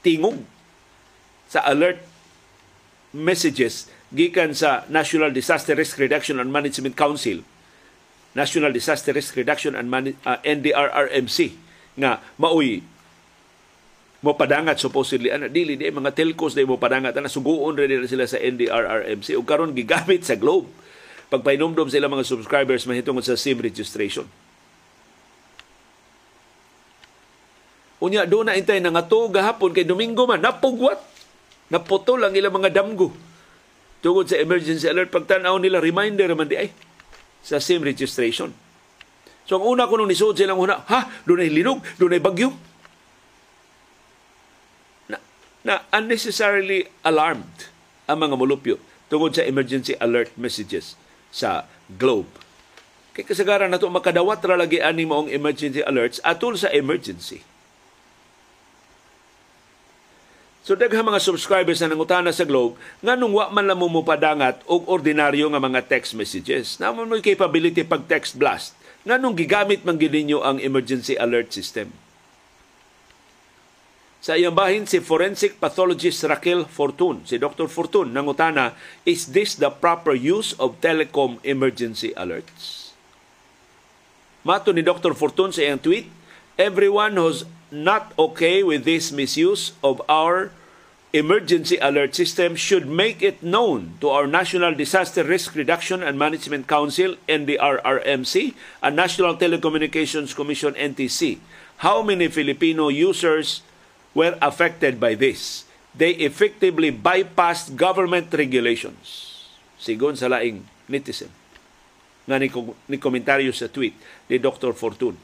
tingog 0.00 0.40
sa 1.52 1.68
alert 1.68 2.00
messages 3.12 3.92
gikan 4.08 4.56
sa 4.56 4.88
National 4.88 5.32
Disaster 5.32 5.76
Risk 5.76 6.00
Reduction 6.00 6.40
and 6.40 6.48
Management 6.48 6.96
Council, 6.96 7.44
National 8.32 8.72
Disaster 8.72 9.12
Risk 9.12 9.36
Reduction 9.36 9.76
and 9.76 9.92
Man- 9.92 10.16
uh, 10.24 10.40
NDRRMC 10.40 11.56
nga 11.98 12.22
maoy 12.40 12.80
mo 14.18 14.34
padangat 14.34 14.82
supposedly 14.82 15.30
ana 15.30 15.46
dili 15.46 15.78
di 15.78 15.86
mga 15.86 16.10
telcos 16.10 16.54
di 16.54 16.66
mo 16.66 16.78
padangat 16.78 17.14
ana 17.14 17.30
suguon 17.30 17.78
ra 17.78 17.86
sila 18.06 18.26
sa 18.26 18.38
NDRRMC 18.38 19.38
ug 19.38 19.46
karon 19.46 19.76
gigamit 19.76 20.24
sa 20.24 20.34
Globe. 20.34 20.70
Pagpainomdom 21.28 21.92
sila 21.92 22.08
mga 22.08 22.24
subscribers 22.24 22.88
mahitungod 22.88 23.20
sa 23.20 23.36
SIM 23.36 23.60
registration. 23.60 24.24
Unya 28.00 28.24
do 28.24 28.40
na 28.46 28.56
intay 28.56 28.80
na 28.80 28.94
nga 28.94 29.04
to 29.04 29.28
gahapon 29.28 29.76
kay 29.76 29.84
Domingo 29.84 30.24
man 30.24 30.40
napugwat. 30.40 30.96
Naputol 31.68 32.24
ang 32.24 32.32
ilang 32.32 32.56
mga 32.56 32.80
damgo 32.80 33.12
tungod 34.04 34.30
sa 34.30 34.38
emergency 34.38 34.86
alert 34.86 35.10
pagtan-aw 35.10 35.58
nila 35.58 35.82
reminder 35.82 36.30
man 36.34 36.46
di 36.46 36.56
ay 36.56 36.70
sa 37.42 37.58
SIM 37.58 37.82
registration. 37.82 38.52
So 39.48 39.56
ang 39.56 39.64
una 39.64 39.88
ko 39.88 39.96
nung 39.96 40.12
nisuod 40.12 40.36
silang 40.36 40.60
una, 40.60 40.84
ha, 40.84 41.08
doon 41.24 41.40
ay 41.40 41.48
linog, 41.48 41.80
doon 41.96 42.18
ay 42.18 42.22
bagyo. 42.22 42.52
Na, 45.08 45.16
na 45.64 45.74
unnecessarily 45.96 46.84
alarmed 47.00 47.72
ang 48.04 48.20
mga 48.20 48.36
mulupyo 48.36 48.76
tungod 49.08 49.32
sa 49.32 49.48
emergency 49.48 49.96
alert 49.96 50.36
messages 50.36 51.00
sa 51.32 51.64
Globe. 51.88 52.28
Kay 53.16 53.24
kasagaran 53.24 53.72
na 53.72 53.80
ito, 53.80 53.88
makadawat 53.88 54.44
ra 54.44 54.60
lagi 54.60 54.78
ani 54.84 55.08
maong 55.08 55.32
emergency 55.32 55.80
alerts 55.80 56.20
atul 56.20 56.54
sa 56.54 56.68
emergency. 56.70 57.40
So 60.68 60.76
daghang 60.76 61.08
mga 61.08 61.24
subscribers 61.24 61.80
na 61.80 61.88
nangutana 61.88 62.28
sa 62.28 62.44
Globe 62.44 62.76
nganong 63.00 63.32
wa 63.32 63.48
man 63.48 63.64
lang 63.64 63.80
mo 63.80 64.04
padangat 64.04 64.60
og 64.68 64.84
ordinaryo 64.84 65.48
nga 65.48 65.64
mga 65.64 65.88
text 65.88 66.12
messages. 66.12 66.76
Namon 66.76 67.08
mo 67.08 67.16
capability 67.24 67.88
pag 67.88 68.04
text 68.04 68.36
blast. 68.36 68.76
Nganong 69.08 69.32
gigamit 69.32 69.80
man 69.88 69.96
gid 69.96 70.12
ninyo 70.12 70.44
ang 70.44 70.60
emergency 70.60 71.16
alert 71.16 71.56
system. 71.56 71.88
Sa 74.20 74.36
iyang 74.36 74.52
bahin 74.52 74.84
si 74.84 75.00
forensic 75.00 75.56
pathologist 75.56 76.20
Raquel 76.28 76.68
Fortun, 76.68 77.24
si 77.24 77.40
Dr. 77.40 77.64
Fortun 77.64 78.12
nangutana, 78.12 78.76
is 79.08 79.32
this 79.32 79.56
the 79.56 79.72
proper 79.72 80.12
use 80.12 80.52
of 80.60 80.84
telecom 80.84 81.40
emergency 81.48 82.12
alerts? 82.12 82.92
Mato 84.44 84.76
ni 84.76 84.84
Dr. 84.84 85.16
Fortun 85.16 85.48
sa 85.48 85.64
iyang 85.64 85.80
tweet, 85.80 86.12
everyone 86.60 87.16
who's 87.16 87.48
not 87.72 88.12
okay 88.20 88.60
with 88.60 88.84
this 88.84 89.08
misuse 89.08 89.72
of 89.80 90.04
our 90.12 90.52
emergency 91.12 91.80
alert 91.80 92.12
system 92.14 92.52
should 92.52 92.84
make 92.84 93.22
it 93.24 93.42
known 93.42 93.96
to 94.00 94.12
our 94.12 94.26
National 94.26 94.74
Disaster 94.74 95.24
Risk 95.24 95.56
Reduction 95.56 96.02
and 96.02 96.18
Management 96.18 96.68
Council, 96.68 97.16
NDRRMC, 97.28 98.54
and 98.82 98.92
National 98.96 99.36
Telecommunications 99.36 100.36
Commission, 100.36 100.74
NTC, 100.74 101.38
how 101.80 102.02
many 102.02 102.28
Filipino 102.28 102.88
users 102.88 103.62
were 104.12 104.36
affected 104.42 105.00
by 105.00 105.14
this. 105.14 105.64
They 105.96 106.12
effectively 106.20 106.92
bypassed 106.92 107.74
government 107.74 108.28
regulations. 108.34 109.24
Sigon 109.80 110.18
sa 110.18 110.28
laing 110.28 110.66
netizen 110.90 111.32
nga 112.28 112.36
ni, 112.36 112.52
ni 112.92 113.00
komentaryo 113.00 113.48
sa 113.56 113.72
tweet 113.72 113.96
ni 114.28 114.36
Dr. 114.36 114.76
Fortune. 114.76 115.16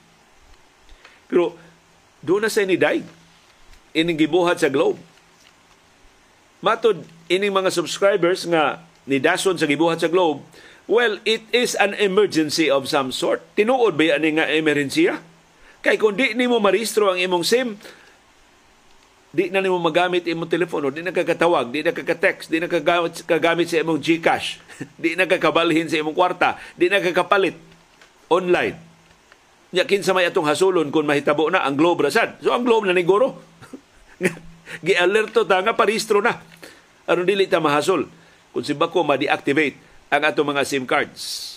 Pero 1.29 1.53
doon 2.25 2.49
na 2.49 2.51
sa 2.51 2.65
ni 2.65 2.81
Daig, 2.81 3.05
ining 3.93 4.17
gibuhat 4.17 4.57
sa 4.57 4.73
Globe 4.73 4.97
Matod 6.65 7.05
ining 7.29 7.53
mga 7.53 7.69
subscribers 7.69 8.49
nga 8.49 8.81
ni 9.05 9.21
Dason 9.21 9.61
sa 9.61 9.69
gibuhat 9.69 10.01
sa 10.01 10.09
Globe, 10.09 10.41
well, 10.89 11.21
it 11.29 11.45
is 11.53 11.77
an 11.77 11.93
emergency 12.01 12.73
of 12.73 12.89
some 12.89 13.13
sort. 13.13 13.45
Tinuod 13.53 14.01
ba 14.01 14.17
yan 14.17 14.25
nga 14.41 14.49
emerhensiya? 14.49 15.21
Kay 15.85 16.01
kung 16.01 16.17
di 16.17 16.33
ni 16.33 16.49
mo 16.49 16.65
maristro 16.65 17.13
ang 17.13 17.21
imong 17.21 17.45
SIM, 17.45 17.77
di 19.29 19.53
na 19.53 19.61
nimo 19.61 19.77
magamit 19.77 20.25
imong 20.25 20.49
telepono, 20.49 20.89
di 20.89 21.05
na 21.05 21.13
kakatawag, 21.13 21.69
di 21.69 21.85
na 21.85 21.93
kaka-text, 21.93 22.49
di 22.49 22.57
na 22.57 22.71
kagamit, 22.73 23.29
kagamit 23.29 23.69
sa 23.69 23.85
imong 23.85 24.01
GCash, 24.01 24.65
di 25.03 25.13
na 25.21 25.29
kakabalhin 25.29 25.93
sa 25.93 26.01
imong 26.01 26.17
kwarta, 26.17 26.57
di 26.81 26.89
na 26.89 27.05
kakapalit 27.05 27.61
online. 28.33 28.81
Nya 29.77 29.85
kinsa 29.85 30.17
may 30.17 30.25
atong 30.25 30.49
hasulon 30.49 30.89
kung 30.89 31.05
mahitabo 31.05 31.53
na 31.53 31.61
ang 31.61 31.77
Globe 31.77 32.09
rasad. 32.09 32.41
So 32.41 32.57
ang 32.57 32.65
Globe 32.65 32.89
na 32.89 32.97
ni 32.97 33.05
Goro. 33.05 33.37
Gi-alerto 34.87 35.45
ta 35.45 35.61
nga 35.61 35.77
paristro 35.77 36.25
na 36.25 36.41
aron 37.05 37.29
dili 37.29 37.49
ta 37.49 37.61
mahasol 37.61 38.09
kung 38.55 38.65
si 38.65 38.73
Bako 38.73 39.03
ma-deactivate 39.03 39.77
ang 40.13 40.23
ato 40.23 40.47
mga 40.47 40.63
SIM 40.63 40.87
cards. 40.87 41.53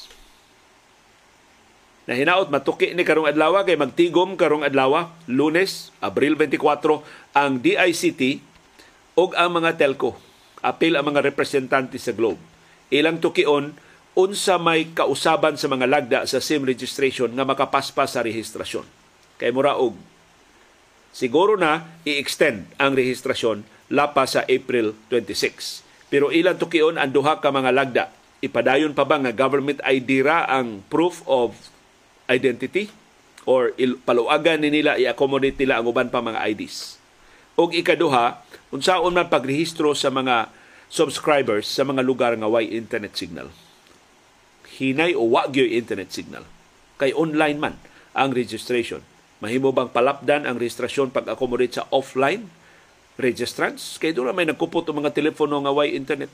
Na 2.07 2.15
hinaot 2.15 2.47
matuki 2.47 2.95
ni 2.95 3.03
karong 3.03 3.27
adlaw 3.27 3.67
kay 3.67 3.75
magtigom 3.75 4.39
karong 4.39 4.63
adlaw 4.63 5.11
Lunes, 5.27 5.91
Abril 5.99 6.39
24 6.39 7.03
ang 7.35 7.59
DICT 7.59 8.39
ug 9.19 9.35
ang 9.35 9.51
mga 9.59 9.75
telco 9.75 10.15
apil 10.63 10.97
ang 10.97 11.05
mga 11.05 11.21
representante 11.21 11.99
sa 12.01 12.15
Globe. 12.15 12.39
Ilang 12.89 13.19
tukion 13.19 13.75
unsa 14.17 14.57
may 14.57 14.89
kausaban 14.95 15.59
sa 15.59 15.69
mga 15.69 15.85
lagda 15.85 16.19
sa 16.25 16.41
SIM 16.41 16.65
registration 16.65 17.29
nga 17.35 17.45
makapaspas 17.45 18.17
sa 18.17 18.25
rehistrasyon. 18.25 18.87
Kay 19.37 19.53
mura 19.53 19.77
og 19.77 19.93
siguro 21.13 21.59
na 21.59 21.85
i-extend 22.07 22.65
ang 22.81 22.97
rehistrasyon 22.97 23.61
lapa 23.87 24.27
sa 24.27 24.43
April 24.47 24.95
26. 25.11 25.83
Pero 26.07 26.31
ilang 26.31 26.55
tukion 26.55 26.95
ang 26.95 27.11
duha 27.11 27.39
ka 27.39 27.51
mga 27.51 27.71
lagda. 27.71 28.05
Ipadayon 28.39 28.93
pa 28.93 29.03
ba 29.03 29.19
nga 29.19 29.33
government 29.33 29.81
ID 29.83 30.23
ra 30.23 30.47
ang 30.47 30.83
proof 30.87 31.23
of 31.27 31.55
identity? 32.31 32.91
Or 33.47 33.71
il- 33.79 33.99
paluagan 33.99 34.63
ni 34.63 34.69
nila, 34.71 34.99
i-accommodate 34.99 35.55
nila 35.63 35.79
ang 35.79 35.87
uban 35.87 36.11
pa 36.11 36.19
mga 36.19 36.43
IDs? 36.51 36.99
O 37.57 37.71
ikaduha, 37.71 38.43
unsaon 38.69 39.15
man 39.15 39.31
pagrehistro 39.31 39.95
sa 39.97 40.11
mga 40.13 40.51
subscribers 40.87 41.67
sa 41.67 41.83
mga 41.83 42.03
lugar 42.03 42.35
nga 42.35 42.47
way 42.47 42.69
internet 42.69 43.15
signal. 43.15 43.49
Hinay 44.77 45.17
o 45.17 45.25
wagyo 45.31 45.65
internet 45.65 46.13
signal. 46.13 46.45
Kay 47.01 47.15
online 47.15 47.57
man 47.57 47.75
ang 48.13 48.35
registration. 48.35 49.01
Mahimo 49.41 49.73
bang 49.73 49.89
palapdan 49.89 50.45
ang 50.45 50.57
registrasyon 50.57 51.13
pag-accommodate 51.13 51.81
sa 51.81 51.85
offline 51.93 52.49
registrants. 53.17 53.97
Kay 53.97 54.13
doon 54.13 54.31
may 54.31 54.45
nagkupot 54.45 54.85
ang 54.87 55.03
mga 55.03 55.11
telepono 55.11 55.57
nga 55.61 55.73
way 55.73 55.97
internet 55.97 56.29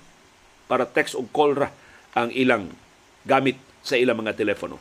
para 0.68 0.84
text 0.84 1.16
o 1.16 1.24
call 1.32 1.56
ra 1.56 1.70
ang 2.14 2.30
ilang 2.36 2.70
gamit 3.24 3.58
sa 3.82 3.96
ilang 4.00 4.20
mga 4.20 4.36
telepono. 4.36 4.80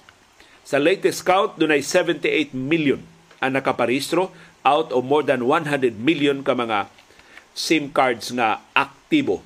Sa 0.63 0.79
latest 0.79 1.27
count, 1.27 1.59
doon 1.59 1.75
ay 1.75 1.83
78 1.83 2.55
million 2.55 3.03
ang 3.43 3.59
nakaparehistro 3.59 4.31
out 4.63 4.95
of 4.95 5.03
more 5.03 5.27
than 5.27 5.43
100 5.47 5.99
million 5.99 6.47
ka 6.47 6.55
mga 6.55 6.87
SIM 7.53 7.91
cards 7.91 8.31
nga 8.31 8.63
aktibo 8.71 9.43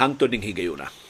hangtod 0.00 0.32
ning 0.32 0.42
higayuna. 0.42 1.03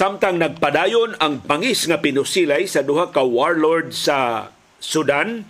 Samtang 0.00 0.40
nagpadayon 0.40 1.20
ang 1.20 1.44
bangis 1.44 1.84
nga 1.84 2.00
pinusilay 2.00 2.64
sa 2.64 2.80
duha 2.80 3.12
ka 3.12 3.20
warlord 3.20 3.92
sa 3.92 4.48
Sudan, 4.80 5.44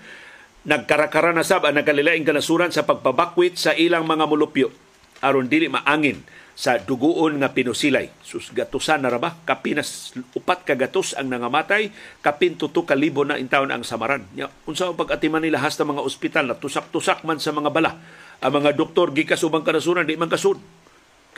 nagkarakara 0.67 1.31
na 1.31 1.47
sab 1.47 1.63
ang 1.63 1.79
nagkalilaing 1.79 2.27
kanasuran 2.27 2.75
sa 2.75 2.83
pagpabakwit 2.83 3.55
sa 3.55 3.79
ilang 3.79 4.11
mga 4.11 4.27
mulupyo 4.27 4.75
aron 5.23 5.47
dili 5.47 5.71
maangin 5.71 6.27
sa 6.59 6.83
duguon 6.83 7.39
nga 7.39 7.55
pinusilay. 7.55 8.11
Sus 8.27 8.51
gatusan 8.51 9.07
na 9.07 9.15
ra 9.15 9.23
ba? 9.23 9.39
Kapinas 9.47 10.19
upat 10.35 10.67
ka 10.67 10.75
gatos 10.75 11.15
ang 11.15 11.31
nangamatay, 11.31 11.95
kapin 12.19 12.59
tuto 12.59 12.83
ka 12.83 12.99
libo 12.99 13.23
na 13.23 13.39
intawon 13.39 13.71
ang 13.71 13.87
samaran. 13.87 14.27
Ya, 14.35 14.51
unsa 14.67 14.91
ang 14.91 14.99
pag-atiman 14.99 15.47
nila 15.47 15.63
hasta 15.63 15.87
mga 15.87 16.03
ospital 16.03 16.51
na 16.51 16.59
tusak-tusak 16.59 17.23
man 17.23 17.39
sa 17.39 17.55
mga 17.55 17.71
bala. 17.71 18.03
Ang 18.43 18.67
mga 18.67 18.75
doktor 18.75 19.15
gikas 19.15 19.47
ubang 19.47 19.63
kanasuran 19.63 20.11
di 20.11 20.19
man 20.19 20.27
kasud. 20.27 20.59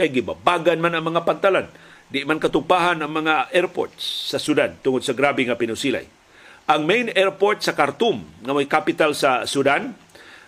Kay 0.01 0.09
gibabagan 0.09 0.81
man 0.81 0.97
ang 0.97 1.05
mga 1.13 1.29
pantalan 1.29 1.69
Di 2.13 2.29
man 2.29 2.37
katupahan 2.37 3.01
ang 3.01 3.09
mga 3.09 3.49
airports 3.57 4.29
sa 4.29 4.37
Sudan 4.37 4.77
tungod 4.85 5.01
sa 5.01 5.17
grabe 5.17 5.49
nga 5.49 5.57
pinusilay. 5.57 6.05
Ang 6.69 6.85
main 6.85 7.09
airport 7.09 7.65
sa 7.65 7.73
Khartoum, 7.73 8.21
nga 8.45 8.53
may 8.53 8.69
capital 8.69 9.17
sa 9.17 9.49
Sudan, 9.49 9.97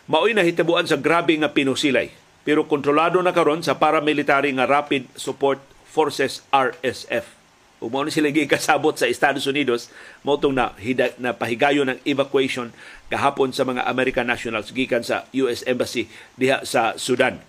mao'y 0.05 0.37
nahitabuan 0.37 0.85
sa 0.85 1.01
grabe 1.01 1.33
nga 1.41 1.49
pinusilay. 1.49 2.13
Pero 2.45 2.69
kontrolado 2.69 3.17
na 3.25 3.33
karon 3.33 3.65
sa 3.65 3.81
paramilitary 3.81 4.53
nga 4.53 4.69
Rapid 4.69 5.17
Support 5.17 5.65
Forces 5.89 6.45
RSF. 6.53 7.33
Ug 7.81 7.89
mao 7.89 8.05
ni 8.05 8.13
sila 8.13 8.29
gikasabot 8.29 8.93
sa 9.01 9.09
Estados 9.09 9.49
Unidos 9.49 9.89
mao 10.21 10.37
tong 10.37 10.53
na, 10.53 10.77
hida, 10.77 11.17
na 11.17 11.33
pahigayon 11.33 11.97
ng 11.97 11.99
evacuation 12.05 12.77
kahapon 13.09 13.57
sa 13.57 13.65
mga 13.65 13.89
American 13.89 14.29
nationals 14.29 14.69
gikan 14.69 15.01
sa 15.01 15.25
US 15.33 15.65
Embassy 15.65 16.13
diha 16.37 16.61
sa 16.69 16.93
Sudan 17.01 17.41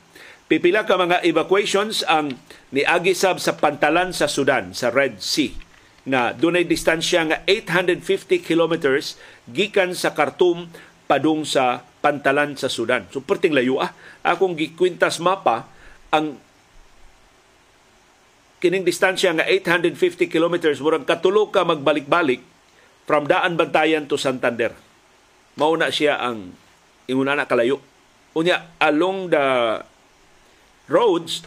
Pipila 0.45 0.85
ka 0.85 0.93
mga 0.93 1.25
evacuations 1.25 2.05
ang 2.05 2.37
niagi 2.69 3.17
sab 3.17 3.41
sa 3.41 3.57
pantalan 3.57 4.13
sa 4.13 4.29
Sudan, 4.29 4.77
sa 4.77 4.93
Red 4.93 5.17
Sea 5.17 5.65
nga 6.05 6.37
dunay 6.37 6.69
distansya 6.69 7.25
nga 7.25 7.37
850 7.49 8.45
kilometers 8.45 9.17
gikan 9.49 9.97
sa 9.97 10.13
Khartoum 10.13 10.69
padung 11.09 11.41
sa 11.49 11.81
pantalan 12.05 12.53
sa 12.53 12.69
Sudan. 12.69 13.09
So 13.09 13.25
perting 13.25 13.57
layo 13.57 13.81
ah. 13.81 13.89
Akong 14.21 14.53
gikwintas 14.53 15.17
mapa 15.17 15.65
ang 16.13 16.37
kining 18.61 18.85
distansya 18.85 19.33
nga 19.33 19.45
850 19.49 20.29
kilometers 20.29 20.77
murag 20.77 21.09
katulo 21.09 21.49
ka 21.49 21.65
magbalik-balik 21.65 22.45
from 23.09 23.25
Daan 23.25 23.57
Bantayan 23.57 24.05
to 24.05 24.17
Santander. 24.21 24.77
Mao 25.57 25.73
na 25.73 25.89
siya 25.89 26.21
ang 26.21 26.53
inguna 27.09 27.33
na 27.33 27.49
kalayo. 27.49 27.81
Unya 28.37 28.77
along 28.77 29.33
the 29.33 29.43
roads, 30.85 31.45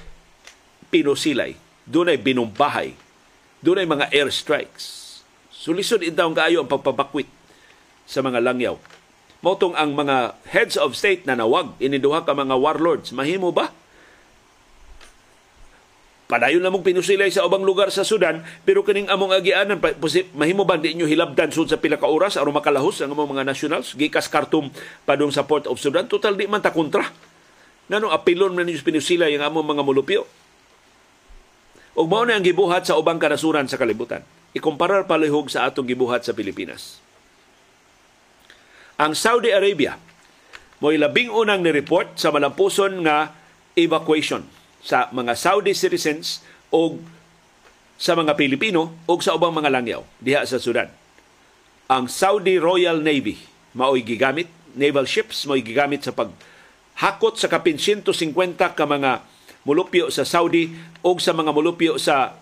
pinusilay. 0.91 1.55
Doon 1.89 2.13
ay 2.13 2.19
binumbahay. 2.21 2.93
Doon 3.65 3.83
ay 3.83 3.89
mga 3.89 4.07
airstrikes. 4.13 5.19
Sulisod 5.51 6.05
intawang 6.05 6.37
kaayo 6.37 6.63
ang 6.63 6.71
pagpapakwit 6.71 7.27
sa 8.07 8.23
mga 8.23 8.41
langyaw. 8.41 8.77
Motong 9.39 9.75
ang 9.79 9.95
mga 9.95 10.35
heads 10.51 10.75
of 10.75 10.99
state 10.99 11.23
na 11.23 11.39
nawag, 11.39 11.75
iniduha 11.79 12.27
ka 12.27 12.35
mga 12.35 12.59
warlords, 12.59 13.15
mahimo 13.15 13.55
ba? 13.55 13.71
Padayon 16.29 16.61
na 16.61 16.69
mong 16.69 16.85
pinusilay 16.85 17.33
sa 17.33 17.47
ubang 17.49 17.65
lugar 17.65 17.89
sa 17.89 18.05
Sudan, 18.05 18.45
pero 18.67 18.85
kaning 18.85 19.09
among 19.09 19.33
agianan, 19.33 19.81
mahimo 20.37 20.69
ba 20.69 20.77
di 20.77 20.93
nyo 20.93 21.09
hilabdan 21.09 21.49
sud 21.49 21.73
sa 21.73 21.81
pila 21.81 21.97
ka 21.97 22.05
oras 22.05 22.37
aron 22.37 22.53
makalahos 22.53 23.01
ang 23.01 23.17
among 23.17 23.33
mga 23.33 23.49
nationals, 23.49 23.97
gikas 23.97 24.29
Khartoum 24.29 24.69
padung 25.09 25.33
sa 25.33 25.49
Port 25.49 25.65
of 25.65 25.81
Sudan, 25.81 26.05
total 26.05 26.37
di 26.37 26.45
man 26.45 26.61
ta 26.61 26.75
kontra 26.75 27.09
Nganong 27.89 28.13
apilon 28.13 28.53
man 28.53 28.69
ninyo 28.69 28.85
pinusila 28.85 29.33
yung 29.33 29.45
among 29.45 29.77
mga 29.77 29.83
mulupyo. 29.85 30.23
O 31.99 32.05
mao 32.05 32.23
na 32.23 32.39
ang 32.39 32.45
gibuhat 32.45 32.85
sa 32.85 32.95
ubang 33.01 33.19
kanasuran 33.19 33.67
sa 33.67 33.81
kalibutan. 33.81 34.23
Ikumparar 34.53 35.09
palihog 35.09 35.51
sa 35.51 35.67
atong 35.67 35.89
gibuhat 35.89 36.23
sa 36.23 36.37
Pilipinas. 36.37 37.01
Ang 39.01 39.17
Saudi 39.17 39.51
Arabia 39.51 39.97
mo'y 40.79 40.95
labing 40.99 41.31
unang 41.31 41.63
ni-report 41.63 42.15
sa 42.15 42.31
malampuson 42.31 43.03
nga 43.03 43.35
evacuation 43.75 44.47
sa 44.83 45.11
mga 45.11 45.35
Saudi 45.35 45.75
citizens 45.75 46.43
o 46.71 46.99
sa 47.99 48.15
mga 48.15 48.39
Pilipino 48.39 48.95
o 49.11 49.13
sa 49.19 49.35
ubang 49.35 49.51
mga 49.51 49.75
langyaw 49.75 50.03
diha 50.23 50.47
sa 50.47 50.63
Sudan. 50.63 50.87
Ang 51.91 52.07
Saudi 52.07 52.63
Royal 52.63 53.03
Navy 53.03 53.39
mao'y 53.75 54.07
gigamit, 54.07 54.51
naval 54.79 55.07
ships 55.07 55.47
mao'y 55.51 55.67
gigamit 55.67 56.07
sa 56.07 56.15
pag 56.15 56.31
hakot 56.99 57.39
sa 57.39 57.47
kapin 57.47 57.79
150 57.79 58.59
ka 58.59 58.85
mga 58.85 59.23
mulupyo 59.63 60.11
sa 60.11 60.27
Saudi 60.27 60.75
o 61.07 61.15
sa 61.23 61.31
mga 61.31 61.55
mulupyo 61.55 61.95
sa 61.95 62.35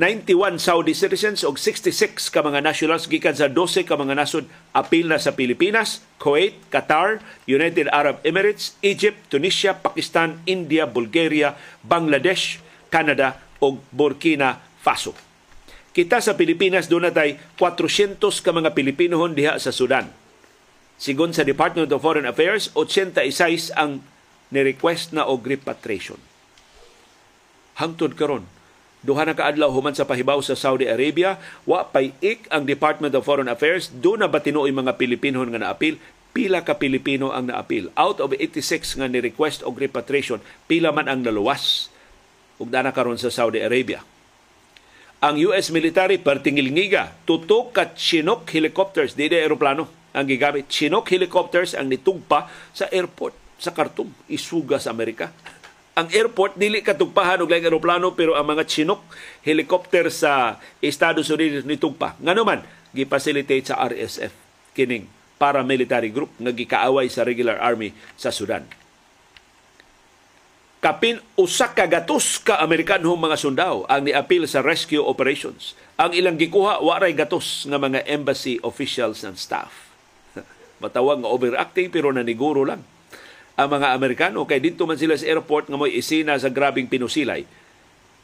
91 0.00 0.56
Saudi 0.56 0.96
citizens 0.96 1.44
o 1.44 1.52
66 1.52 2.32
ka 2.32 2.40
mga 2.40 2.64
nationals 2.64 3.04
gikan 3.04 3.36
sa 3.36 3.52
12 3.52 3.84
ka 3.84 4.00
mga 4.00 4.16
nasod 4.16 4.48
apil 4.72 5.12
na 5.12 5.20
sa 5.20 5.36
Pilipinas, 5.36 6.00
Kuwait, 6.16 6.56
Qatar, 6.72 7.20
United 7.44 7.92
Arab 7.92 8.24
Emirates, 8.24 8.80
Egypt, 8.80 9.28
Tunisia, 9.28 9.76
Pakistan, 9.76 10.40
India, 10.48 10.88
Bulgaria, 10.88 11.52
Bangladesh, 11.84 12.64
Canada 12.88 13.44
o 13.60 13.76
Burkina 13.92 14.64
Faso. 14.80 15.12
Kita 15.92 16.22
sa 16.24 16.32
Pilipinas 16.32 16.88
natay 16.88 17.36
400 17.60 18.16
ka 18.40 18.56
mga 18.56 18.72
Pilipino 18.72 19.20
diha 19.28 19.60
sa 19.60 19.68
Sudan 19.68 20.29
Sigon 21.00 21.32
sa 21.32 21.48
Department 21.48 21.88
of 21.88 22.04
Foreign 22.04 22.28
Affairs, 22.28 22.68
86 22.76 23.72
ang 23.72 24.04
ni-request 24.52 25.16
na 25.16 25.24
og 25.24 25.48
repatriation. 25.48 26.20
Hangtod 27.80 28.20
karon, 28.20 28.44
duha 29.00 29.24
na 29.24 29.32
kaadlaw 29.32 29.72
human 29.72 29.96
sa 29.96 30.04
pahibaw 30.04 30.44
sa 30.44 30.52
Saudi 30.52 30.84
Arabia, 30.84 31.40
wa 31.64 31.88
pay 31.88 32.12
ik 32.20 32.44
ang 32.52 32.68
Department 32.68 33.16
of 33.16 33.24
Foreign 33.24 33.48
Affairs 33.48 33.88
do 33.88 34.20
na 34.20 34.28
batinuoy 34.28 34.76
mga 34.76 35.00
Pilipino 35.00 35.40
nga 35.40 35.72
naapil, 35.72 35.96
pila 36.36 36.60
ka 36.60 36.76
Pilipino 36.76 37.32
ang 37.32 37.48
naapil. 37.48 37.88
Out 37.96 38.20
of 38.20 38.36
86 38.36 39.00
nga 39.00 39.08
ni-request 39.08 39.64
og 39.64 39.80
repatriation, 39.80 40.44
pila 40.68 40.92
man 40.92 41.08
ang 41.08 41.24
naluwas 41.24 41.88
ug 42.60 42.68
dana 42.68 42.92
karon 42.92 43.16
sa 43.16 43.32
Saudi 43.32 43.64
Arabia. 43.64 44.04
Ang 45.24 45.40
US 45.48 45.72
military 45.72 46.20
pertingilngiga 46.20 47.16
tutok 47.24 47.72
ka 47.72 47.96
Chinook 47.96 48.52
helicopters 48.52 49.16
di 49.16 49.32
aeroplano 49.32 49.99
ang 50.14 50.26
gigamit. 50.26 50.66
Chinook 50.66 51.10
helicopters 51.10 51.74
ang 51.74 51.90
nitugpa 51.90 52.50
sa 52.74 52.86
airport 52.90 53.34
sa 53.60 53.70
Khartoum, 53.76 54.08
isuga 54.32 54.80
sa 54.80 54.90
Amerika. 54.90 55.28
Ang 55.92 56.08
airport 56.16 56.56
dili 56.56 56.80
katugpahan 56.80 57.44
og 57.44 57.50
laing 57.52 57.68
eroplano 57.68 58.16
pero 58.16 58.32
ang 58.32 58.48
mga 58.48 58.64
Chinook 58.64 59.04
helicopter 59.44 60.08
sa 60.08 60.56
Estados 60.80 61.28
Unidos 61.28 61.68
nitugpa. 61.68 62.16
Ngano 62.24 62.42
man 62.46 62.64
gipacilitate 62.96 63.68
sa 63.68 63.78
RSF 63.84 64.32
kining 64.72 65.04
paramilitary 65.36 66.08
group 66.08 66.32
nga 66.40 66.56
gikaaway 66.56 67.12
sa 67.12 67.20
regular 67.26 67.60
army 67.60 67.92
sa 68.16 68.32
Sudan. 68.32 68.64
Kapin 70.80 71.20
usa 71.36 71.68
ka 71.68 71.84
gatos 71.84 72.40
ka 72.40 72.56
Amerikanhong 72.64 73.20
mga 73.20 73.36
sundao 73.36 73.84
ang 73.84 74.00
niapil 74.00 74.48
sa 74.48 74.64
rescue 74.64 75.04
operations. 75.04 75.76
Ang 76.00 76.16
ilang 76.16 76.40
gikuha 76.40 76.80
waray 76.80 77.12
gatos 77.12 77.68
nga 77.68 77.76
mga 77.76 78.08
embassy 78.08 78.56
officials 78.64 79.20
and 79.20 79.36
staff 79.36 79.89
matawag 80.80 81.20
nga 81.22 81.30
overacting 81.30 81.92
pero 81.92 82.10
naniguro 82.10 82.64
lang 82.64 82.82
ang 83.60 83.68
mga 83.68 83.92
Amerikano 83.92 84.48
kay 84.48 84.56
dito 84.56 84.88
man 84.88 84.96
sila 84.96 85.20
sa 85.20 85.28
airport 85.28 85.68
nga 85.68 85.76
mo'y 85.76 86.00
isina 86.00 86.32
sa 86.40 86.48
grabing 86.48 86.88
pinusilay 86.88 87.44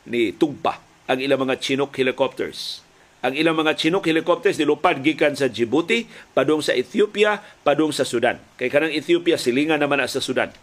ni 0.08 0.32
Tugpa 0.32 0.80
ang 1.06 1.18
ilang 1.20 1.44
mga 1.44 1.60
Chinook 1.60 1.92
helicopters. 1.94 2.82
Ang 3.20 3.34
ilang 3.34 3.58
mga 3.58 3.74
Chinook 3.74 4.06
helicopters 4.06 4.56
nilupad 4.56 5.02
gikan 5.02 5.34
sa 5.34 5.50
Djibouti, 5.50 6.06
padung 6.32 6.62
sa 6.62 6.72
Ethiopia, 6.72 7.42
padung 7.66 7.90
sa 7.90 8.06
Sudan. 8.06 8.38
Kay 8.54 8.70
kanang 8.70 8.94
Ethiopia 8.94 9.36
silingan 9.36 9.82
naman 9.82 10.02
sa 10.06 10.22
Sudan. 10.22 10.54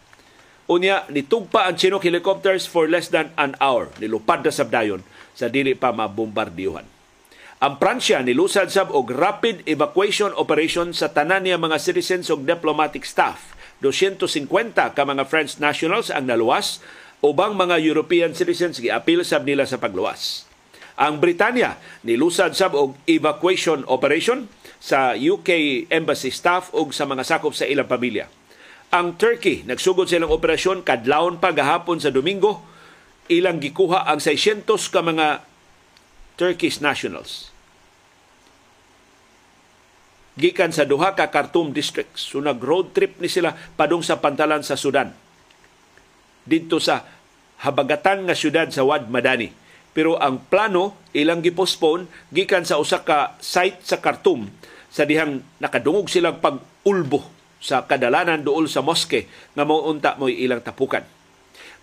Unya 0.72 1.04
nitugpa 1.12 1.68
ang 1.68 1.76
Chinook 1.76 2.08
helicopters 2.08 2.64
for 2.64 2.88
less 2.88 3.12
than 3.12 3.36
an 3.36 3.54
hour. 3.60 3.92
Nilupad 4.00 4.48
na 4.48 4.52
sabdayon 4.54 5.04
sa 5.36 5.52
dili 5.52 5.76
pa 5.76 5.92
mabombardiyuhan. 5.92 6.88
Ang 7.64 7.80
Pransya 7.80 8.20
nilusad 8.20 8.76
sab 8.76 8.92
og 8.92 9.08
rapid 9.08 9.64
evacuation 9.72 10.36
operation 10.36 10.92
sa 10.92 11.16
tanan 11.16 11.48
niya 11.48 11.56
mga 11.56 11.80
citizens 11.80 12.28
ug 12.28 12.44
diplomatic 12.44 13.08
staff. 13.08 13.56
250 13.80 14.52
ka 14.92 15.04
mga 15.08 15.24
French 15.24 15.64
nationals 15.64 16.12
ang 16.12 16.28
naluwas 16.28 16.84
ubang 17.24 17.56
mga 17.56 17.80
European 17.80 18.36
citizens 18.36 18.84
giapil 18.84 19.24
sab 19.24 19.48
nila 19.48 19.64
sa 19.64 19.80
pagluwas. 19.80 20.44
Ang 21.00 21.24
Britanya 21.24 21.80
nilusad 22.04 22.52
sab 22.52 22.76
og 22.76 23.00
evacuation 23.08 23.88
operation 23.88 24.52
sa 24.84 25.16
UK 25.16 25.88
embassy 25.88 26.36
staff 26.36 26.68
ug 26.76 26.92
sa 26.92 27.08
mga 27.08 27.24
sakop 27.24 27.56
sa 27.56 27.64
ilang 27.64 27.88
pamilya. 27.88 28.28
Ang 28.92 29.16
Turkey 29.16 29.64
nagsugod 29.64 30.12
sa 30.12 30.20
ilang 30.20 30.36
operasyon 30.36 30.84
kadlawon 30.84 31.40
pa 31.40 31.56
gahapon 31.56 32.04
sa 32.04 32.12
Domingo 32.12 32.60
ilang 33.32 33.64
gikuha 33.64 34.04
ang 34.04 34.20
600 34.20 34.68
ka 34.68 35.00
mga 35.00 35.48
Turkish 36.36 36.84
nationals 36.84 37.53
gikan 40.40 40.74
sa 40.74 40.88
duha 40.88 41.14
ka 41.14 41.30
Khartoum 41.30 41.74
districts. 41.74 42.34
So 42.34 42.42
nag-road 42.42 42.94
trip 42.94 43.22
ni 43.22 43.30
sila 43.30 43.54
padung 43.54 44.02
sa 44.02 44.18
pantalan 44.18 44.66
sa 44.66 44.78
Sudan. 44.80 45.14
Dito 46.44 46.82
sa 46.82 47.06
habagatan 47.64 48.28
nga 48.28 48.36
syudad 48.36 48.68
sa 48.70 48.84
Wad 48.84 49.08
Madani. 49.08 49.64
pero 49.94 50.18
ang 50.18 50.42
plano 50.42 50.98
ilang 51.14 51.40
gipostpone 51.40 52.10
gikan 52.34 52.66
sa 52.66 52.82
usa 52.82 53.06
ka 53.06 53.38
site 53.38 53.86
sa 53.86 54.02
Khartoum 54.02 54.50
sa 54.90 55.06
dihang 55.06 55.46
nakadungog 55.62 56.10
silang 56.10 56.42
pag-ulbo 56.42 57.22
sa 57.62 57.86
kadalanan 57.86 58.42
duol 58.42 58.66
sa 58.66 58.82
moske 58.82 59.30
nga 59.54 59.64
mo 59.64 59.86
unta 59.86 60.18
mo 60.18 60.28
ilang 60.28 60.66
tapukan. 60.66 61.06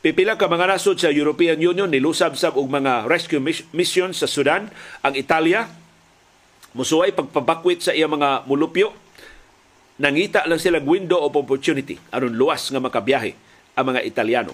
Pipila 0.02 0.34
ka 0.34 0.50
mga 0.50 0.76
nasod 0.76 0.98
sa 0.98 1.14
European 1.14 1.60
Union 1.62 1.88
nilusab 1.88 2.34
sab 2.34 2.58
og 2.58 2.66
mga 2.66 3.06
rescue 3.06 3.40
mission 3.70 4.10
sa 4.10 4.26
Sudan, 4.26 4.68
ang 5.06 5.14
Italia 5.14 5.70
musuway 6.76 7.10
pagpabakwit 7.10 7.82
sa 7.82 7.92
iya 7.94 8.06
mga 8.06 8.46
mulupyo 8.46 8.94
nangita 10.00 10.46
lang 10.48 10.62
sila 10.62 10.80
window 10.80 11.20
of 11.20 11.36
opportunity 11.36 12.00
aron 12.14 12.32
luwas 12.32 12.72
nga 12.72 12.80
makabiyahe 12.80 13.36
ang 13.76 13.84
mga 13.92 14.00
Italiano. 14.06 14.52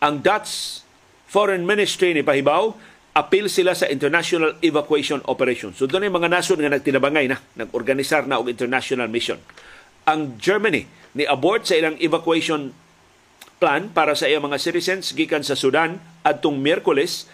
Ang 0.00 0.24
Dutch 0.24 0.82
Foreign 1.26 1.66
Ministry 1.68 2.14
ni 2.14 2.22
Pahibaw 2.24 2.72
appeal 3.16 3.48
sila 3.48 3.72
sa 3.72 3.88
international 3.88 4.60
evacuation 4.60 5.24
operation. 5.24 5.72
So 5.72 5.88
doon 5.88 6.12
mga 6.12 6.28
nasod 6.28 6.60
nga 6.60 6.68
nagtinabangay 6.68 7.32
na, 7.32 7.40
nag-organisar 7.56 8.28
na 8.28 8.36
og 8.36 8.52
international 8.52 9.08
mission. 9.08 9.40
Ang 10.04 10.36
Germany 10.36 10.84
ni 11.16 11.24
abort 11.24 11.64
sa 11.64 11.80
ilang 11.80 11.96
evacuation 11.96 12.76
plan 13.56 13.88
para 13.88 14.12
sa 14.12 14.28
iyang 14.28 14.44
mga 14.44 14.60
citizens 14.60 15.16
gikan 15.16 15.40
sa 15.40 15.56
Sudan 15.56 15.96
adtong 16.20 16.60
Miyerkules 16.60 17.24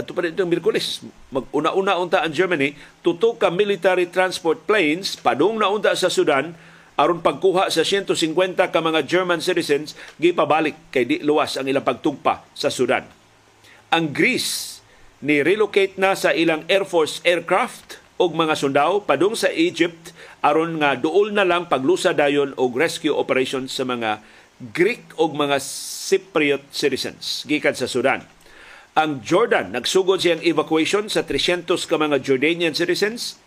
adto 0.00 0.16
pa 0.16 0.24
dito 0.24 0.42
Miyerkules 0.48 1.04
mag-una-una 1.28 2.00
unta 2.00 2.24
ang 2.24 2.32
Germany 2.32 2.72
tuto 3.04 3.36
ka 3.36 3.52
military 3.52 4.08
transport 4.08 4.64
planes 4.64 5.20
padung 5.20 5.60
na 5.60 5.68
unta 5.68 5.92
sa 5.92 6.08
Sudan 6.08 6.56
aron 7.00 7.24
pagkuha 7.24 7.72
sa 7.72 7.84
150 7.84 8.12
ka 8.56 8.80
mga 8.80 9.00
German 9.08 9.40
citizens 9.40 9.96
gipabalik 10.20 10.76
kay 10.92 11.08
di 11.08 11.16
luwas 11.24 11.56
ang 11.56 11.64
ilang 11.64 11.84
pagtugpa 11.84 12.44
sa 12.52 12.68
Sudan. 12.68 13.08
Ang 13.88 14.12
Greece 14.12 14.84
ni 15.24 15.40
relocate 15.40 15.96
na 15.96 16.12
sa 16.12 16.36
ilang 16.36 16.64
Air 16.68 16.84
Force 16.84 17.24
aircraft 17.24 18.00
og 18.20 18.36
mga 18.36 18.52
sundao 18.56 19.00
padung 19.00 19.32
sa 19.32 19.48
Egypt 19.48 20.12
aron 20.44 20.76
nga 20.80 20.96
duol 20.96 21.32
na 21.32 21.44
lang 21.44 21.68
paglusa 21.68 22.12
dayon 22.12 22.52
og 22.60 22.76
rescue 22.76 23.16
operation 23.16 23.64
sa 23.64 23.88
mga 23.88 24.20
Greek 24.76 25.16
o 25.16 25.28
mga 25.32 25.56
Cypriot 26.10 26.68
citizens 26.68 27.48
gikan 27.48 27.72
sa 27.72 27.88
Sudan. 27.88 28.39
Ang 29.00 29.24
Jordan 29.24 29.72
nagsugod 29.72 30.20
siyang 30.20 30.44
evacuation 30.44 31.08
sa 31.08 31.24
300 31.24 31.72
ka 31.72 31.96
mga 31.96 32.20
Jordanian 32.20 32.76
citizens 32.76 33.40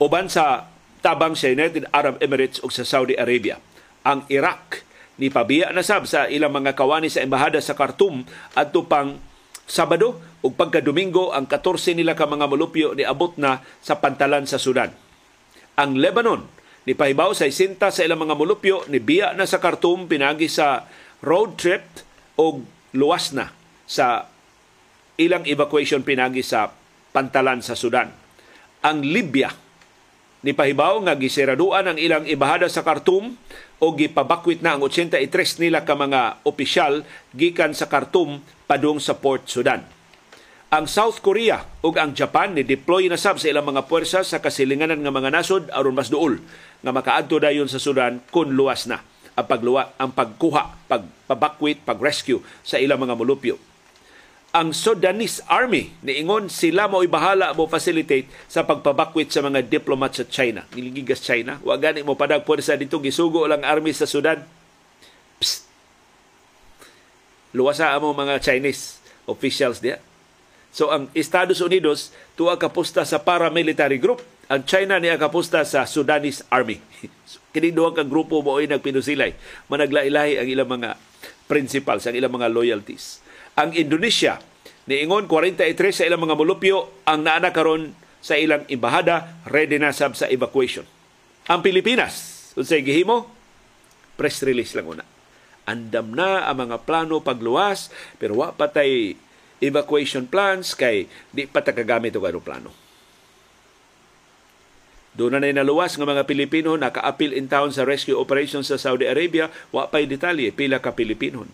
uban 0.00 0.24
sa 0.24 0.72
tabang 1.04 1.36
sa 1.36 1.52
United 1.52 1.84
Arab 1.92 2.16
Emirates 2.24 2.64
o 2.64 2.72
sa 2.72 2.88
Saudi 2.88 3.12
Arabia. 3.20 3.60
Ang 4.08 4.24
Iraq 4.32 4.88
ni 5.20 5.28
pabiya 5.28 5.68
na 5.76 5.84
sab 5.84 6.08
sa 6.08 6.24
ilang 6.32 6.48
mga 6.48 6.72
kawani 6.72 7.12
sa 7.12 7.20
embahada 7.20 7.60
sa 7.60 7.76
Khartoum 7.76 8.24
adto 8.56 8.88
pang 8.88 9.20
Sabado 9.68 10.16
ug 10.40 10.56
pagka 10.56 10.80
Domingo 10.80 11.36
ang 11.36 11.44
14 11.44 11.92
nila 11.92 12.16
ka 12.16 12.24
mga 12.24 12.48
molupyo 12.48 12.96
ni 12.96 13.04
abot 13.04 13.36
na 13.36 13.60
sa 13.84 14.00
pantalan 14.00 14.48
sa 14.48 14.56
Sudan. 14.56 14.96
Ang 15.76 16.00
Lebanon 16.00 16.48
ni 16.88 16.96
pahibaw 16.96 17.36
sa 17.36 17.44
isinta 17.44 17.92
sa 17.92 18.00
ilang 18.00 18.24
mga 18.24 18.32
mulupyo 18.32 18.88
ni 18.88 18.96
biya 18.96 19.36
na 19.36 19.44
sa 19.44 19.60
Khartoum 19.60 20.08
pinagi 20.08 20.48
sa 20.48 20.88
road 21.20 21.60
trip 21.60 21.84
o 22.40 22.64
luwas 22.96 23.36
na 23.36 23.59
sa 23.90 24.30
ilang 25.18 25.42
evacuation 25.50 26.06
pinagi 26.06 26.46
sa 26.46 26.70
pantalan 27.10 27.58
sa 27.58 27.74
Sudan. 27.74 28.14
Ang 28.86 29.02
Libya 29.02 29.50
ni 30.46 30.54
pahibaw 30.54 31.02
nga 31.02 31.18
giseraduan 31.18 31.90
ang 31.90 31.98
ilang 31.98 32.24
ibahada 32.24 32.70
sa 32.70 32.86
Khartoum 32.86 33.34
o 33.82 33.86
gipabakwit 33.98 34.62
na 34.62 34.78
ang 34.78 34.86
83 34.86 35.26
nila 35.58 35.82
ka 35.82 35.98
mga 35.98 36.46
opisyal 36.46 37.02
gikan 37.34 37.74
sa 37.74 37.90
Khartoum 37.90 38.40
padung 38.64 39.02
sa 39.02 39.18
Port 39.18 39.50
Sudan 39.50 39.84
ang 40.70 40.86
South 40.86 41.18
Korea 41.18 41.66
ug 41.82 41.98
ang 41.98 42.14
Japan 42.14 42.54
ni 42.54 42.62
deploy 42.62 43.10
na 43.10 43.18
sab 43.18 43.42
sa 43.42 43.50
ilang 43.50 43.66
mga 43.66 43.90
puwersa 43.90 44.22
sa 44.22 44.38
kasilinganan 44.38 45.02
nga 45.02 45.10
mga 45.10 45.34
nasod 45.34 45.66
aron 45.74 45.98
mas 45.98 46.14
duol 46.14 46.38
nga 46.80 46.94
makaadto 46.94 47.42
dayon 47.42 47.66
sa 47.66 47.82
Sudan 47.82 48.22
kun 48.30 48.54
luwas 48.54 48.86
na 48.86 49.02
ang 49.34 49.46
pagluwa 49.50 49.98
ang 49.98 50.14
pagkuha, 50.14 50.86
pagpabakwit, 50.86 51.82
pagrescue 51.82 52.44
sa 52.62 52.76
ilang 52.76 53.02
mga 53.02 53.18
mulupyo. 53.18 53.69
Ang 54.50 54.74
Sudanese 54.74 55.46
Army 55.46 55.94
niingon 56.02 56.50
sila 56.50 56.90
mo 56.90 57.06
ibahala 57.06 57.54
mo 57.54 57.70
facilitate 57.70 58.26
sa 58.50 58.66
pagpabakwit 58.66 59.30
sa 59.30 59.46
mga 59.46 59.62
diplomat 59.62 60.10
sa 60.18 60.24
China. 60.26 60.66
Niligigas 60.74 61.22
China, 61.22 61.62
wa 61.62 61.78
gani 61.78 62.02
mo 62.02 62.18
padag 62.18 62.42
puwersa 62.42 62.74
dito 62.74 62.98
gisugo 62.98 63.46
lang 63.46 63.62
army 63.62 63.94
sa 63.94 64.10
Sudan. 64.10 64.42
Psst. 65.38 65.70
Luwasa 67.54 67.94
mo 68.02 68.10
mga 68.10 68.42
Chinese 68.42 68.98
officials 69.30 69.78
diya 69.78 70.02
So 70.70 70.94
ang 70.94 71.10
Estados 71.18 71.58
Unidos 71.58 72.14
tuwa 72.38 72.54
kapusta 72.54 73.02
sa 73.02 73.18
paramilitary 73.18 73.98
group. 73.98 74.22
Ang 74.50 74.66
China 74.66 74.98
niya 74.98 75.18
kapusta 75.18 75.62
sa 75.66 75.86
Sudanese 75.86 76.46
Army. 76.50 76.78
Kini 77.54 77.74
duha 77.74 77.94
ka 77.94 78.06
grupo 78.06 78.42
mo 78.42 78.58
ay 78.58 78.70
nagpinusilay. 78.70 79.34
Managlailahi 79.66 80.38
ang 80.38 80.48
ilang 80.50 80.70
mga 80.70 80.90
principles, 81.50 82.06
ang 82.06 82.14
ilang 82.14 82.34
mga 82.34 82.50
loyalties. 82.50 83.18
Ang 83.60 83.76
Indonesia 83.76 84.40
niingon 84.88 85.28
43 85.28 85.76
sa 85.92 86.08
ilang 86.08 86.24
mga 86.24 86.32
mulupyo 86.32 87.04
ang 87.04 87.20
naana 87.20 87.52
karon 87.52 87.92
sa 88.24 88.40
ilang 88.40 88.64
embahada 88.72 89.36
ready 89.44 89.76
na 89.76 89.92
sab 89.92 90.16
sa 90.16 90.32
evacuation. 90.32 90.88
Ang 91.44 91.60
Pilipinas, 91.60 92.48
unsay 92.56 92.80
gihimo? 92.80 93.28
Press 94.16 94.40
release 94.40 94.72
lang 94.72 94.88
una. 94.88 95.04
Andam 95.68 96.16
na 96.16 96.48
ang 96.48 96.56
mga 96.64 96.88
plano 96.88 97.20
pagluwas 97.20 97.92
pero 98.16 98.40
wa 98.40 98.56
patay 98.56 99.12
evacuation 99.60 100.24
plans 100.24 100.72
kay 100.72 101.04
di 101.28 101.44
pa 101.44 101.60
tagagamit 101.60 102.16
og 102.16 102.24
aeroplano. 102.24 102.72
Doon 105.12 105.36
na 105.36 105.52
naluwas 105.52 106.00
ng 106.00 106.08
mga 106.08 106.24
Pilipino 106.24 106.80
naka-appeal 106.80 107.36
in 107.36 107.44
town 107.44 107.68
sa 107.76 107.84
rescue 107.84 108.16
operation 108.16 108.64
sa 108.64 108.80
Saudi 108.80 109.04
Arabia, 109.04 109.52
wa 109.68 109.90
pa'y 109.90 110.08
detalye, 110.08 110.48
pila 110.48 110.80
ka 110.80 110.96
Pilipino. 110.96 111.44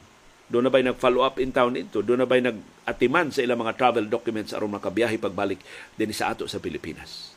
Doon 0.47 0.71
na 0.71 0.71
ba'y 0.71 0.87
nag-follow 0.87 1.27
up 1.27 1.43
in 1.43 1.51
town 1.51 1.75
ito? 1.75 2.07
Doon 2.07 2.23
na 2.23 2.29
ba'y 2.29 2.39
nag-atiman 2.39 3.35
sa 3.35 3.43
ilang 3.43 3.59
mga 3.59 3.75
travel 3.75 4.07
documents 4.07 4.55
aron 4.55 4.71
makabiyahe 4.79 5.19
pagbalik 5.19 5.59
din 5.99 6.15
sa 6.15 6.31
ato 6.31 6.47
sa 6.47 6.63
Pilipinas? 6.63 7.35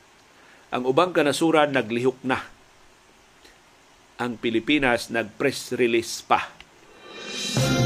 Ang 0.70 0.86
ubang 0.86 1.10
kanasuran 1.10 1.74
naglihok 1.74 2.22
na. 2.22 2.46
Ang 4.22 4.38
Pilipinas 4.38 5.10
nag-press 5.10 5.74
release 5.74 6.22
pa. 6.22 6.54
Doon 7.58 7.79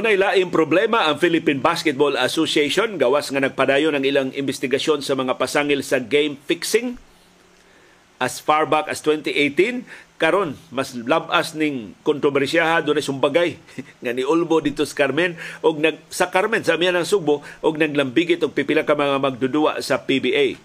ay 0.00 0.16
laing 0.16 0.48
problema 0.48 1.04
ang 1.04 1.20
Philippine 1.20 1.60
Basketball 1.60 2.16
Association. 2.16 2.96
Gawas 2.96 3.28
nga 3.28 3.44
nagpadayon 3.44 3.92
ang 3.92 4.00
ilang 4.00 4.32
investigasyon 4.32 5.04
sa 5.04 5.12
mga 5.12 5.36
pasangil 5.36 5.84
sa 5.84 6.00
game 6.00 6.40
fixing. 6.48 6.96
As 8.16 8.40
far 8.40 8.64
back 8.64 8.88
as 8.88 9.04
2018 9.04 9.84
karon 10.16 10.54
mas 10.70 10.94
labas 10.94 11.52
ning 11.52 11.98
kontrobersyaha 12.06 12.86
doon 12.86 13.02
ay 13.02 13.04
sumbagay 13.04 13.50
nga 14.06 14.14
ni 14.16 14.24
Ulbo 14.24 14.64
dito 14.64 14.88
sa 14.88 14.96
Carmen. 14.96 15.36
Og 15.60 15.76
nag 15.76 16.00
sa 16.08 16.32
Carmen 16.32 16.64
sa 16.64 16.80
miyan 16.80 17.04
Subo 17.04 17.44
og 17.60 17.76
naglambigit 17.76 18.40
og 18.40 18.56
pipila 18.56 18.88
ka 18.88 18.96
mga 18.96 19.20
magdudua 19.20 19.84
sa 19.84 20.00
PBA 20.00 20.56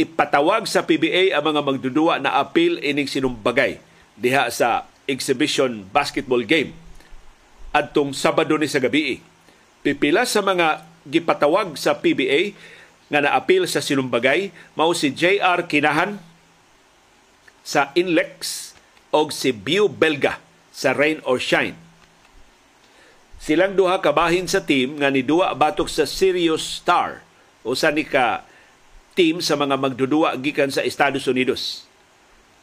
ipatawag 0.00 0.64
sa 0.64 0.80
PBA 0.80 1.36
ang 1.36 1.44
mga 1.44 1.60
magdudua 1.60 2.16
na 2.22 2.40
appeal 2.40 2.80
ining 2.80 3.04
sinumbagay 3.04 3.76
diha 4.16 4.48
sa 4.48 4.88
exhibition 5.04 5.84
basketball 5.92 6.40
game 6.40 6.72
adtong 7.70 8.14
Sabado 8.14 8.58
ni 8.58 8.66
sa 8.66 8.82
gabi. 8.82 9.22
Pipila 9.80 10.26
sa 10.26 10.42
mga 10.42 10.84
gipatawag 11.08 11.78
sa 11.78 11.96
PBA 11.96 12.52
nga 13.10 13.20
naapil 13.24 13.66
sa 13.66 13.82
sinumbagay 13.82 14.54
mao 14.78 14.94
si 14.94 15.10
JR 15.10 15.66
Kinahan 15.66 16.20
sa 17.66 17.90
Inlex 17.98 18.70
o 19.10 19.26
si 19.32 19.50
Bio 19.50 19.90
Belga 19.90 20.38
sa 20.70 20.94
Rain 20.94 21.18
or 21.26 21.42
Shine. 21.42 21.74
Silang 23.40 23.74
duha 23.74 23.98
kabahin 23.98 24.46
sa 24.46 24.60
team 24.60 25.00
nga 25.00 25.08
ni 25.08 25.24
duwa 25.24 25.50
batok 25.56 25.88
sa 25.88 26.04
Sirius 26.04 26.84
Star 26.84 27.24
o 27.64 27.72
sa 27.72 27.88
ni 27.88 28.04
ka 28.04 28.44
team 29.16 29.40
sa 29.40 29.56
mga 29.56 29.80
magdudua 29.80 30.36
gikan 30.38 30.68
sa 30.70 30.84
Estados 30.84 31.24
Unidos. 31.26 31.88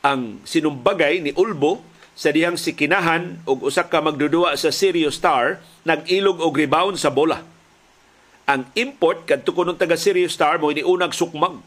Ang 0.06 0.40
sinumbagay 0.46 1.20
ni 1.20 1.34
Ulbo 1.34 1.82
sa 2.18 2.34
dihang 2.34 2.58
si 2.58 2.74
Kinahan 2.74 3.46
og 3.46 3.70
usa 3.70 3.86
ka 3.86 4.02
magdudua 4.02 4.58
sa 4.58 4.74
Sirio 4.74 5.14
Star 5.14 5.62
nag-ilog 5.86 6.42
og 6.42 6.58
rebound 6.58 6.98
sa 6.98 7.14
bola. 7.14 7.46
Ang 8.50 8.66
import 8.74 9.30
kadto 9.30 9.54
kuno 9.54 9.78
taga 9.78 9.94
Sirio 9.94 10.26
Star 10.26 10.58
mo 10.58 10.74
unag 10.74 11.14
sukmag. 11.14 11.62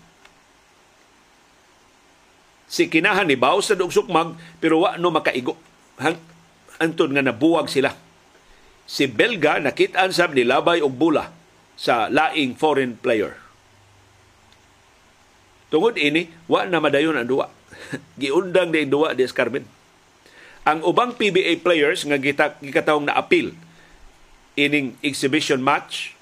Si 2.66 2.90
Kinahan 2.90 3.30
ni 3.30 3.38
baw 3.38 3.62
sa 3.62 3.78
og 3.78 3.94
sukmag 3.94 4.34
pero 4.59 4.82
wa 4.82 4.98
no 4.98 5.14
makaigo. 5.14 5.55
Hang 6.03 6.18
anton 6.82 7.14
nga 7.14 7.22
nabuwag 7.22 7.70
sila. 7.70 7.94
Si 8.90 9.07
Belga 9.07 9.62
nakit-an 9.62 10.11
sab 10.11 10.34
ni 10.34 10.42
labay 10.42 10.82
og 10.82 10.98
bola 10.98 11.30
sa 11.78 12.11
laing 12.11 12.59
foreign 12.59 12.98
player. 12.98 13.38
Tungod 15.70 15.94
ini, 15.94 16.26
wa 16.51 16.66
na 16.66 16.82
madayon 16.82 17.14
ang 17.14 17.30
duwa. 17.30 17.46
Giundang 18.20 18.74
din 18.74 18.90
duwa 18.90 19.14
des 19.14 19.30
Carmen. 19.30 19.62
Ang 20.71 20.87
ubang 20.87 21.18
PBA 21.18 21.66
players 21.66 22.07
nga 22.07 22.14
gikatawong 22.14 23.11
na 23.11 23.18
appeal 23.18 23.51
ining 24.55 24.95
exhibition 25.03 25.59
match 25.59 26.14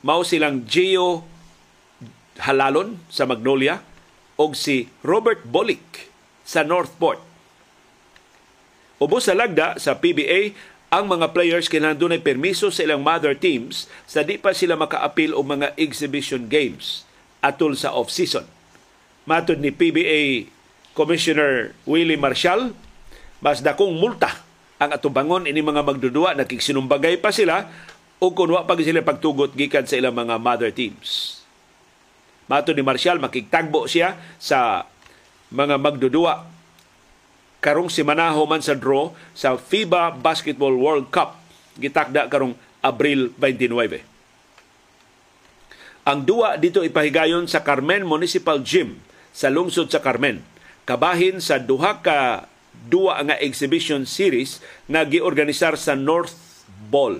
mao 0.00 0.24
silang 0.24 0.64
Gio 0.64 1.28
Halalon 2.40 2.96
sa 3.12 3.28
Magnolia 3.28 3.84
og 4.40 4.56
si 4.56 4.88
Robert 5.04 5.44
Bolick 5.44 6.08
sa 6.40 6.64
Northport. 6.64 7.20
Ubos 8.96 9.28
sa 9.28 9.36
lagda 9.36 9.76
sa 9.76 10.00
PBA, 10.00 10.56
ang 10.88 11.04
mga 11.04 11.36
players 11.36 11.68
kinahanglan 11.68 12.16
dunay 12.16 12.20
permiso 12.24 12.72
sa 12.72 12.88
ilang 12.88 13.04
mother 13.04 13.36
teams 13.36 13.92
sa 14.08 14.24
di 14.24 14.40
pa 14.40 14.56
sila 14.56 14.80
maka-appeal 14.80 15.36
og 15.36 15.44
mga 15.44 15.76
exhibition 15.76 16.48
games 16.48 17.04
atol 17.44 17.76
sa 17.76 17.92
off-season. 17.92 18.48
Matod 19.28 19.60
ni 19.60 19.68
PBA 19.68 20.48
Commissioner 20.96 21.76
Willie 21.84 22.16
Marshall, 22.16 22.72
mas 23.38 23.62
dakong 23.62 23.94
multa 23.94 24.48
ang 24.78 24.94
atubangon 24.94 25.46
ini 25.50 25.58
mga 25.58 25.82
magdudua 25.82 26.38
nakigsinumbagay 26.38 27.18
pa 27.18 27.34
sila 27.34 27.66
o 28.18 28.34
kung 28.34 28.50
wa 28.50 28.62
pa 28.66 28.78
sila 28.78 29.02
pagtugot 29.02 29.54
gikan 29.54 29.86
sa 29.86 29.98
ilang 29.98 30.14
mga 30.14 30.38
mother 30.38 30.70
teams. 30.70 31.42
Mato 32.46 32.72
ni 32.72 32.82
Marshall 32.82 33.18
makigtagbo 33.22 33.86
siya 33.90 34.16
sa 34.38 34.86
mga 35.50 35.76
magdudua 35.82 36.46
karong 37.58 37.90
si 37.90 38.06
Manaho 38.06 38.46
man 38.46 38.62
sa 38.62 38.78
draw 38.78 39.10
sa 39.34 39.58
FIBA 39.58 40.14
Basketball 40.18 40.78
World 40.78 41.10
Cup 41.10 41.38
gitakda 41.78 42.30
karong 42.30 42.54
Abril 42.78 43.34
29. 43.34 44.02
Ang 46.08 46.24
duwa 46.24 46.56
dito 46.56 46.80
ipahigayon 46.86 47.50
sa 47.50 47.60
Carmen 47.60 48.06
Municipal 48.06 48.62
Gym 48.64 49.02
sa 49.34 49.52
lungsod 49.52 49.92
sa 49.92 50.00
Carmen. 50.00 50.40
Kabahin 50.88 51.42
sa 51.42 51.60
duha 51.60 52.00
ka 52.00 52.48
duwa 52.86 53.18
nga 53.26 53.36
exhibition 53.42 54.06
series 54.06 54.62
nga 54.86 55.02
giorganisar 55.02 55.74
sa 55.74 55.98
North 55.98 56.36
Ball. 56.92 57.18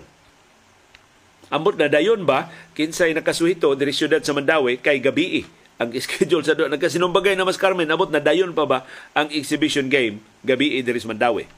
Ambot 1.48 1.74
na 1.74 1.90
dayon 1.90 2.22
ba 2.22 2.52
kinsay 2.76 3.16
nakasuhito 3.16 3.72
diri 3.74 3.90
siyudad 3.90 4.20
sa 4.22 4.36
Mandawi 4.36 4.78
kay 4.78 5.02
gabii 5.02 5.48
ang 5.80 5.90
schedule 6.04 6.44
sa 6.44 6.54
doon. 6.54 6.70
Nagkasinumbagay 6.76 7.34
na 7.34 7.48
mas 7.48 7.58
Carmen, 7.58 7.88
abot 7.88 8.10
na 8.12 8.20
dayon 8.20 8.52
pa 8.54 8.68
ba 8.68 8.78
ang 9.16 9.32
exhibition 9.34 9.90
game 9.90 10.20
gabi 10.46 10.78
diri 10.84 11.00
sa 11.00 11.10
Mandawi. 11.10 11.48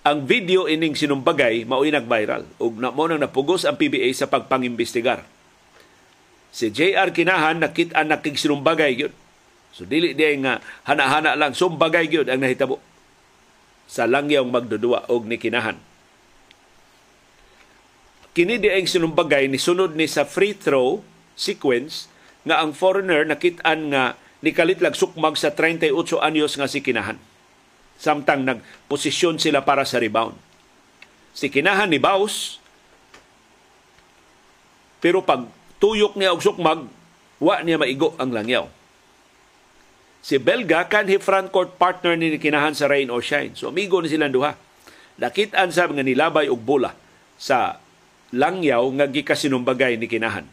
Ang 0.00 0.24
video 0.24 0.64
ining 0.64 0.96
sinumbagay 0.96 1.68
mao'y 1.68 1.92
nag-viral 1.92 2.48
ug 2.56 2.80
na 2.80 2.88
mo 2.88 3.04
nang 3.04 3.20
napugos 3.20 3.68
ang 3.68 3.76
PBA 3.76 4.08
sa 4.16 4.28
pagpangimbestigar 4.32 5.26
Si 6.50 6.74
JR 6.74 7.14
Kinahan 7.14 7.62
nakit-an 7.62 8.10
nakigsinumbagay 8.10 8.98
gyud. 8.98 9.14
So 9.70 9.86
dili 9.86 10.12
di 10.14 10.26
nga 10.42 10.58
hana-hana 10.86 11.38
lang 11.38 11.54
sumbagay 11.54 12.10
gyud 12.10 12.26
ang 12.26 12.42
nahitabo 12.42 12.82
sa 13.90 14.06
langyong 14.06 14.50
magdudua 14.50 15.10
og 15.10 15.26
ni 15.26 15.38
Kinahan. 15.38 15.78
Kini 18.30 18.62
di 18.62 18.70
ang 18.70 18.86
sinumbagay 18.86 19.50
ni 19.50 19.58
sunod 19.58 19.98
ni 19.98 20.06
sa 20.06 20.22
free 20.22 20.54
throw 20.54 21.02
sequence 21.34 22.06
nga 22.46 22.62
ang 22.62 22.74
foreigner 22.74 23.26
nakit-an 23.26 23.90
nga 23.90 24.14
nikalit 24.40 24.78
lag 24.78 24.94
sukmag 24.94 25.34
sa 25.34 25.50
38 25.54 25.90
anyos 26.22 26.54
nga 26.54 26.70
si 26.70 26.78
Kinahan. 26.82 27.18
Samtang 28.00 28.46
nagposisyon 28.46 29.42
sila 29.42 29.66
para 29.66 29.82
sa 29.84 30.00
rebound. 30.00 30.38
Si 31.34 31.50
Kinahan 31.50 31.90
ni 31.90 31.98
Baus 31.98 32.60
pero 35.00 35.24
pag 35.24 35.48
tuyok 35.80 36.14
niya 36.14 36.36
og 36.36 36.44
sukmag, 36.44 36.84
wa 37.40 37.56
niya 37.64 37.80
maigo 37.80 38.12
ang 38.20 38.30
langyaw. 38.36 38.68
Si 40.20 40.36
Belga 40.36 40.84
kanhi 40.84 41.16
frontcourt 41.16 41.80
partner 41.80 42.16
ni 42.16 42.36
kinahan 42.36 42.76
sa 42.76 42.88
Rain 42.88 43.08
or 43.08 43.24
Shine. 43.24 43.56
So 43.56 43.72
amigo 43.72 44.00
ni 44.00 44.12
silang 44.12 44.32
duha. 44.32 44.56
Nakit-an 45.20 45.72
sa 45.72 45.88
nga 45.88 46.04
nilabay 46.04 46.48
og 46.48 46.60
bola 46.60 46.92
sa 47.40 47.80
langyaw 48.32 48.84
nga 49.00 49.06
gikasinumbagay 49.08 49.96
ni 49.96 50.06
kinahan. 50.08 50.44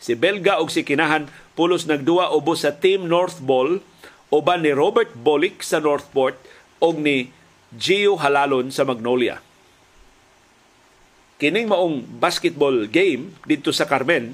Si 0.00 0.16
Belga 0.16 0.60
og 0.60 0.72
si 0.72 0.84
kinahan 0.84 1.28
pulos 1.56 1.88
nagduwa 1.88 2.32
ubos 2.32 2.64
sa 2.64 2.76
Team 2.76 3.08
North 3.08 3.40
Ball 3.40 3.80
uban 4.32 4.64
ni 4.64 4.72
Robert 4.72 5.12
Bolick 5.14 5.62
sa 5.62 5.80
Northport 5.80 6.36
og 6.82 7.00
ni 7.00 7.32
Gio 7.72 8.18
Halalon 8.18 8.68
sa 8.74 8.82
Magnolia 8.84 9.40
kining 11.44 11.66
maong 11.66 12.06
basketball 12.22 12.86
game 12.86 13.34
dito 13.44 13.74
sa 13.74 13.84
Carmen 13.84 14.32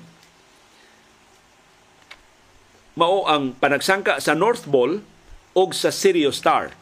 mao 2.99 3.26
ang 3.26 3.55
panagsangka 3.59 4.18
sa 4.18 4.34
North 4.34 4.66
Ball 4.66 5.03
og 5.55 5.70
sa 5.74 5.91
Sirio 5.95 6.34
Star. 6.34 6.74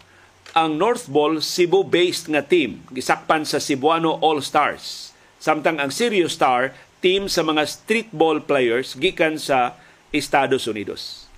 Ang 0.56 0.80
North 0.80 1.08
Ball 1.12 1.44
Cebu-based 1.44 2.32
nga 2.32 2.40
team 2.44 2.84
gisakpan 2.92 3.44
sa 3.44 3.60
Cebuano 3.60 4.16
All-Stars. 4.24 5.12
Samtang 5.38 5.78
ang 5.78 5.92
Sirio 5.92 6.26
Star 6.26 6.72
team 6.98 7.30
sa 7.30 7.46
mga 7.46 7.62
streetball 7.68 8.42
players 8.42 8.98
gikan 8.98 9.38
sa 9.38 9.78
Estados 10.10 10.66
Unidos. 10.66 11.28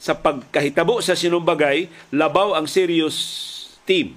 Sa 0.00 0.16
pagkahitabo 0.16 1.04
sa 1.04 1.12
sinumbagay, 1.12 1.92
labaw 2.12 2.56
ang 2.56 2.64
Sirius 2.64 3.16
team 3.84 4.16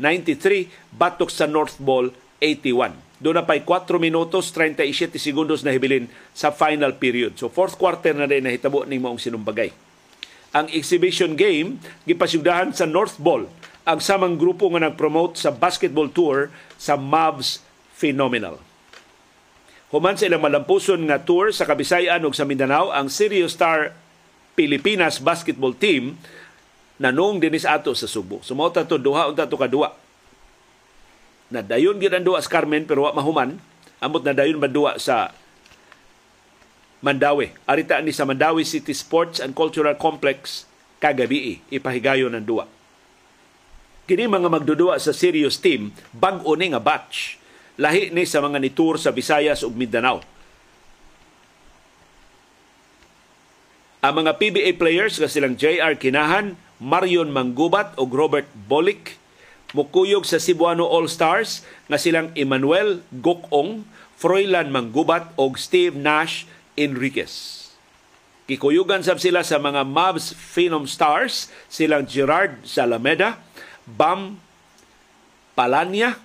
93 0.00 0.70
batok 0.96 1.28
sa 1.28 1.44
North 1.44 1.76
Ball 1.76 2.14
81. 2.40 3.09
Doon 3.20 3.36
na 3.36 3.44
pa'y 3.44 3.60
4 3.68 4.00
minutos 4.00 4.48
37 4.56 5.20
segundos 5.20 5.60
na 5.60 5.76
hibilin 5.76 6.08
sa 6.32 6.48
final 6.48 6.96
period. 6.96 7.36
So 7.36 7.52
fourth 7.52 7.76
quarter 7.76 8.16
na 8.16 8.24
rin 8.24 8.48
nahitabo 8.48 8.88
ni 8.88 8.96
maong 8.96 9.20
sinumbagay. 9.20 9.76
Ang 10.56 10.72
exhibition 10.72 11.36
game 11.36 11.76
gipasyudahan 12.08 12.72
sa 12.72 12.88
North 12.88 13.20
Ball 13.20 13.44
ang 13.84 14.00
samang 14.00 14.40
grupo 14.40 14.72
nga 14.72 14.88
nag-promote 14.88 15.36
sa 15.36 15.52
basketball 15.52 16.08
tour 16.08 16.48
sa 16.80 16.96
Mavs 16.96 17.60
Phenomenal. 17.92 18.56
Human 19.92 20.16
sa 20.16 20.24
ilang 20.24 20.40
malampuson 20.40 21.02
nga 21.04 21.20
tour 21.20 21.52
sa 21.52 21.68
Kabisayan 21.68 22.24
ug 22.24 22.32
sa 22.32 22.48
Mindanao, 22.48 22.94
ang 22.94 23.12
Sirio 23.12 23.50
Star 23.50 23.92
Pilipinas 24.56 25.20
basketball 25.20 25.76
team 25.76 26.16
nanong 26.96 27.42
dinis 27.42 27.68
ato 27.68 27.92
sa 27.92 28.08
Subo. 28.08 28.40
Sumota 28.40 28.86
to 28.86 28.96
duha 28.96 29.28
unta 29.28 29.44
to 29.44 29.60
kadua 29.60 29.99
na 31.50 31.60
dayon 31.66 31.98
gyud 31.98 32.14
ang 32.14 32.24
duwa 32.24 32.38
sa 32.38 32.50
Carmen 32.50 32.86
pero 32.86 33.04
wa 33.04 33.12
mahuman 33.12 33.58
amot 34.00 34.22
na 34.22 34.32
dayon 34.32 34.62
madua 34.62 34.96
sa 34.96 35.34
Mandawi. 37.00 37.52
Arita 37.64 37.96
ni 38.04 38.12
sa 38.12 38.28
Mandawi 38.28 38.62
City 38.62 38.92
Sports 38.92 39.40
and 39.40 39.56
Cultural 39.56 39.96
Complex 39.96 40.68
kagabi 41.00 41.64
ipahigayon 41.72 42.36
ang 42.36 42.44
duwa. 42.44 42.64
Kini 44.04 44.28
mga 44.28 44.52
magdudua 44.52 45.00
sa 45.00 45.14
serious 45.16 45.56
team 45.56 45.96
bag-o 46.12 46.54
ni 46.58 46.70
nga 46.70 46.82
batch 46.82 47.40
lahi 47.80 48.12
ni 48.12 48.28
sa 48.28 48.44
mga 48.44 48.60
nitour 48.60 49.00
sa 49.00 49.14
Visayas 49.14 49.64
ug 49.64 49.72
Mindanao. 49.72 50.20
Ang 54.00 54.24
mga 54.24 54.40
PBA 54.40 54.70
players 54.80 55.20
nga 55.20 55.28
silang 55.28 55.56
JR 55.60 55.92
Kinahan, 55.96 56.56
Marion 56.80 57.28
Manggubat 57.32 57.96
ug 58.00 58.08
Robert 58.12 58.48
Bolick 58.68 59.19
mukuyog 59.72 60.26
sa 60.26 60.42
Cebuano 60.42 60.86
All-Stars 60.86 61.62
nga 61.86 61.98
silang 61.98 62.34
Emmanuel 62.34 63.02
Gokong, 63.14 63.86
Froilan 64.20 64.68
Manggubat 64.68 65.32
og 65.40 65.56
Steve 65.56 65.96
Nash 65.96 66.44
Enriquez. 66.76 67.60
Kikuyugan 68.50 69.06
sab 69.06 69.22
sila 69.22 69.46
sa 69.46 69.62
mga 69.62 69.86
Mavs 69.86 70.34
Phenom 70.34 70.84
Stars, 70.90 71.48
silang 71.70 72.02
Gerard 72.02 72.58
Salameda, 72.66 73.38
Bam 73.86 74.42
Palanya, 75.54 76.18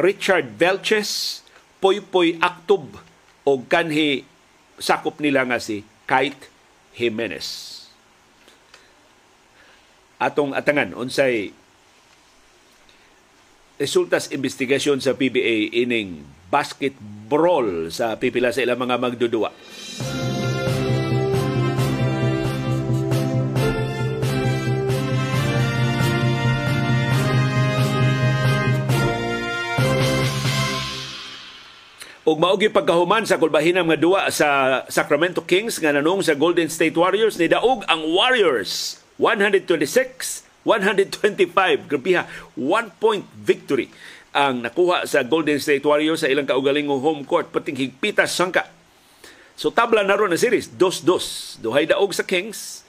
Richard 0.00 0.56
Velches, 0.56 1.44
Poypoy 1.84 2.40
Aktob 2.40 2.96
o 3.44 3.60
kanhi 3.60 4.24
sakop 4.80 5.20
nila 5.20 5.44
nga 5.44 5.60
si 5.60 5.84
Kite 6.08 6.48
Jimenez. 6.96 7.76
Atong 10.16 10.56
atangan 10.56 10.96
unsay 10.96 11.52
resultas 13.80 14.28
investigasyon 14.28 15.00
sa 15.00 15.16
PBA 15.16 15.72
ining 15.72 16.20
basketball 16.52 17.88
sa 17.88 18.20
pipila 18.20 18.52
sa 18.52 18.60
ilang 18.60 18.76
mga 18.76 19.00
magdudua. 19.00 19.48
ug 32.30 32.38
maogi 32.38 32.70
pagkahuman 32.70 33.26
sa 33.26 33.42
kulbahinam 33.42 33.90
nga 33.90 33.98
duwa 33.98 34.30
sa 34.30 34.84
Sacramento 34.86 35.42
Kings 35.42 35.82
nga 35.82 35.90
nanong 35.90 36.22
sa 36.22 36.38
Golden 36.38 36.70
State 36.70 36.94
Warriors 36.94 37.34
ni 37.34 37.50
daog 37.50 37.82
ang 37.90 38.06
Warriors 38.06 39.02
126 39.18 40.49
125, 40.64 41.88
grabiha, 41.88 42.28
one 42.56 42.92
point 43.00 43.24
victory 43.32 43.88
ang 44.30 44.62
nakuha 44.62 45.08
sa 45.10 45.26
Golden 45.26 45.58
State 45.58 45.82
Warriors 45.82 46.22
sa 46.22 46.30
ilang 46.30 46.46
kaugalingong 46.46 47.02
home 47.02 47.22
court 47.26 47.50
pating 47.50 47.74
higpitas 47.74 48.30
sangka 48.30 48.68
So 49.60 49.68
tabla 49.68 50.00
na 50.00 50.16
ron 50.16 50.32
ang 50.32 50.40
series, 50.40 50.72
2-2. 50.72 51.60
Duhay 51.60 51.84
daog 51.84 52.16
sa 52.16 52.24
Kings, 52.24 52.80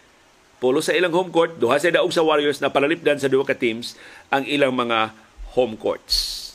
polo 0.63 0.79
sa 0.79 0.95
ilang 0.95 1.11
home 1.11 1.27
court, 1.27 1.59
duha 1.59 1.75
sa 1.75 1.91
daog 1.91 2.15
sa 2.15 2.23
Warriors 2.23 2.63
na 2.63 2.71
palalipdan 2.71 3.19
sa 3.19 3.27
duha 3.27 3.43
ka 3.43 3.59
teams 3.59 3.99
ang 4.31 4.47
ilang 4.47 4.71
mga 4.71 5.11
home 5.51 5.75
courts. 5.75 6.47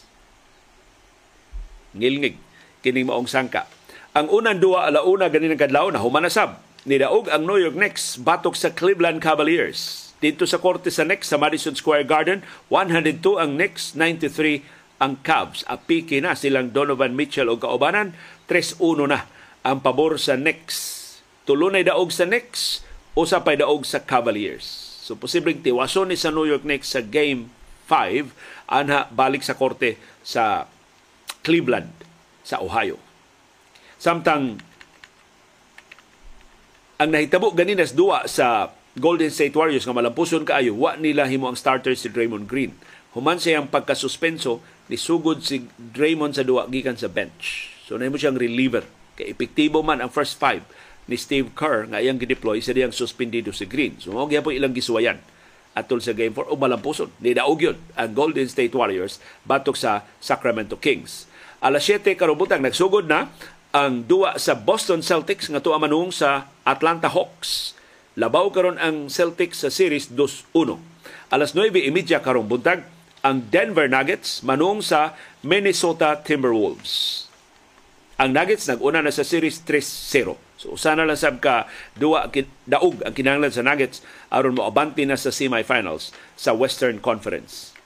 Ngilngig 1.93 2.41
kining 2.81 3.13
maong 3.13 3.29
sangka. 3.29 3.69
Ang 4.17 4.33
unang 4.33 4.57
duwa 4.57 4.89
alauna 4.89 5.29
ganin 5.29 5.53
kadlaw 5.53 5.93
na 5.93 6.01
humanasab 6.01 6.65
ni 6.89 6.97
daog 6.97 7.29
ang 7.29 7.45
New 7.45 7.61
York 7.61 7.77
Knicks 7.77 8.17
batok 8.17 8.57
sa 8.57 8.73
Cleveland 8.73 9.21
Cavaliers. 9.21 10.06
Dito 10.27 10.43
sa 10.43 10.59
korte 10.59 10.91
sa 10.91 11.07
Knicks 11.07 11.31
sa 11.31 11.39
Madison 11.39 11.79
Square 11.79 12.03
Garden, 12.03 12.43
102 12.67 13.39
ang 13.39 13.55
Knicks, 13.55 13.95
93 13.95 14.67
ang 14.99 15.23
Cavs. 15.23 15.63
Apiki 15.71 16.19
na 16.19 16.35
silang 16.35 16.75
Donovan 16.75 17.15
Mitchell 17.15 17.47
o 17.47 17.55
kaubanan, 17.55 18.11
3-1 18.51 19.07
na 19.07 19.31
ang 19.63 19.79
pabor 19.79 20.19
sa 20.19 20.35
Knicks. 20.35 21.07
Tulunay 21.47 21.87
daog 21.87 22.11
sa 22.11 22.27
Knicks, 22.27 22.83
usa 23.15 23.39
pay 23.39 23.55
daog 23.55 23.87
sa 23.87 24.03
Cavaliers. 24.03 24.67
So 25.07 25.15
posibleng 25.15 25.63
tiwason 25.63 26.11
ni 26.11 26.19
sa 26.19 26.35
New 26.35 26.43
York 26.43 26.67
Knicks 26.67 26.99
sa 26.99 27.07
Game 27.07 27.47
5 27.87 28.67
anha 28.67 29.07
balik 29.15 29.47
sa 29.47 29.55
korte 29.55 29.95
sa 30.27 30.67
Cleveland 31.47 31.95
sa 32.43 32.59
Ohio. 32.59 32.99
Samtang 34.03 34.59
ang 36.99 37.11
nahitabo 37.15 37.55
ganinas 37.55 37.95
duwa 37.95 38.27
sa 38.27 38.75
Golden 38.97 39.29
State 39.29 39.53
Warriors 39.53 39.85
nga 39.85 39.93
malampuson 39.93 40.49
kaayo 40.49 40.73
wa 40.73 40.97
nila 40.97 41.29
himo 41.29 41.53
ang 41.53 41.59
starter 41.59 41.93
si 41.93 42.09
Draymond 42.09 42.49
Green. 42.49 42.73
Human 43.13 43.37
siya 43.37 43.61
ang 43.61 43.69
pagkasuspenso 43.69 44.65
ni 44.89 44.97
sugod 44.97 45.45
si 45.45 45.69
Draymond 45.77 46.33
sa 46.33 46.41
duwa 46.41 46.65
gikan 46.65 46.97
sa 46.97 47.13
bench. 47.13 47.77
So 47.85 48.01
nahimo 48.01 48.17
siyang 48.17 48.41
reliever. 48.41 48.89
Kay 49.21 49.37
epektibo 49.37 49.85
man 49.85 50.01
ang 50.01 50.09
first 50.09 50.41
five 50.41 50.65
ni 51.05 51.21
Steve 51.21 51.53
Kerr 51.53 51.93
nga 51.93 52.01
iyang 52.01 52.17
gideploy 52.17 52.57
sa 52.65 52.73
diyang 52.73 52.89
suspendido 52.89 53.53
si 53.53 53.69
Green. 53.69 54.01
So 54.01 54.17
mao 54.17 54.25
gyapon 54.33 54.57
ilang 54.57 54.73
gisuwayan 54.73 55.21
atol 55.77 56.01
sa 56.01 56.17
Game 56.17 56.33
4 56.33 56.49
o 56.49 56.57
malampuson. 56.57 57.13
Ni 57.21 57.37
daog 57.37 57.61
yun 57.61 57.77
ang 58.01 58.17
Golden 58.17 58.49
State 58.49 58.73
Warriors 58.73 59.21
batok 59.45 59.77
sa 59.77 60.09
Sacramento 60.25 60.81
Kings. 60.81 61.29
Alas 61.61 61.85
7 61.85 62.17
karubutang 62.17 62.65
nagsugod 62.65 63.05
na 63.05 63.29
ang 63.77 64.09
duwa 64.09 64.41
sa 64.41 64.57
Boston 64.57 65.05
Celtics 65.05 65.53
nga 65.53 65.61
tuwa 65.61 65.77
manung 65.77 66.09
sa 66.09 66.49
Atlanta 66.65 67.13
Hawks. 67.13 67.76
Labaw 68.17 68.49
karon 68.49 68.81
ang 68.81 69.13
Celtics 69.13 69.61
sa 69.61 69.69
series 69.69 70.09
2-1. 70.09 70.81
Alas 71.29 71.53
9:30 71.53 72.25
karong 72.25 72.49
buntag 72.49 72.89
ang 73.21 73.45
Denver 73.53 73.93
Nuggets 73.93 74.41
manung 74.41 74.81
sa 74.81 75.13
Minnesota 75.45 76.17
Timberwolves. 76.25 77.29
Ang 78.17 78.33
Nuggets 78.33 78.73
nag-una 78.73 79.05
na 79.05 79.13
sa 79.13 79.21
series 79.21 79.61
3-0. 79.61 80.33
So 80.57 80.73
usa 80.73 80.97
na 80.97 81.05
lang 81.05 81.21
sab 81.21 81.45
ka 81.45 81.69
duwa 81.93 82.25
daog 82.65 83.05
ang 83.05 83.13
kinahanglan 83.13 83.53
sa 83.53 83.61
Nuggets 83.61 84.01
aron 84.33 84.57
mo 84.57 84.65
abanti 84.65 85.05
na 85.05 85.21
sa 85.21 85.29
semifinals 85.29 86.17
sa 86.41 86.57
Western 86.57 87.05
Conference. 87.05 87.77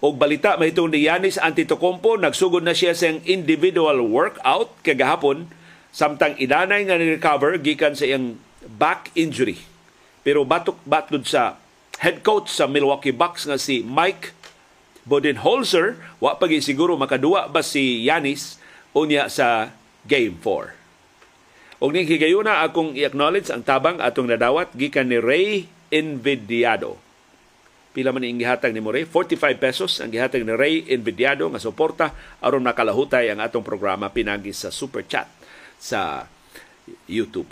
Og 0.00 0.16
balita 0.16 0.56
mahitong 0.56 0.88
ni 0.88 1.04
Yanis 1.04 1.36
Antetokounmpo 1.36 2.16
nagsugod 2.16 2.64
na 2.64 2.72
siya 2.72 2.96
sa 2.96 3.12
individual 3.28 4.00
workout 4.08 4.72
kagahapon 4.80 5.52
samtang 5.92 6.32
idanay 6.40 6.88
nga 6.88 6.96
ni-recover 6.96 7.60
gikan 7.60 7.92
sa 7.92 8.08
iyang 8.08 8.40
back 8.66 9.14
injury. 9.14 9.62
Pero 10.26 10.42
batok 10.42 10.78
batlod 10.82 11.24
sa 11.24 11.56
head 12.02 12.20
coach 12.20 12.50
sa 12.50 12.66
Milwaukee 12.66 13.14
Bucks 13.14 13.46
nga 13.46 13.56
si 13.56 13.80
Mike 13.86 14.34
Budenholzer, 15.06 16.02
wa 16.18 16.34
pa 16.34 16.50
siguro 16.58 16.98
makaduwa 16.98 17.46
ba 17.46 17.62
si 17.62 18.02
Yanis 18.02 18.58
unya 18.90 19.30
sa 19.30 19.70
Game 20.02 20.34
4. 20.42 20.74
Og 21.78 21.90
ning 21.94 22.08
higayuna 22.10 22.66
akong 22.66 22.98
i-acknowledge 22.98 23.52
ang 23.54 23.62
tabang 23.62 24.02
atong 24.02 24.26
nadawat 24.26 24.74
gikan 24.74 25.06
ni 25.06 25.22
Ray 25.22 25.70
Invidiado 25.94 27.06
pila 27.96 28.12
man 28.12 28.28
ang 28.28 28.36
gihatag 28.36 28.76
ni 28.76 28.84
More 28.84 29.08
45 29.08 29.56
pesos 29.56 30.04
ang 30.04 30.12
gihatag 30.12 30.44
ni 30.44 30.52
Ray 30.52 30.84
Invidiado 30.92 31.48
nga 31.48 31.56
suporta 31.56 32.12
aron 32.44 32.60
nakalahutay 32.60 33.32
ang 33.32 33.40
atong 33.40 33.64
programa 33.64 34.12
pinagi 34.12 34.52
sa 34.52 34.68
super 34.68 35.08
chat 35.08 35.24
sa 35.80 36.28
YouTube. 37.08 37.48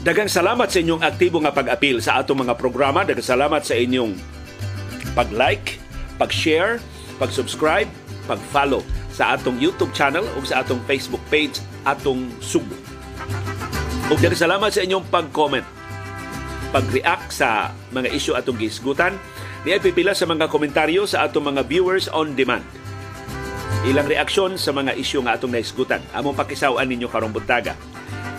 Dagang 0.00 0.32
salamat 0.32 0.66
sa 0.72 0.80
inyong 0.80 1.04
aktibo 1.04 1.38
nga 1.44 1.52
pag-apil 1.52 2.00
sa 2.00 2.18
atong 2.18 2.42
mga 2.42 2.56
programa. 2.56 3.04
Dagang 3.04 3.22
salamat 3.22 3.62
sa 3.62 3.76
inyong 3.76 4.16
pag-like, 5.12 5.76
pag-share, 6.16 6.80
pag-subscribe, 7.20 7.86
pag-follow 8.24 8.80
sa 9.12 9.36
atong 9.36 9.60
YouTube 9.60 9.92
channel 9.92 10.24
o 10.34 10.42
sa 10.42 10.64
atong 10.64 10.80
Facebook 10.88 11.20
page 11.28 11.60
atong 11.84 12.32
Subo. 12.40 12.72
Ug 14.10 14.18
diri 14.18 14.34
salamat 14.34 14.72
sa 14.72 14.82
inyong 14.82 15.04
pag-comment, 15.12 15.62
pag-react 16.70 17.34
sa 17.34 17.74
mga 17.90 18.08
isyu 18.14 18.38
atong 18.38 18.58
gisgutan. 18.58 19.18
Ni 19.66 19.76
pipila 19.76 20.16
sa 20.16 20.24
mga 20.24 20.48
komentaryo 20.48 21.04
sa 21.04 21.28
atong 21.28 21.52
mga 21.52 21.68
viewers 21.68 22.08
on 22.08 22.32
demand. 22.32 22.64
Ilang 23.84 24.08
reaksyon 24.08 24.56
sa 24.56 24.72
mga 24.72 24.96
isyu 24.96 25.20
nga 25.20 25.36
atong 25.36 25.52
naisgutan. 25.52 26.00
Among 26.16 26.32
pakisawan 26.32 26.88
ninyo 26.88 27.08
karong 27.12 27.32
buntaga. 27.34 27.76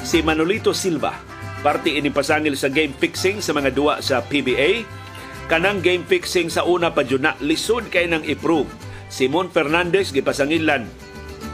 Si 0.02 0.26
Manolito 0.26 0.74
Silva, 0.74 1.14
parte 1.62 1.94
ini 1.94 2.10
pasangil 2.10 2.58
sa 2.58 2.74
game 2.74 2.94
fixing 2.98 3.38
sa 3.38 3.54
mga 3.54 3.70
duwa 3.70 4.02
sa 4.02 4.26
PBA 4.26 5.02
kanang 5.46 5.84
game 5.84 6.08
fixing 6.08 6.48
sa 6.48 6.64
una 6.64 6.96
pa 6.96 7.04
na 7.20 7.36
lisod 7.44 7.92
kay 7.92 8.08
nang 8.08 8.24
improve. 8.24 8.72
Simon 9.12 9.52
Fernandez 9.52 10.16
gipasangilan 10.16 10.88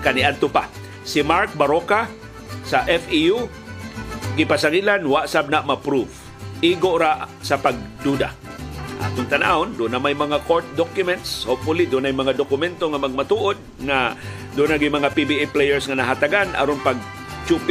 kaniadto 0.05 0.47
pa. 0.47 0.69
Si 1.01 1.25
Mark 1.25 1.57
Baroka 1.57 2.05
sa 2.61 2.85
FEU 2.85 3.49
gipasangilan 4.37 5.01
wa 5.09 5.25
sab 5.25 5.49
na 5.49 5.65
ma-prove. 5.65 6.26
Igo 6.61 6.97
ra 6.97 7.29
sa 7.45 7.61
pagduda. 7.61 8.33
Atong 8.97 9.29
tanahon, 9.29 9.77
do 9.77 9.85
na 9.85 10.01
may 10.01 10.17
mga 10.17 10.41
court 10.49 10.65
documents. 10.73 11.45
Hopefully, 11.45 11.85
do 11.85 12.01
na 12.01 12.09
mga 12.09 12.33
dokumento 12.33 12.89
nga 12.89 12.97
magmatuod 12.97 13.85
na 13.85 14.17
do 14.57 14.65
na 14.65 14.81
mga 14.81 15.13
PBA 15.13 15.53
players 15.53 15.85
nga 15.85 15.93
nahatagan 15.93 16.57
aron 16.57 16.81
pag 16.81 16.97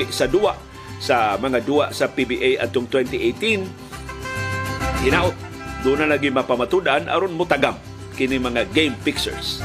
sa 0.09 0.25
duwa 0.25 0.57
sa 0.97 1.37
mga 1.37 1.69
duwa 1.69 1.93
sa 1.93 2.09
PBA 2.09 2.57
atong 2.65 2.89
2018 2.89 5.05
hinaot 5.05 5.37
doon 5.85 6.01
na 6.01 6.17
lagi 6.17 6.33
mapamatudan 6.33 7.13
aron 7.13 7.37
mutagam 7.37 7.77
kini 8.17 8.41
mga 8.41 8.73
game 8.73 8.97
fixers 9.05 9.61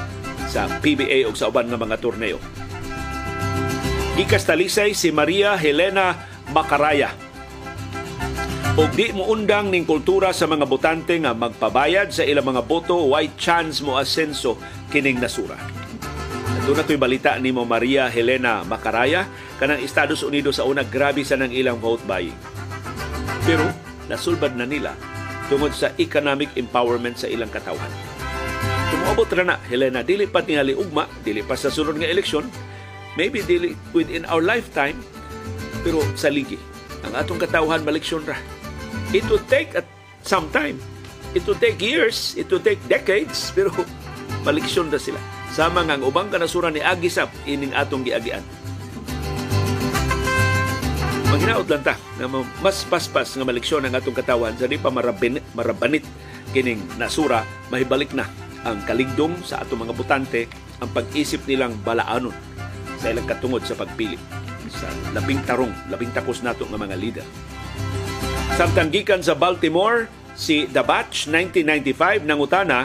sa 0.51 0.67
PBA 0.83 1.23
o 1.23 1.31
sa 1.31 1.47
uban 1.47 1.71
nga 1.71 1.79
mga 1.79 1.95
torneo. 2.03 2.43
Gikas 4.19 4.43
talisay 4.43 4.91
si 4.91 5.15
Maria 5.15 5.55
Helena 5.55 6.27
Macaraya. 6.51 7.30
Og 8.79 8.87
di 8.95 9.11
mo 9.11 9.27
undang 9.27 9.67
ning 9.67 9.83
kultura 9.83 10.31
sa 10.31 10.47
mga 10.47 10.63
botante 10.63 11.11
nga 11.19 11.35
magpabayad 11.35 12.07
sa 12.07 12.23
ilang 12.23 12.55
mga 12.55 12.63
boto, 12.63 12.95
why 13.11 13.27
chance 13.35 13.83
mo 13.83 13.99
asenso 13.99 14.55
kining 14.87 15.19
nasura. 15.19 15.59
Doon 16.63 16.79
na 16.79 16.95
balita 16.95 17.35
ni 17.35 17.51
mo 17.51 17.67
Maria 17.67 18.07
Helena 18.07 18.63
Macaraya 18.63 19.27
kanang 19.59 19.83
Estados 19.83 20.23
Unidos 20.23 20.55
sa 20.55 20.63
una 20.63 20.87
grabe 20.87 21.19
sa 21.27 21.35
nang 21.35 21.51
ilang 21.51 21.83
vote 21.83 21.99
buying. 22.07 22.37
Pero 23.43 23.67
nasulbad 24.07 24.55
na 24.55 24.63
nila 24.63 24.95
tungod 25.51 25.75
sa 25.75 25.91
economic 25.99 26.55
empowerment 26.55 27.19
sa 27.19 27.27
ilang 27.27 27.51
katawan. 27.51 27.91
Tumuabot 28.87 29.27
ra 29.35 29.43
na, 29.43 29.59
Helena, 29.67 29.99
dili 29.99 30.31
pa 30.31 30.47
tingali 30.47 30.71
ugma, 30.71 31.11
dili 31.27 31.43
pa 31.43 31.59
sa 31.59 31.67
sunod 31.67 31.99
nga 31.99 32.07
eleksyon, 32.07 32.47
maybe 33.19 33.43
dili 33.43 33.75
within 33.91 34.23
our 34.31 34.39
lifetime, 34.39 34.95
pero 35.83 35.99
sa 36.15 36.31
ligi. 36.31 36.55
Ang 37.03 37.19
atong 37.19 37.41
katawhan 37.41 37.83
maliksyon 37.83 38.23
ra. 38.23 38.60
It 39.11 39.27
will 39.27 39.43
take 39.51 39.75
at 39.75 39.83
some 40.23 40.47
time. 40.55 40.79
It 41.35 41.43
will 41.43 41.59
take 41.59 41.79
years, 41.83 42.35
it 42.39 42.47
will 42.47 42.63
take 42.63 42.79
decades, 42.87 43.51
pero 43.55 43.71
maliksyon 44.47 44.87
ra 44.87 44.99
sila. 44.99 45.19
Sama 45.51 45.83
nga 45.83 45.99
ang 45.99 46.07
ubang 46.07 46.31
kanasuran 46.31 46.71
ni 46.71 46.79
Agisap 46.79 47.27
ining 47.43 47.75
atong 47.75 48.07
giagian 48.07 48.39
Manghinaot 51.27 51.67
lang 51.67 51.83
ta 51.83 51.99
na 52.15 52.27
mas 52.63 52.87
paspas 52.87 53.35
nga 53.35 53.43
maliksyon 53.43 53.83
ang 53.83 53.95
atong 53.95 54.15
katawan 54.15 54.55
sa 54.55 54.67
di 54.67 54.79
pa 54.79 54.87
marabin, 54.87 55.43
marabanit 55.51 56.07
kining 56.55 56.79
nasura 56.95 57.43
mahibalik 57.67 58.15
na 58.15 58.27
ang 58.63 58.79
kaligdong 58.87 59.39
sa 59.43 59.63
atong 59.63 59.87
mga 59.87 59.95
butante 59.95 60.41
ang 60.79 60.91
pag-isip 60.91 61.43
nilang 61.47 61.75
balaanon 61.83 62.35
sa 62.99 63.11
ilang 63.11 63.27
katungod 63.27 63.63
sa 63.67 63.75
pagpili 63.75 64.15
sa 64.71 64.87
labing 65.11 65.43
tarong, 65.43 65.71
labing 65.91 66.11
takos 66.15 66.43
nato 66.43 66.63
nga 66.63 66.79
mga 66.79 66.95
leader. 66.95 67.27
Samtang 68.51 68.91
gikan 68.91 69.23
sa 69.23 69.31
Baltimore, 69.31 70.11
si 70.35 70.67
The 70.67 70.83
Batch 70.83 71.31
1995 71.31 72.27
nangutana, 72.27 72.83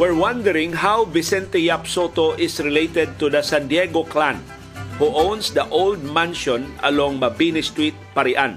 we're 0.00 0.16
wondering 0.16 0.72
how 0.72 1.04
Vicente 1.04 1.60
Yap 1.60 1.84
Soto 1.84 2.32
is 2.40 2.56
related 2.64 3.12
to 3.20 3.28
the 3.28 3.44
San 3.44 3.68
Diego 3.68 4.02
clan 4.08 4.40
who 4.96 5.12
owns 5.12 5.52
the 5.52 5.66
old 5.68 6.00
mansion 6.00 6.72
along 6.86 7.20
Mabini 7.20 7.60
Street, 7.60 7.92
Parian. 8.16 8.56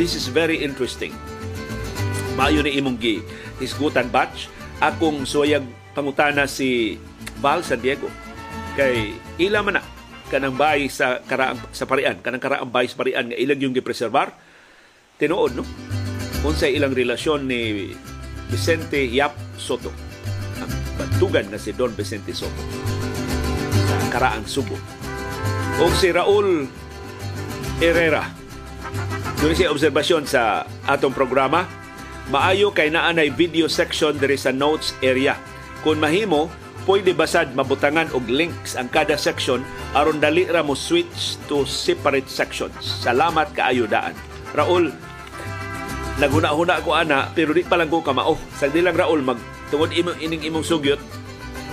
This 0.00 0.16
is 0.16 0.32
very 0.32 0.64
interesting. 0.64 1.12
Maayo 2.40 2.64
ni 2.64 2.76
imong 2.80 2.96
gi 2.96 3.20
hisgutan 3.60 4.08
batch 4.08 4.48
akong 4.80 5.28
suyag 5.28 5.64
pangutana 5.92 6.48
si 6.48 7.00
Val 7.40 7.64
San 7.64 7.80
Diego 7.80 8.08
kay 8.76 9.16
ila 9.40 9.64
man 9.64 9.80
na 9.80 9.82
kanang 10.28 10.56
bahay 10.56 10.88
sa 10.92 11.20
karaang 11.24 11.56
sa 11.72 11.88
Parian 11.88 12.20
kanang 12.20 12.40
karaang 12.44 12.68
bahay 12.68 12.88
sa 12.88 13.00
Parian 13.00 13.32
nga 13.32 13.38
ilang 13.40 13.60
yung 13.60 13.72
gipreserbar 13.72 14.36
tinuod 15.16 15.52
no? 15.56 15.64
Unsay 16.46 16.76
ilang 16.76 16.94
relasyon 16.94 17.48
ni 17.48 17.90
Vicente 18.52 19.02
Yap 19.02 19.34
Soto. 19.58 19.90
Ang 20.62 20.72
batugan 20.94 21.48
na 21.50 21.58
si 21.58 21.74
Don 21.74 21.90
Vicente 21.96 22.30
Soto. 22.30 22.62
Sa 23.74 23.96
karaang 24.12 24.46
Subo. 24.46 24.76
O 25.82 25.90
si 25.92 26.14
Raul 26.14 26.70
Herrera. 27.82 28.24
Doon 29.42 29.52
siya 29.52 29.72
obserbasyon 29.74 30.24
sa 30.24 30.64
atong 30.88 31.12
programa. 31.12 31.68
Maayo 32.32 32.72
kay 32.72 32.88
naanay 32.88 33.28
video 33.30 33.68
section 33.68 34.16
diri 34.16 34.38
sa 34.38 34.54
notes 34.54 34.96
area. 35.04 35.36
Kung 35.84 36.00
mahimo 36.00 36.48
pwede 36.86 37.12
basad 37.12 37.50
mabutangan 37.52 38.14
og 38.14 38.30
links 38.30 38.78
ang 38.78 38.86
kada 38.88 39.18
section 39.18 39.66
aron 39.92 40.22
dali 40.22 40.46
ra 40.46 40.62
mo 40.62 40.78
switch 40.78 41.36
to 41.50 41.66
separate 41.66 42.30
sections. 42.30 42.78
Salamat 43.02 43.50
kaayo 43.52 43.90
daan. 43.90 44.14
Raul 44.54 44.94
naguna-huna 46.16 46.80
ko 46.80 46.96
ana 46.96 47.28
pero 47.36 47.52
di 47.52 47.64
pa 47.64 47.76
lang 47.76 47.92
ko 47.92 48.00
kamao. 48.00 48.36
Sa 48.56 48.68
lang 48.72 48.96
Raul 48.96 49.20
mag 49.20 49.40
tungod 49.68 49.92
imong 49.92 50.20
ining 50.22 50.46
imong 50.46 50.64
sugyot 50.64 51.00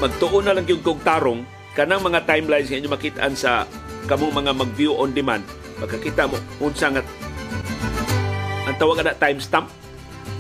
magtuon 0.02 0.50
na 0.50 0.58
lang 0.58 0.66
yung 0.66 0.82
kog 0.82 1.00
tarong 1.06 1.46
kanang 1.78 2.02
mga 2.02 2.26
timelines 2.26 2.68
nga 2.68 2.80
inyo 2.82 2.90
makitaan 2.90 3.38
sa 3.38 3.70
kamong 4.10 4.34
mga 4.34 4.52
mag-view 4.52 4.98
on 4.98 5.14
demand 5.14 5.46
magkakita 5.78 6.28
mo 6.28 6.36
unsa 6.60 6.90
nga 6.90 7.06
ang 8.64 8.76
tawag 8.80 9.04
na 9.04 9.16
timestamp. 9.16 9.68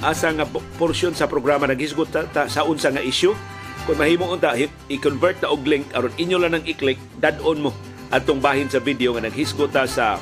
Asa 0.03 0.31
nga 0.35 0.47
portion 0.75 1.15
sa 1.15 1.27
programa 1.27 1.67
naghisgot 1.67 2.11
ta, 2.11 2.27
ta 2.27 2.43
sa 2.47 2.67
unsa 2.67 2.91
nga 2.91 3.03
issue. 3.03 3.35
Kung 3.83 3.99
mahimo 3.99 4.31
unta 4.31 4.55
i-convert 4.87 5.43
na 5.43 5.51
og 5.51 5.67
link 5.67 5.91
aron 5.91 6.15
inyo 6.15 6.39
lang 6.39 6.55
nang 6.55 6.65
i-click 6.67 6.99
dad-on 7.19 7.67
mo 7.67 7.71
atong 8.15 8.39
bahin 8.39 8.71
sa 8.71 8.79
video 8.79 9.11
nga 9.15 9.27
naghisgot 9.27 9.75
ta 9.75 9.83
sa 9.83 10.15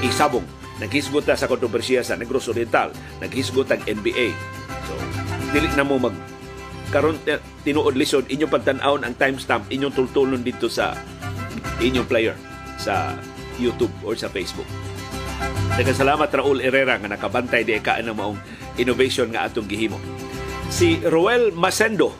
isabong 0.00 0.44
naghisgot 0.82 1.24
ta 1.24 1.38
sa 1.38 1.48
kontrobersiya 1.48 2.04
sa 2.04 2.18
Negros 2.18 2.48
Oriental 2.52 2.92
naghisgot 3.22 3.68
ang 3.72 3.82
NBA 3.84 4.32
so 4.84 4.94
dili 5.52 5.68
na 5.72 5.86
mo 5.86 5.96
mag 5.96 6.16
karon 6.90 7.18
tinuod 7.66 7.98
lisod 7.98 8.30
inyong 8.30 8.52
pagtan-awon 8.52 9.02
ang 9.02 9.14
timestamp 9.18 9.66
inyong 9.72 9.94
tultulon 9.94 10.42
dito 10.44 10.70
sa 10.70 10.94
inyong 11.82 12.06
player 12.06 12.36
sa 12.76 13.16
YouTube 13.56 13.92
or 14.04 14.14
sa 14.14 14.28
Facebook. 14.28 14.68
Nagkasalamat 15.76 16.28
Raul 16.32 16.60
Herrera 16.60 16.96
nga 16.96 17.10
nakabantay 17.10 17.64
di 17.64 17.76
ka 17.80 18.00
ng 18.00 18.16
maong 18.16 18.38
innovation 18.80 19.28
nga 19.32 19.48
atong 19.48 19.68
gihimo. 19.68 20.00
Si 20.72 21.00
Roel 21.04 21.52
Masendo 21.52 22.12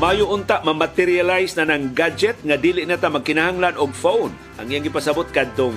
Mayo 0.00 0.32
unta 0.32 0.64
ma-materialize 0.64 1.52
na 1.60 1.68
ng 1.68 1.92
gadget 1.92 2.40
nga 2.42 2.56
dili 2.56 2.82
na 2.88 2.96
ta 2.96 3.12
magkinahanglan 3.12 3.76
og 3.76 3.92
phone. 3.92 4.32
Ang 4.56 4.72
iyang 4.72 4.88
gipasabot 4.88 5.28
kadtong 5.28 5.76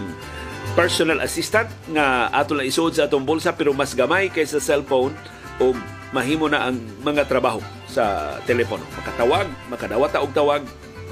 personal 0.76 1.23
assistant 1.23 1.71
nga 1.95 2.28
ato 2.36 2.51
lang 2.51 2.67
isuod 2.67 2.91
sa 2.91 3.07
atong 3.07 3.23
bulsa 3.23 3.55
pero 3.55 3.71
mas 3.71 3.95
gamay 3.95 4.28
kaysa 4.28 4.59
cellphone 4.59 5.15
o 5.63 5.71
mahimo 6.11 6.51
na 6.51 6.67
ang 6.67 6.76
mga 6.99 7.32
trabaho 7.32 7.63
sa 7.88 8.36
telepono. 8.43 8.84
Makatawag, 8.99 9.47
makadawat 9.71 10.11
og 10.19 10.36
tawag, 10.36 10.63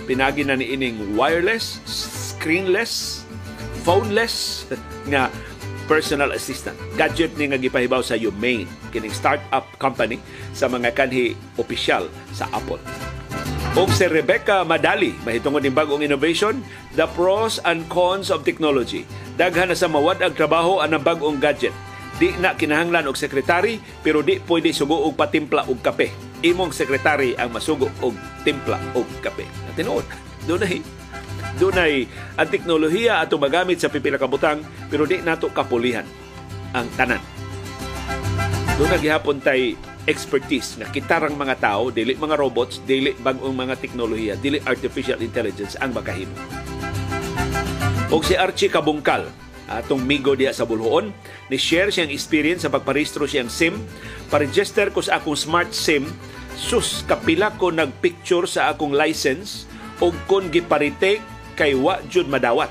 pinagi 0.03 0.43
na 0.43 0.59
ni 0.59 0.76
ining 0.76 1.16
wireless, 1.16 1.80
screenless, 1.88 3.24
phoneless 3.88 4.68
nga 5.11 5.32
personal 5.88 6.36
assistant. 6.36 6.76
Gadget 6.99 7.36
ni 7.39 7.47
nga 7.47 7.59
gipahibaw 7.59 8.03
sa 8.03 8.20
Humane, 8.20 8.68
kining 8.91 9.16
startup 9.16 9.68
company 9.80 10.20
sa 10.51 10.68
mga 10.68 10.91
kanhi 10.91 11.39
opisyal 11.55 12.11
sa 12.36 12.51
Apple. 12.51 12.80
O 13.74 13.90
si 13.90 14.06
Rebecca 14.06 14.62
Madali, 14.62 15.18
mahitungod 15.26 15.66
ng 15.66 15.74
bagong 15.74 16.06
innovation, 16.06 16.62
The 16.94 17.10
Pros 17.18 17.58
and 17.66 17.90
Cons 17.90 18.30
of 18.30 18.46
Technology. 18.46 19.02
Daghan 19.34 19.74
na 19.74 19.78
sa 19.78 19.90
mawad 19.90 20.22
ang 20.22 20.38
trabaho 20.38 20.78
ang 20.78 20.94
bagong 21.02 21.42
gadget. 21.42 21.74
Di 22.22 22.38
na 22.38 22.54
kinahanglan 22.54 23.10
og 23.10 23.18
sekretary, 23.18 23.82
pero 24.06 24.22
di 24.22 24.38
pwede 24.46 24.70
sugo 24.70 25.02
og 25.10 25.18
patimpla 25.18 25.66
og 25.66 25.82
kape. 25.82 26.14
Imong 26.46 26.70
sekretary 26.70 27.34
ang 27.34 27.50
masugo 27.50 27.90
og 28.06 28.14
timpla 28.46 28.78
og 28.94 29.10
kape. 29.26 29.50
Tinuod, 29.74 30.06
doon 30.46 30.70
Dunay 31.58 32.06
ang 32.38 32.50
teknolohiya 32.50 33.26
ato 33.26 33.42
magamit 33.42 33.82
sa 33.82 33.90
pipila 33.90 34.22
ka 34.22 34.30
butang 34.30 34.62
pero 34.90 35.06
di 35.10 35.18
nato 35.22 35.50
kapulihan 35.50 36.06
ang 36.78 36.86
tanan. 36.94 37.22
Doon 38.78 39.02
gihapon 39.02 39.42
tay 39.42 39.78
expertise 40.06 40.76
nga 40.80 40.88
kitarang 40.91 41.36
mga 41.36 41.60
tao, 41.64 41.88
dili 41.89 42.16
mga 42.16 42.36
robots, 42.36 42.84
dili 42.84 43.16
bagong 43.16 43.56
mga 43.56 43.80
teknolohiya, 43.80 44.36
dili 44.39 44.60
artificial 44.68 45.20
intelligence 45.24 45.80
ang 45.80 45.95
makahimo. 45.95 46.36
O 48.14 48.22
si 48.22 48.38
Archie 48.38 48.70
Kabungkal, 48.70 49.26
atong 49.66 50.04
migo 50.04 50.36
diya 50.36 50.54
sa 50.54 50.68
Bulhoon, 50.68 51.10
ni 51.47 51.58
share 51.58 51.89
siyang 51.89 52.12
experience 52.12 52.68
sa 52.68 52.70
pagparehistro 52.70 53.26
siyang 53.26 53.49
SIM, 53.49 53.80
pa-register 54.28 54.91
ko 54.91 55.01
sa 55.01 55.18
akong 55.18 55.39
smart 55.39 55.72
SIM, 55.72 56.06
sus 56.54 57.01
kapila 57.10 57.49
ko 57.58 57.74
nagpicture 57.74 58.45
sa 58.45 58.70
akong 58.70 58.93
license 58.93 59.66
o 59.97 60.14
kon 60.30 60.54
giparitake 60.54 61.24
kay 61.58 61.74
wa 61.74 61.97
jud 62.10 62.30
madawat. 62.30 62.70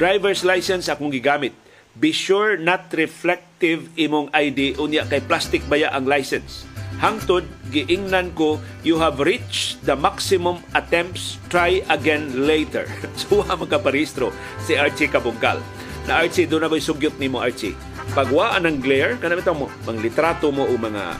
Driver's 0.00 0.42
license 0.42 0.88
akong 0.88 1.12
gigamit. 1.12 1.52
Be 1.98 2.14
sure 2.14 2.56
not 2.56 2.88
reflective 2.94 3.90
imong 3.98 4.30
ID 4.32 4.78
unya 4.78 5.04
kay 5.06 5.20
plastic 5.20 5.60
baya 5.66 5.90
ang 5.92 6.06
license. 6.06 6.69
Hangtod 6.98 7.46
giingnan 7.70 8.34
ko 8.34 8.58
you 8.82 8.98
have 8.98 9.22
reached 9.22 9.78
the 9.86 9.94
maximum 9.94 10.58
attempts. 10.74 11.38
Try 11.46 11.86
again 11.86 12.48
later. 12.50 12.90
Suha 13.20 13.54
so, 13.54 13.60
magkaparehistro 13.62 14.34
si 14.58 14.74
Archie 14.74 15.06
Kabungkal. 15.06 15.62
Na 16.10 16.26
Archie 16.26 16.50
do 16.50 16.58
na 16.58 16.66
ba 16.66 16.74
sugyot 16.80 17.14
nimo 17.22 17.38
Archie? 17.38 17.78
Pagwaan 18.10 18.66
ng 18.66 18.82
glare 18.82 19.14
kanang 19.22 19.44
mo 19.54 19.70
mga 19.86 20.00
litrato 20.02 20.50
mo 20.50 20.66
o 20.66 20.74
mga 20.74 21.14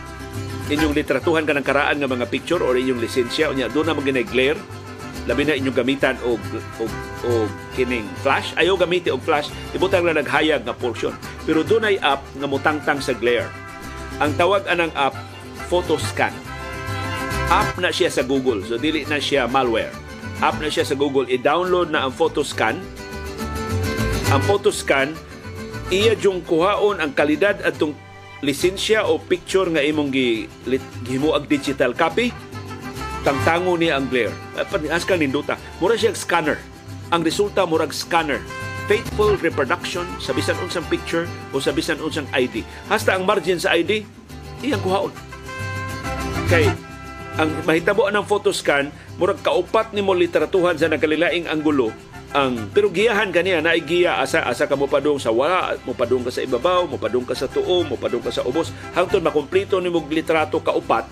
inyong 0.75 0.95
litratuhan 0.95 1.47
ka 1.47 1.55
ng 1.55 1.67
karaan 1.67 2.03
nga 2.03 2.11
mga 2.11 2.27
picture 2.27 2.63
or 2.67 2.75
inyong 2.75 2.99
lisensya. 2.99 3.55
Unya 3.55 3.71
do 3.71 3.87
na 3.87 3.95
mo 3.95 4.03
glare. 4.03 4.59
Labi 5.29 5.47
na 5.47 5.55
inyong 5.55 5.77
gamitan 5.77 6.17
og 6.27 6.43
og 6.83 6.91
og 7.23 7.49
kining 7.79 8.09
flash. 8.25 8.51
Ayo 8.59 8.75
gamiti 8.75 9.15
og 9.15 9.23
flash. 9.23 9.47
Ibutang 9.71 10.03
lang 10.03 10.19
naghayag 10.19 10.67
nga 10.67 10.75
portion. 10.75 11.15
Pero 11.47 11.63
dunay 11.63 12.01
app 12.03 12.25
nga 12.35 12.49
mutangtang 12.51 12.99
sa 12.99 13.15
glare. 13.15 13.47
Ang 14.19 14.35
tawag 14.35 14.67
anang 14.67 14.91
app 14.99 15.15
photoscan 15.71 16.35
app 17.49 17.79
na 17.79 17.95
siya 17.95 18.11
sa 18.11 18.27
Google 18.27 18.67
so 18.67 18.75
dili 18.75 19.07
na 19.07 19.23
siya 19.23 19.47
malware 19.47 19.95
app 20.43 20.59
na 20.59 20.67
siya 20.67 20.83
sa 20.83 20.99
Google 20.99 21.31
i-download 21.31 21.95
na 21.95 22.11
ang 22.11 22.13
photoscan 22.13 22.83
ang 24.35 24.43
photoscan 24.51 25.15
iya 25.95 26.19
jung 26.19 26.43
kuhaon 26.43 26.99
ang 26.99 27.15
kalidad 27.15 27.63
atong 27.63 27.95
lisensya 28.43 29.07
o 29.07 29.23
picture 29.23 29.71
nga 29.71 29.81
imong 29.85 30.11
gi 30.11 30.51
gihimuag 31.07 31.47
digital 31.47 31.95
copy 31.95 32.35
tangtango 33.21 33.77
niya 33.77 34.01
ang 34.01 34.09
glare. 34.09 34.33
As 34.89 35.05
ka 35.05 35.17
ninduta, 35.17 35.61
mura 35.79 35.97
siya 35.97 36.17
scanner. 36.17 36.57
Ang 37.13 37.27
resulta 37.27 37.69
murag 37.69 37.93
scanner. 37.93 38.41
Faithful 38.91 39.39
reproduction 39.39 40.03
sa 40.19 40.35
bisan 40.35 40.59
unsang 40.67 40.83
picture 40.91 41.29
o 41.55 41.63
sa 41.63 41.71
bisan 41.71 42.01
unsang 42.03 42.27
ID. 42.35 42.67
Hasta 42.91 43.15
ang 43.15 43.23
margin 43.23 43.61
sa 43.61 43.77
ID, 43.77 44.03
iyang 44.67 44.83
kuhaon. 44.83 45.15
Kay 46.51 46.67
ang 47.41 47.51
mahitabo 47.65 48.11
ng 48.11 48.27
photoscan, 48.27 48.93
murag 49.17 49.41
kaupat 49.41 49.95
ni 49.97 50.03
mo 50.05 50.13
literatuhan 50.13 50.77
sa 50.77 50.91
nagkalilaing 50.91 51.49
anggulo 51.49 51.93
ang 52.31 52.71
pero 52.71 52.95
giyahan 52.95 53.35
kaniya 53.35 53.59
na 53.59 53.75
giya 53.75 54.23
asa 54.23 54.47
asa 54.47 54.71
ka 54.71 54.79
mo 54.79 54.87
padung 54.87 55.19
sa 55.19 55.35
wala 55.35 55.75
mo 55.83 55.99
padung 55.99 56.23
ka 56.23 56.31
sa 56.31 56.47
ibabaw 56.47 56.87
mo 56.87 56.95
padung 56.95 57.27
ka 57.27 57.35
sa 57.35 57.51
tuo 57.51 57.83
mo 57.83 57.99
padung 57.99 58.23
ka 58.23 58.31
sa 58.31 58.47
ubos 58.47 58.71
hangtod 58.95 59.19
makumpleto 59.19 59.83
ni 59.83 59.91
mo 59.91 59.99
litrato 60.07 60.63
kaupat 60.63 61.11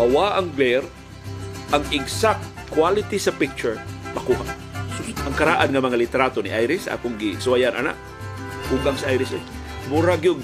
mawa 0.00 0.40
ang 0.40 0.48
glare 0.56 0.88
ang 1.76 1.84
exact 1.92 2.40
quality 2.72 3.20
sa 3.20 3.36
picture 3.36 3.76
makuha. 4.16 4.44
Ang 5.28 5.34
karaan 5.36 5.68
nga 5.68 5.82
mga 5.84 6.00
litrato 6.00 6.40
ni 6.40 6.48
Iris, 6.48 6.88
akong 6.88 7.20
gisuwayan 7.20 7.76
ana, 7.76 7.92
ugang 8.72 8.96
sa 8.96 9.12
Iris 9.12 9.36
eh. 9.36 9.44
Murag 9.92 10.24
yung 10.24 10.40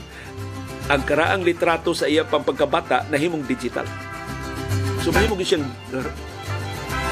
ang 0.93 1.09
karaang 1.09 1.41
litrato 1.41 1.97
sa 1.97 2.05
iya 2.05 2.21
pang 2.21 2.45
pagkabata 2.45 3.09
na 3.09 3.17
himong 3.17 3.49
digital. 3.49 3.89
So 5.01 5.09
mahimong 5.09 5.41
siyang 5.41 5.65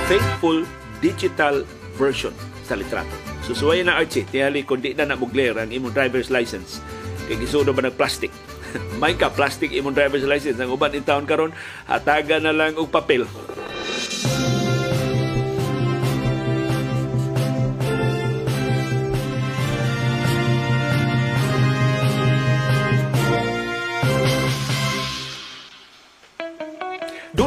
faithful 0.05 0.69
digital 1.01 1.65
version 1.97 2.36
sa 2.69 2.77
litrato. 2.77 3.16
So 3.51 3.73
na 3.73 3.97
Archie, 3.97 4.28
tiyali 4.28 4.69
kung 4.69 4.85
di 4.85 4.93
na 4.93 5.09
namugler 5.09 5.57
ang 5.57 5.73
imong 5.73 5.97
driver's 5.97 6.28
license, 6.28 6.85
kay 7.24 7.40
gisudo 7.40 7.73
ba 7.73 7.81
ng 7.82 7.97
plastic. 7.97 8.28
May 9.02 9.16
ka 9.16 9.32
plastic 9.32 9.73
imong 9.73 9.97
driver's 9.97 10.28
license. 10.28 10.61
Ang 10.61 10.77
uban 10.77 10.93
in 10.93 11.02
town 11.02 11.24
karon 11.24 11.51
hataga 11.89 12.36
na 12.36 12.52
lang 12.52 12.77
og 12.77 12.93
papel. 12.93 13.24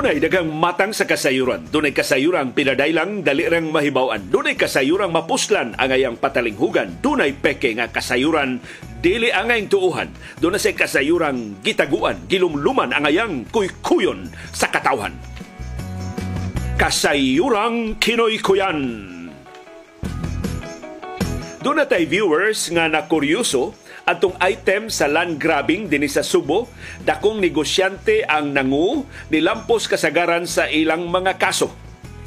Dunay 0.04 0.20
dagang 0.20 0.52
matang 0.52 0.92
sa 0.92 1.08
kasayuran. 1.08 1.72
Dunay 1.72 1.96
kasayurang 1.96 2.52
pinadailang 2.52 3.24
dali 3.24 3.48
rang 3.48 3.72
mahibawan. 3.72 4.20
Dunay 4.28 4.60
kasayurang 4.60 5.16
mapuslan 5.16 5.80
ang 5.80 5.96
ayang 5.96 6.20
patalinghugan. 6.20 7.00
Dunay 7.00 7.32
peke 7.32 7.72
nga 7.72 7.88
kasayuran 7.88 8.60
dili 9.00 9.32
angay 9.32 9.64
tuuhan. 9.72 10.12
Dunay 10.44 10.60
sa 10.60 10.76
kasayurang 10.76 11.64
gitaguan, 11.64 12.20
gilumluman 12.28 12.92
ang 12.92 13.08
ayang 13.08 13.48
kuykuyon 13.48 14.28
sa 14.52 14.68
katawhan. 14.68 15.16
Kasayurang 16.76 17.96
kinoy-kuyan. 17.96 18.80
Doon 21.64 21.80
na 21.80 21.88
tayo 21.88 22.04
viewers 22.12 22.68
nga 22.76 22.92
na 22.92 23.08
kuryoso 23.08 23.72
atong 24.04 24.36
item 24.44 24.92
sa 24.92 25.08
land 25.08 25.40
grabbing 25.40 25.88
dinhi 25.88 26.12
sa 26.12 26.24
Subo, 26.24 26.68
dakong 27.08 27.40
negosyante 27.40 28.24
ang 28.28 28.52
nangu 28.52 29.08
nilampos 29.32 29.88
kasagaran 29.88 30.44
sa 30.44 30.68
ilang 30.68 31.08
mga 31.08 31.40
kaso. 31.40 31.72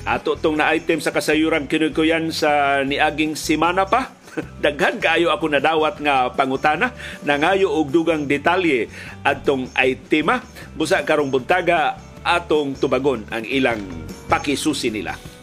Ato 0.06 0.38
tong 0.38 0.56
na 0.56 0.70
item 0.70 1.02
sa 1.02 1.10
kasayuran 1.10 1.66
kinukuyan 1.66 2.30
sa 2.30 2.80
niaging 2.86 3.34
simana 3.34 3.84
pa. 3.84 4.14
Daghan 4.64 5.02
kaayo 5.02 5.34
ako 5.34 5.50
nadawat 5.50 5.98
nga 5.98 6.30
pangutana 6.30 6.92
nangayo 7.24 7.72
og 7.72 7.88
dugang 7.88 8.28
detalye 8.28 8.86
adtong 9.24 9.72
itema 9.80 10.44
busa 10.76 11.00
karong 11.02 11.32
buntaga 11.32 11.96
atong 12.20 12.76
tubagon 12.76 13.24
ang 13.32 13.42
ilang 13.48 13.80
pakisusi 14.28 14.92
nila. 14.92 15.35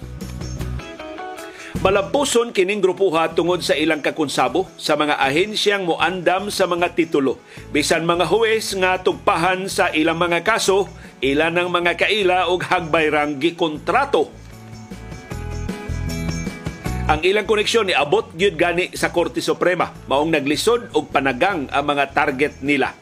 Malampuson 1.83 2.55
kining 2.55 2.79
grupuha 2.79 3.35
tungod 3.35 3.59
sa 3.59 3.75
ilang 3.75 3.99
kakonsabo 3.99 4.71
sa 4.79 4.95
mga 4.95 5.19
ahensyang 5.19 5.83
moandam 5.83 6.47
sa 6.47 6.63
mga 6.63 6.95
titulo. 6.95 7.43
Bisan 7.75 8.07
mga 8.07 8.23
huwes 8.31 8.71
nga 8.79 9.03
tugpahan 9.03 9.67
sa 9.67 9.91
ilang 9.91 10.15
mga 10.15 10.47
kaso, 10.47 10.87
ilan 11.19 11.51
ng 11.51 11.67
mga 11.67 11.99
kaila 11.99 12.47
og 12.47 12.63
hagbayrang 12.63 13.35
gikontrato. 13.35 14.31
Ang 17.11 17.19
ilang 17.27 17.43
koneksyon 17.43 17.91
ni 17.91 17.95
abot 17.99 18.31
gyud 18.31 18.55
gani 18.55 18.95
sa 18.95 19.11
Korte 19.11 19.43
Suprema, 19.43 19.91
maong 20.07 20.39
naglisod 20.39 20.95
og 20.95 21.11
panagang 21.11 21.67
ang 21.67 21.83
mga 21.83 22.15
target 22.15 22.63
nila. 22.63 22.95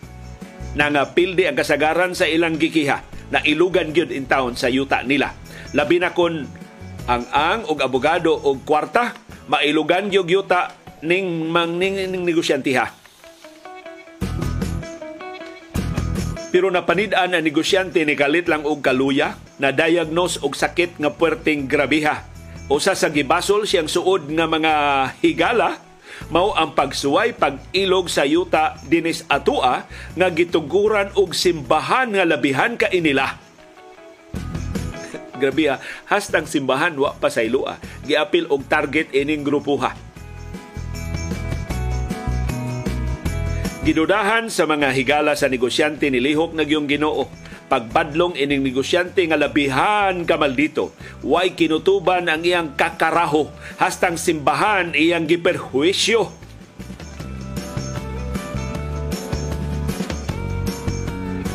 Nangapildi 0.74 1.46
ang 1.46 1.54
kasagaran 1.54 2.18
sa 2.18 2.26
ilang 2.26 2.58
gikiha 2.58 3.30
na 3.30 3.46
ilugan 3.46 3.94
gyud 3.94 4.10
in 4.10 4.26
town 4.26 4.58
sa 4.58 4.74
yuta 4.74 5.06
nila. 5.06 5.38
Labi 5.78 6.02
na 6.02 6.18
kon 6.18 6.50
ang 7.10 7.26
ang 7.34 7.62
og 7.66 7.82
abogado 7.82 8.38
og 8.38 8.62
kwarta 8.62 9.18
mailugan 9.50 10.14
gyud 10.14 10.30
yuta 10.30 10.70
ning 11.02 11.50
mang 11.50 11.82
ning, 11.82 11.98
negosyantiha. 11.98 13.02
Pero 16.52 16.68
napanid-an 16.68 17.32
ang 17.32 17.42
negosyante 17.42 18.04
ni 18.04 18.14
kalit 18.14 18.52
lang 18.52 18.68
og 18.68 18.84
kaluya 18.84 19.40
na 19.58 19.72
diagnose 19.72 20.44
og 20.44 20.54
sakit 20.54 21.00
nga 21.00 21.10
puwerteng 21.10 21.66
grabiha. 21.66 22.28
Usa 22.68 22.92
sa 22.94 23.10
gibasol 23.10 23.64
siyang 23.66 23.88
suod 23.88 24.30
nga 24.30 24.46
mga 24.46 24.74
higala 25.24 25.80
mao 26.30 26.54
ang 26.54 26.78
pagsuway 26.78 27.34
pag-ilog 27.34 28.12
sa 28.12 28.28
yuta 28.28 28.78
dinis 28.86 29.26
atua 29.26 29.90
nga 30.14 30.28
gituguran 30.30 31.10
og 31.18 31.34
simbahan 31.34 32.14
nga 32.14 32.28
labihan 32.28 32.78
ka 32.78 32.92
inila 32.94 33.41
Grabe 35.42 35.74
ha. 35.74 35.82
Hastang 36.06 36.46
simbahan 36.46 36.94
wa 36.94 37.18
pa 37.18 37.34
sa 37.34 37.42
ilua. 37.42 37.82
Giapil 38.06 38.46
og 38.54 38.70
target 38.70 39.10
ining 39.18 39.42
grupuha. 39.42 39.98
Gidudahan 43.82 44.54
sa 44.54 44.70
mga 44.70 44.94
higala 44.94 45.34
sa 45.34 45.50
negosyante 45.50 46.06
ni 46.14 46.22
Lihok 46.22 46.54
na 46.54 46.62
yung 46.62 46.86
ginoo. 46.86 47.26
Pagbadlong 47.66 48.38
ining 48.38 48.62
negosyante 48.62 49.26
nga 49.26 49.40
labihan 49.42 50.22
kamal 50.22 50.54
dito. 50.54 50.94
Way 51.26 51.58
kinutuban 51.58 52.30
ang 52.30 52.46
iyang 52.46 52.78
kakaraho. 52.78 53.50
Hastang 53.82 54.22
simbahan 54.22 54.94
iyang 54.94 55.26
giperhuisyo. 55.26 56.30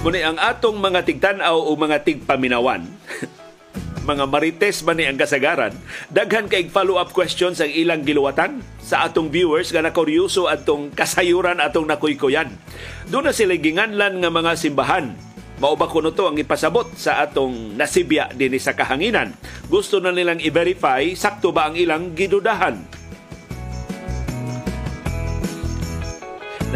Muna 0.03 0.19
ang 0.23 0.39
atong 0.39 0.79
mga 0.83 1.03
tigtanaw 1.07 1.55
o 1.55 1.71
mga 1.79 2.03
tigpaminawan 2.07 2.87
mga 4.07 4.25
marites 4.31 4.87
man 4.87 4.97
ni 4.97 5.05
ang 5.11 5.19
kasagaran, 5.19 5.75
daghan 6.15 6.47
kay 6.47 6.71
follow-up 6.71 7.11
questions 7.11 7.59
ang 7.59 7.75
ilang 7.75 8.07
giluwatan 8.07 8.63
sa 8.79 9.03
atong 9.03 9.29
viewers 9.35 9.75
nga 9.75 9.83
nakuryoso 9.83 10.47
atong 10.47 10.95
kasayuran 10.95 11.59
atong 11.59 11.91
nakuykuyan. 11.91 12.55
Doon 13.11 13.29
na 13.29 13.35
sila 13.35 13.59
ginganlan 13.59 14.23
nga 14.23 14.31
mga 14.31 14.55
simbahan 14.55 15.19
Mao 15.57 15.73
ba 15.73 15.89
kuno 15.89 16.13
to 16.13 16.29
ang 16.29 16.37
ipasabot 16.37 16.85
sa 17.01 17.25
atong 17.25 17.81
nasibya 17.81 18.29
dinhi 18.29 18.61
sa 18.61 18.77
kahanginan? 18.77 19.33
Gusto 19.73 20.05
na 20.05 20.13
nilang 20.13 20.37
i-verify 20.37 21.17
sakto 21.17 21.49
ba 21.49 21.73
ang 21.73 21.81
ilang 21.81 22.13
gidudahan? 22.13 22.77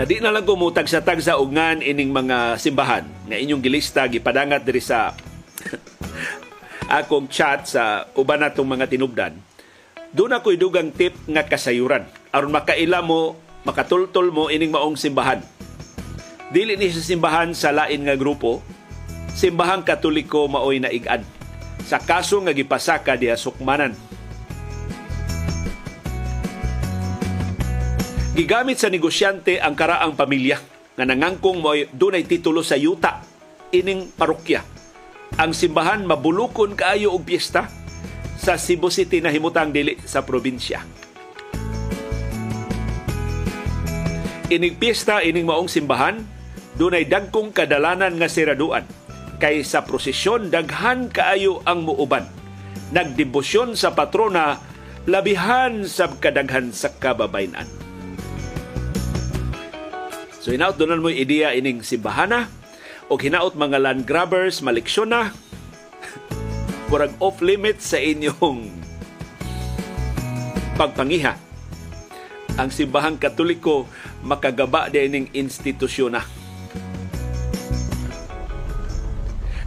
Na 0.00 0.08
di 0.08 0.16
na 0.16 0.32
lang 0.32 0.48
kumutag 0.48 0.88
sa 0.88 1.04
tag 1.04 1.20
sa 1.20 1.36
ugngan 1.36 1.84
ining 1.84 2.08
mga 2.08 2.56
simbahan 2.56 3.04
nga 3.28 3.36
inyong 3.36 3.60
gilista 3.60 4.08
gipadangat 4.08 4.64
diri 4.64 4.80
sa 4.80 5.12
akong 6.90 7.30
chat 7.30 7.70
sa 7.70 8.10
uban 8.18 8.42
natong 8.42 8.66
mga 8.66 8.90
tinubdan, 8.90 9.38
doon 10.10 10.34
ako'y 10.34 10.58
dugang 10.58 10.90
tip 10.90 11.14
nga 11.30 11.46
kasayuran. 11.46 12.02
aron 12.34 12.50
makaila 12.50 12.98
mo, 12.98 13.38
makatultol 13.62 14.34
mo 14.34 14.50
ining 14.50 14.74
maong 14.74 14.98
simbahan. 14.98 15.38
Dili 16.50 16.74
ni 16.74 16.90
sa 16.90 16.98
simbahan 16.98 17.54
sa 17.54 17.70
lain 17.70 18.10
nga 18.10 18.18
grupo, 18.18 18.58
simbahang 19.30 19.86
katoliko 19.86 20.50
maoy 20.50 20.82
naigan. 20.82 21.22
Sa 21.86 22.02
kaso 22.02 22.42
nga 22.42 22.50
gipasaka 22.50 23.14
diha 23.14 23.38
sukmanan. 23.38 23.94
Gigamit 28.34 28.82
sa 28.82 28.90
negosyante 28.90 29.62
ang 29.62 29.78
karaang 29.78 30.18
pamilya 30.18 30.58
nga 30.94 31.04
nangangkong 31.06 31.58
mo 31.62 31.70
dunay 31.74 32.26
titulo 32.26 32.66
sa 32.66 32.78
yuta 32.78 33.22
ining 33.70 34.10
parokya 34.14 34.79
ang 35.38 35.54
simbahan 35.54 36.02
mabulukon 36.08 36.74
kaayo 36.74 37.14
og 37.14 37.28
piyesta 37.28 37.70
sa 38.40 38.56
Cebu 38.56 38.88
City 38.88 39.20
na 39.20 39.28
himutang 39.28 39.70
dili 39.70 40.00
sa 40.02 40.24
probinsya. 40.24 40.80
Ining 44.50 44.74
piyesta 44.80 45.22
ining 45.22 45.46
maong 45.46 45.70
simbahan 45.70 46.26
dunay 46.74 47.06
dagkong 47.06 47.54
kadalanan 47.54 48.18
nga 48.18 48.26
siraduan 48.26 48.82
kay 49.38 49.62
sa 49.62 49.86
prosesyon 49.86 50.50
daghan 50.50 51.12
kaayo 51.12 51.62
ang 51.62 51.86
muuban. 51.86 52.26
Nagdebosyon 52.90 53.78
sa 53.78 53.94
patrona 53.94 54.58
labihan 55.06 55.86
sa 55.86 56.10
kadaghan 56.10 56.74
sa 56.74 56.90
kababayan. 56.90 57.68
So 60.40 60.50
inaut 60.56 60.80
doon 60.80 61.04
mo 61.04 61.12
ideya 61.12 61.52
ining 61.52 61.84
simbahana 61.84 62.48
o 63.10 63.18
hinaot 63.18 63.58
mga 63.58 63.82
land 63.82 64.02
grabbers, 64.06 64.62
maleksyon 64.62 65.10
na. 65.10 65.34
Murag 66.86 67.10
off 67.18 67.42
limit 67.42 67.82
sa 67.82 67.98
inyong 67.98 68.70
pagpangiha. 70.78 71.34
Ang 72.54 72.70
simbahang 72.70 73.18
katoliko 73.18 73.90
makagaba 74.22 74.86
din 74.86 75.10
ng 75.10 75.26
institusyon 75.34 76.14
na 76.14 76.22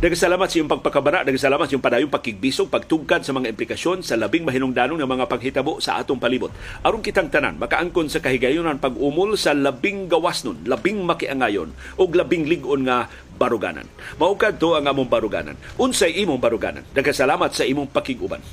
Nagasalamat 0.03 0.51
sa 0.51 0.59
iyong 0.59 0.67
pagpakabara, 0.67 1.23
nagasalamat 1.23 1.63
sa 1.63 1.71
iyong 1.71 1.85
padayong 1.87 2.11
pakigbisog, 2.11 2.67
pagtugkad 2.67 3.23
sa 3.23 3.31
mga 3.31 3.55
implikasyon 3.55 4.03
sa 4.03 4.19
labing 4.19 4.43
mahinungdanong 4.43 4.99
ng 4.99 5.07
mga 5.07 5.31
paghitabo 5.31 5.79
sa 5.79 5.95
atong 5.95 6.19
palibot. 6.19 6.51
Aron 6.83 6.99
kitang 6.99 7.31
tanan, 7.31 7.55
makaangkon 7.55 8.11
sa 8.11 8.19
kahigayonan 8.19 8.83
pag-umol 8.83 9.39
sa 9.39 9.55
labing 9.55 10.11
gawas 10.11 10.43
nun, 10.43 10.59
labing 10.67 11.07
makiangayon, 11.07 11.71
o 11.95 12.03
labing 12.03 12.51
ligon 12.51 12.83
nga 12.83 13.07
baruganan. 13.39 13.87
Maukad 14.19 14.59
to 14.59 14.75
ang 14.75 14.91
among 14.91 15.07
baruganan. 15.07 15.55
Unsay 15.79 16.19
imong 16.19 16.43
baruganan. 16.43 16.83
Nagasalamat 16.91 17.55
sa 17.55 17.63
imong 17.63 17.87
pakiguban. 17.87 18.43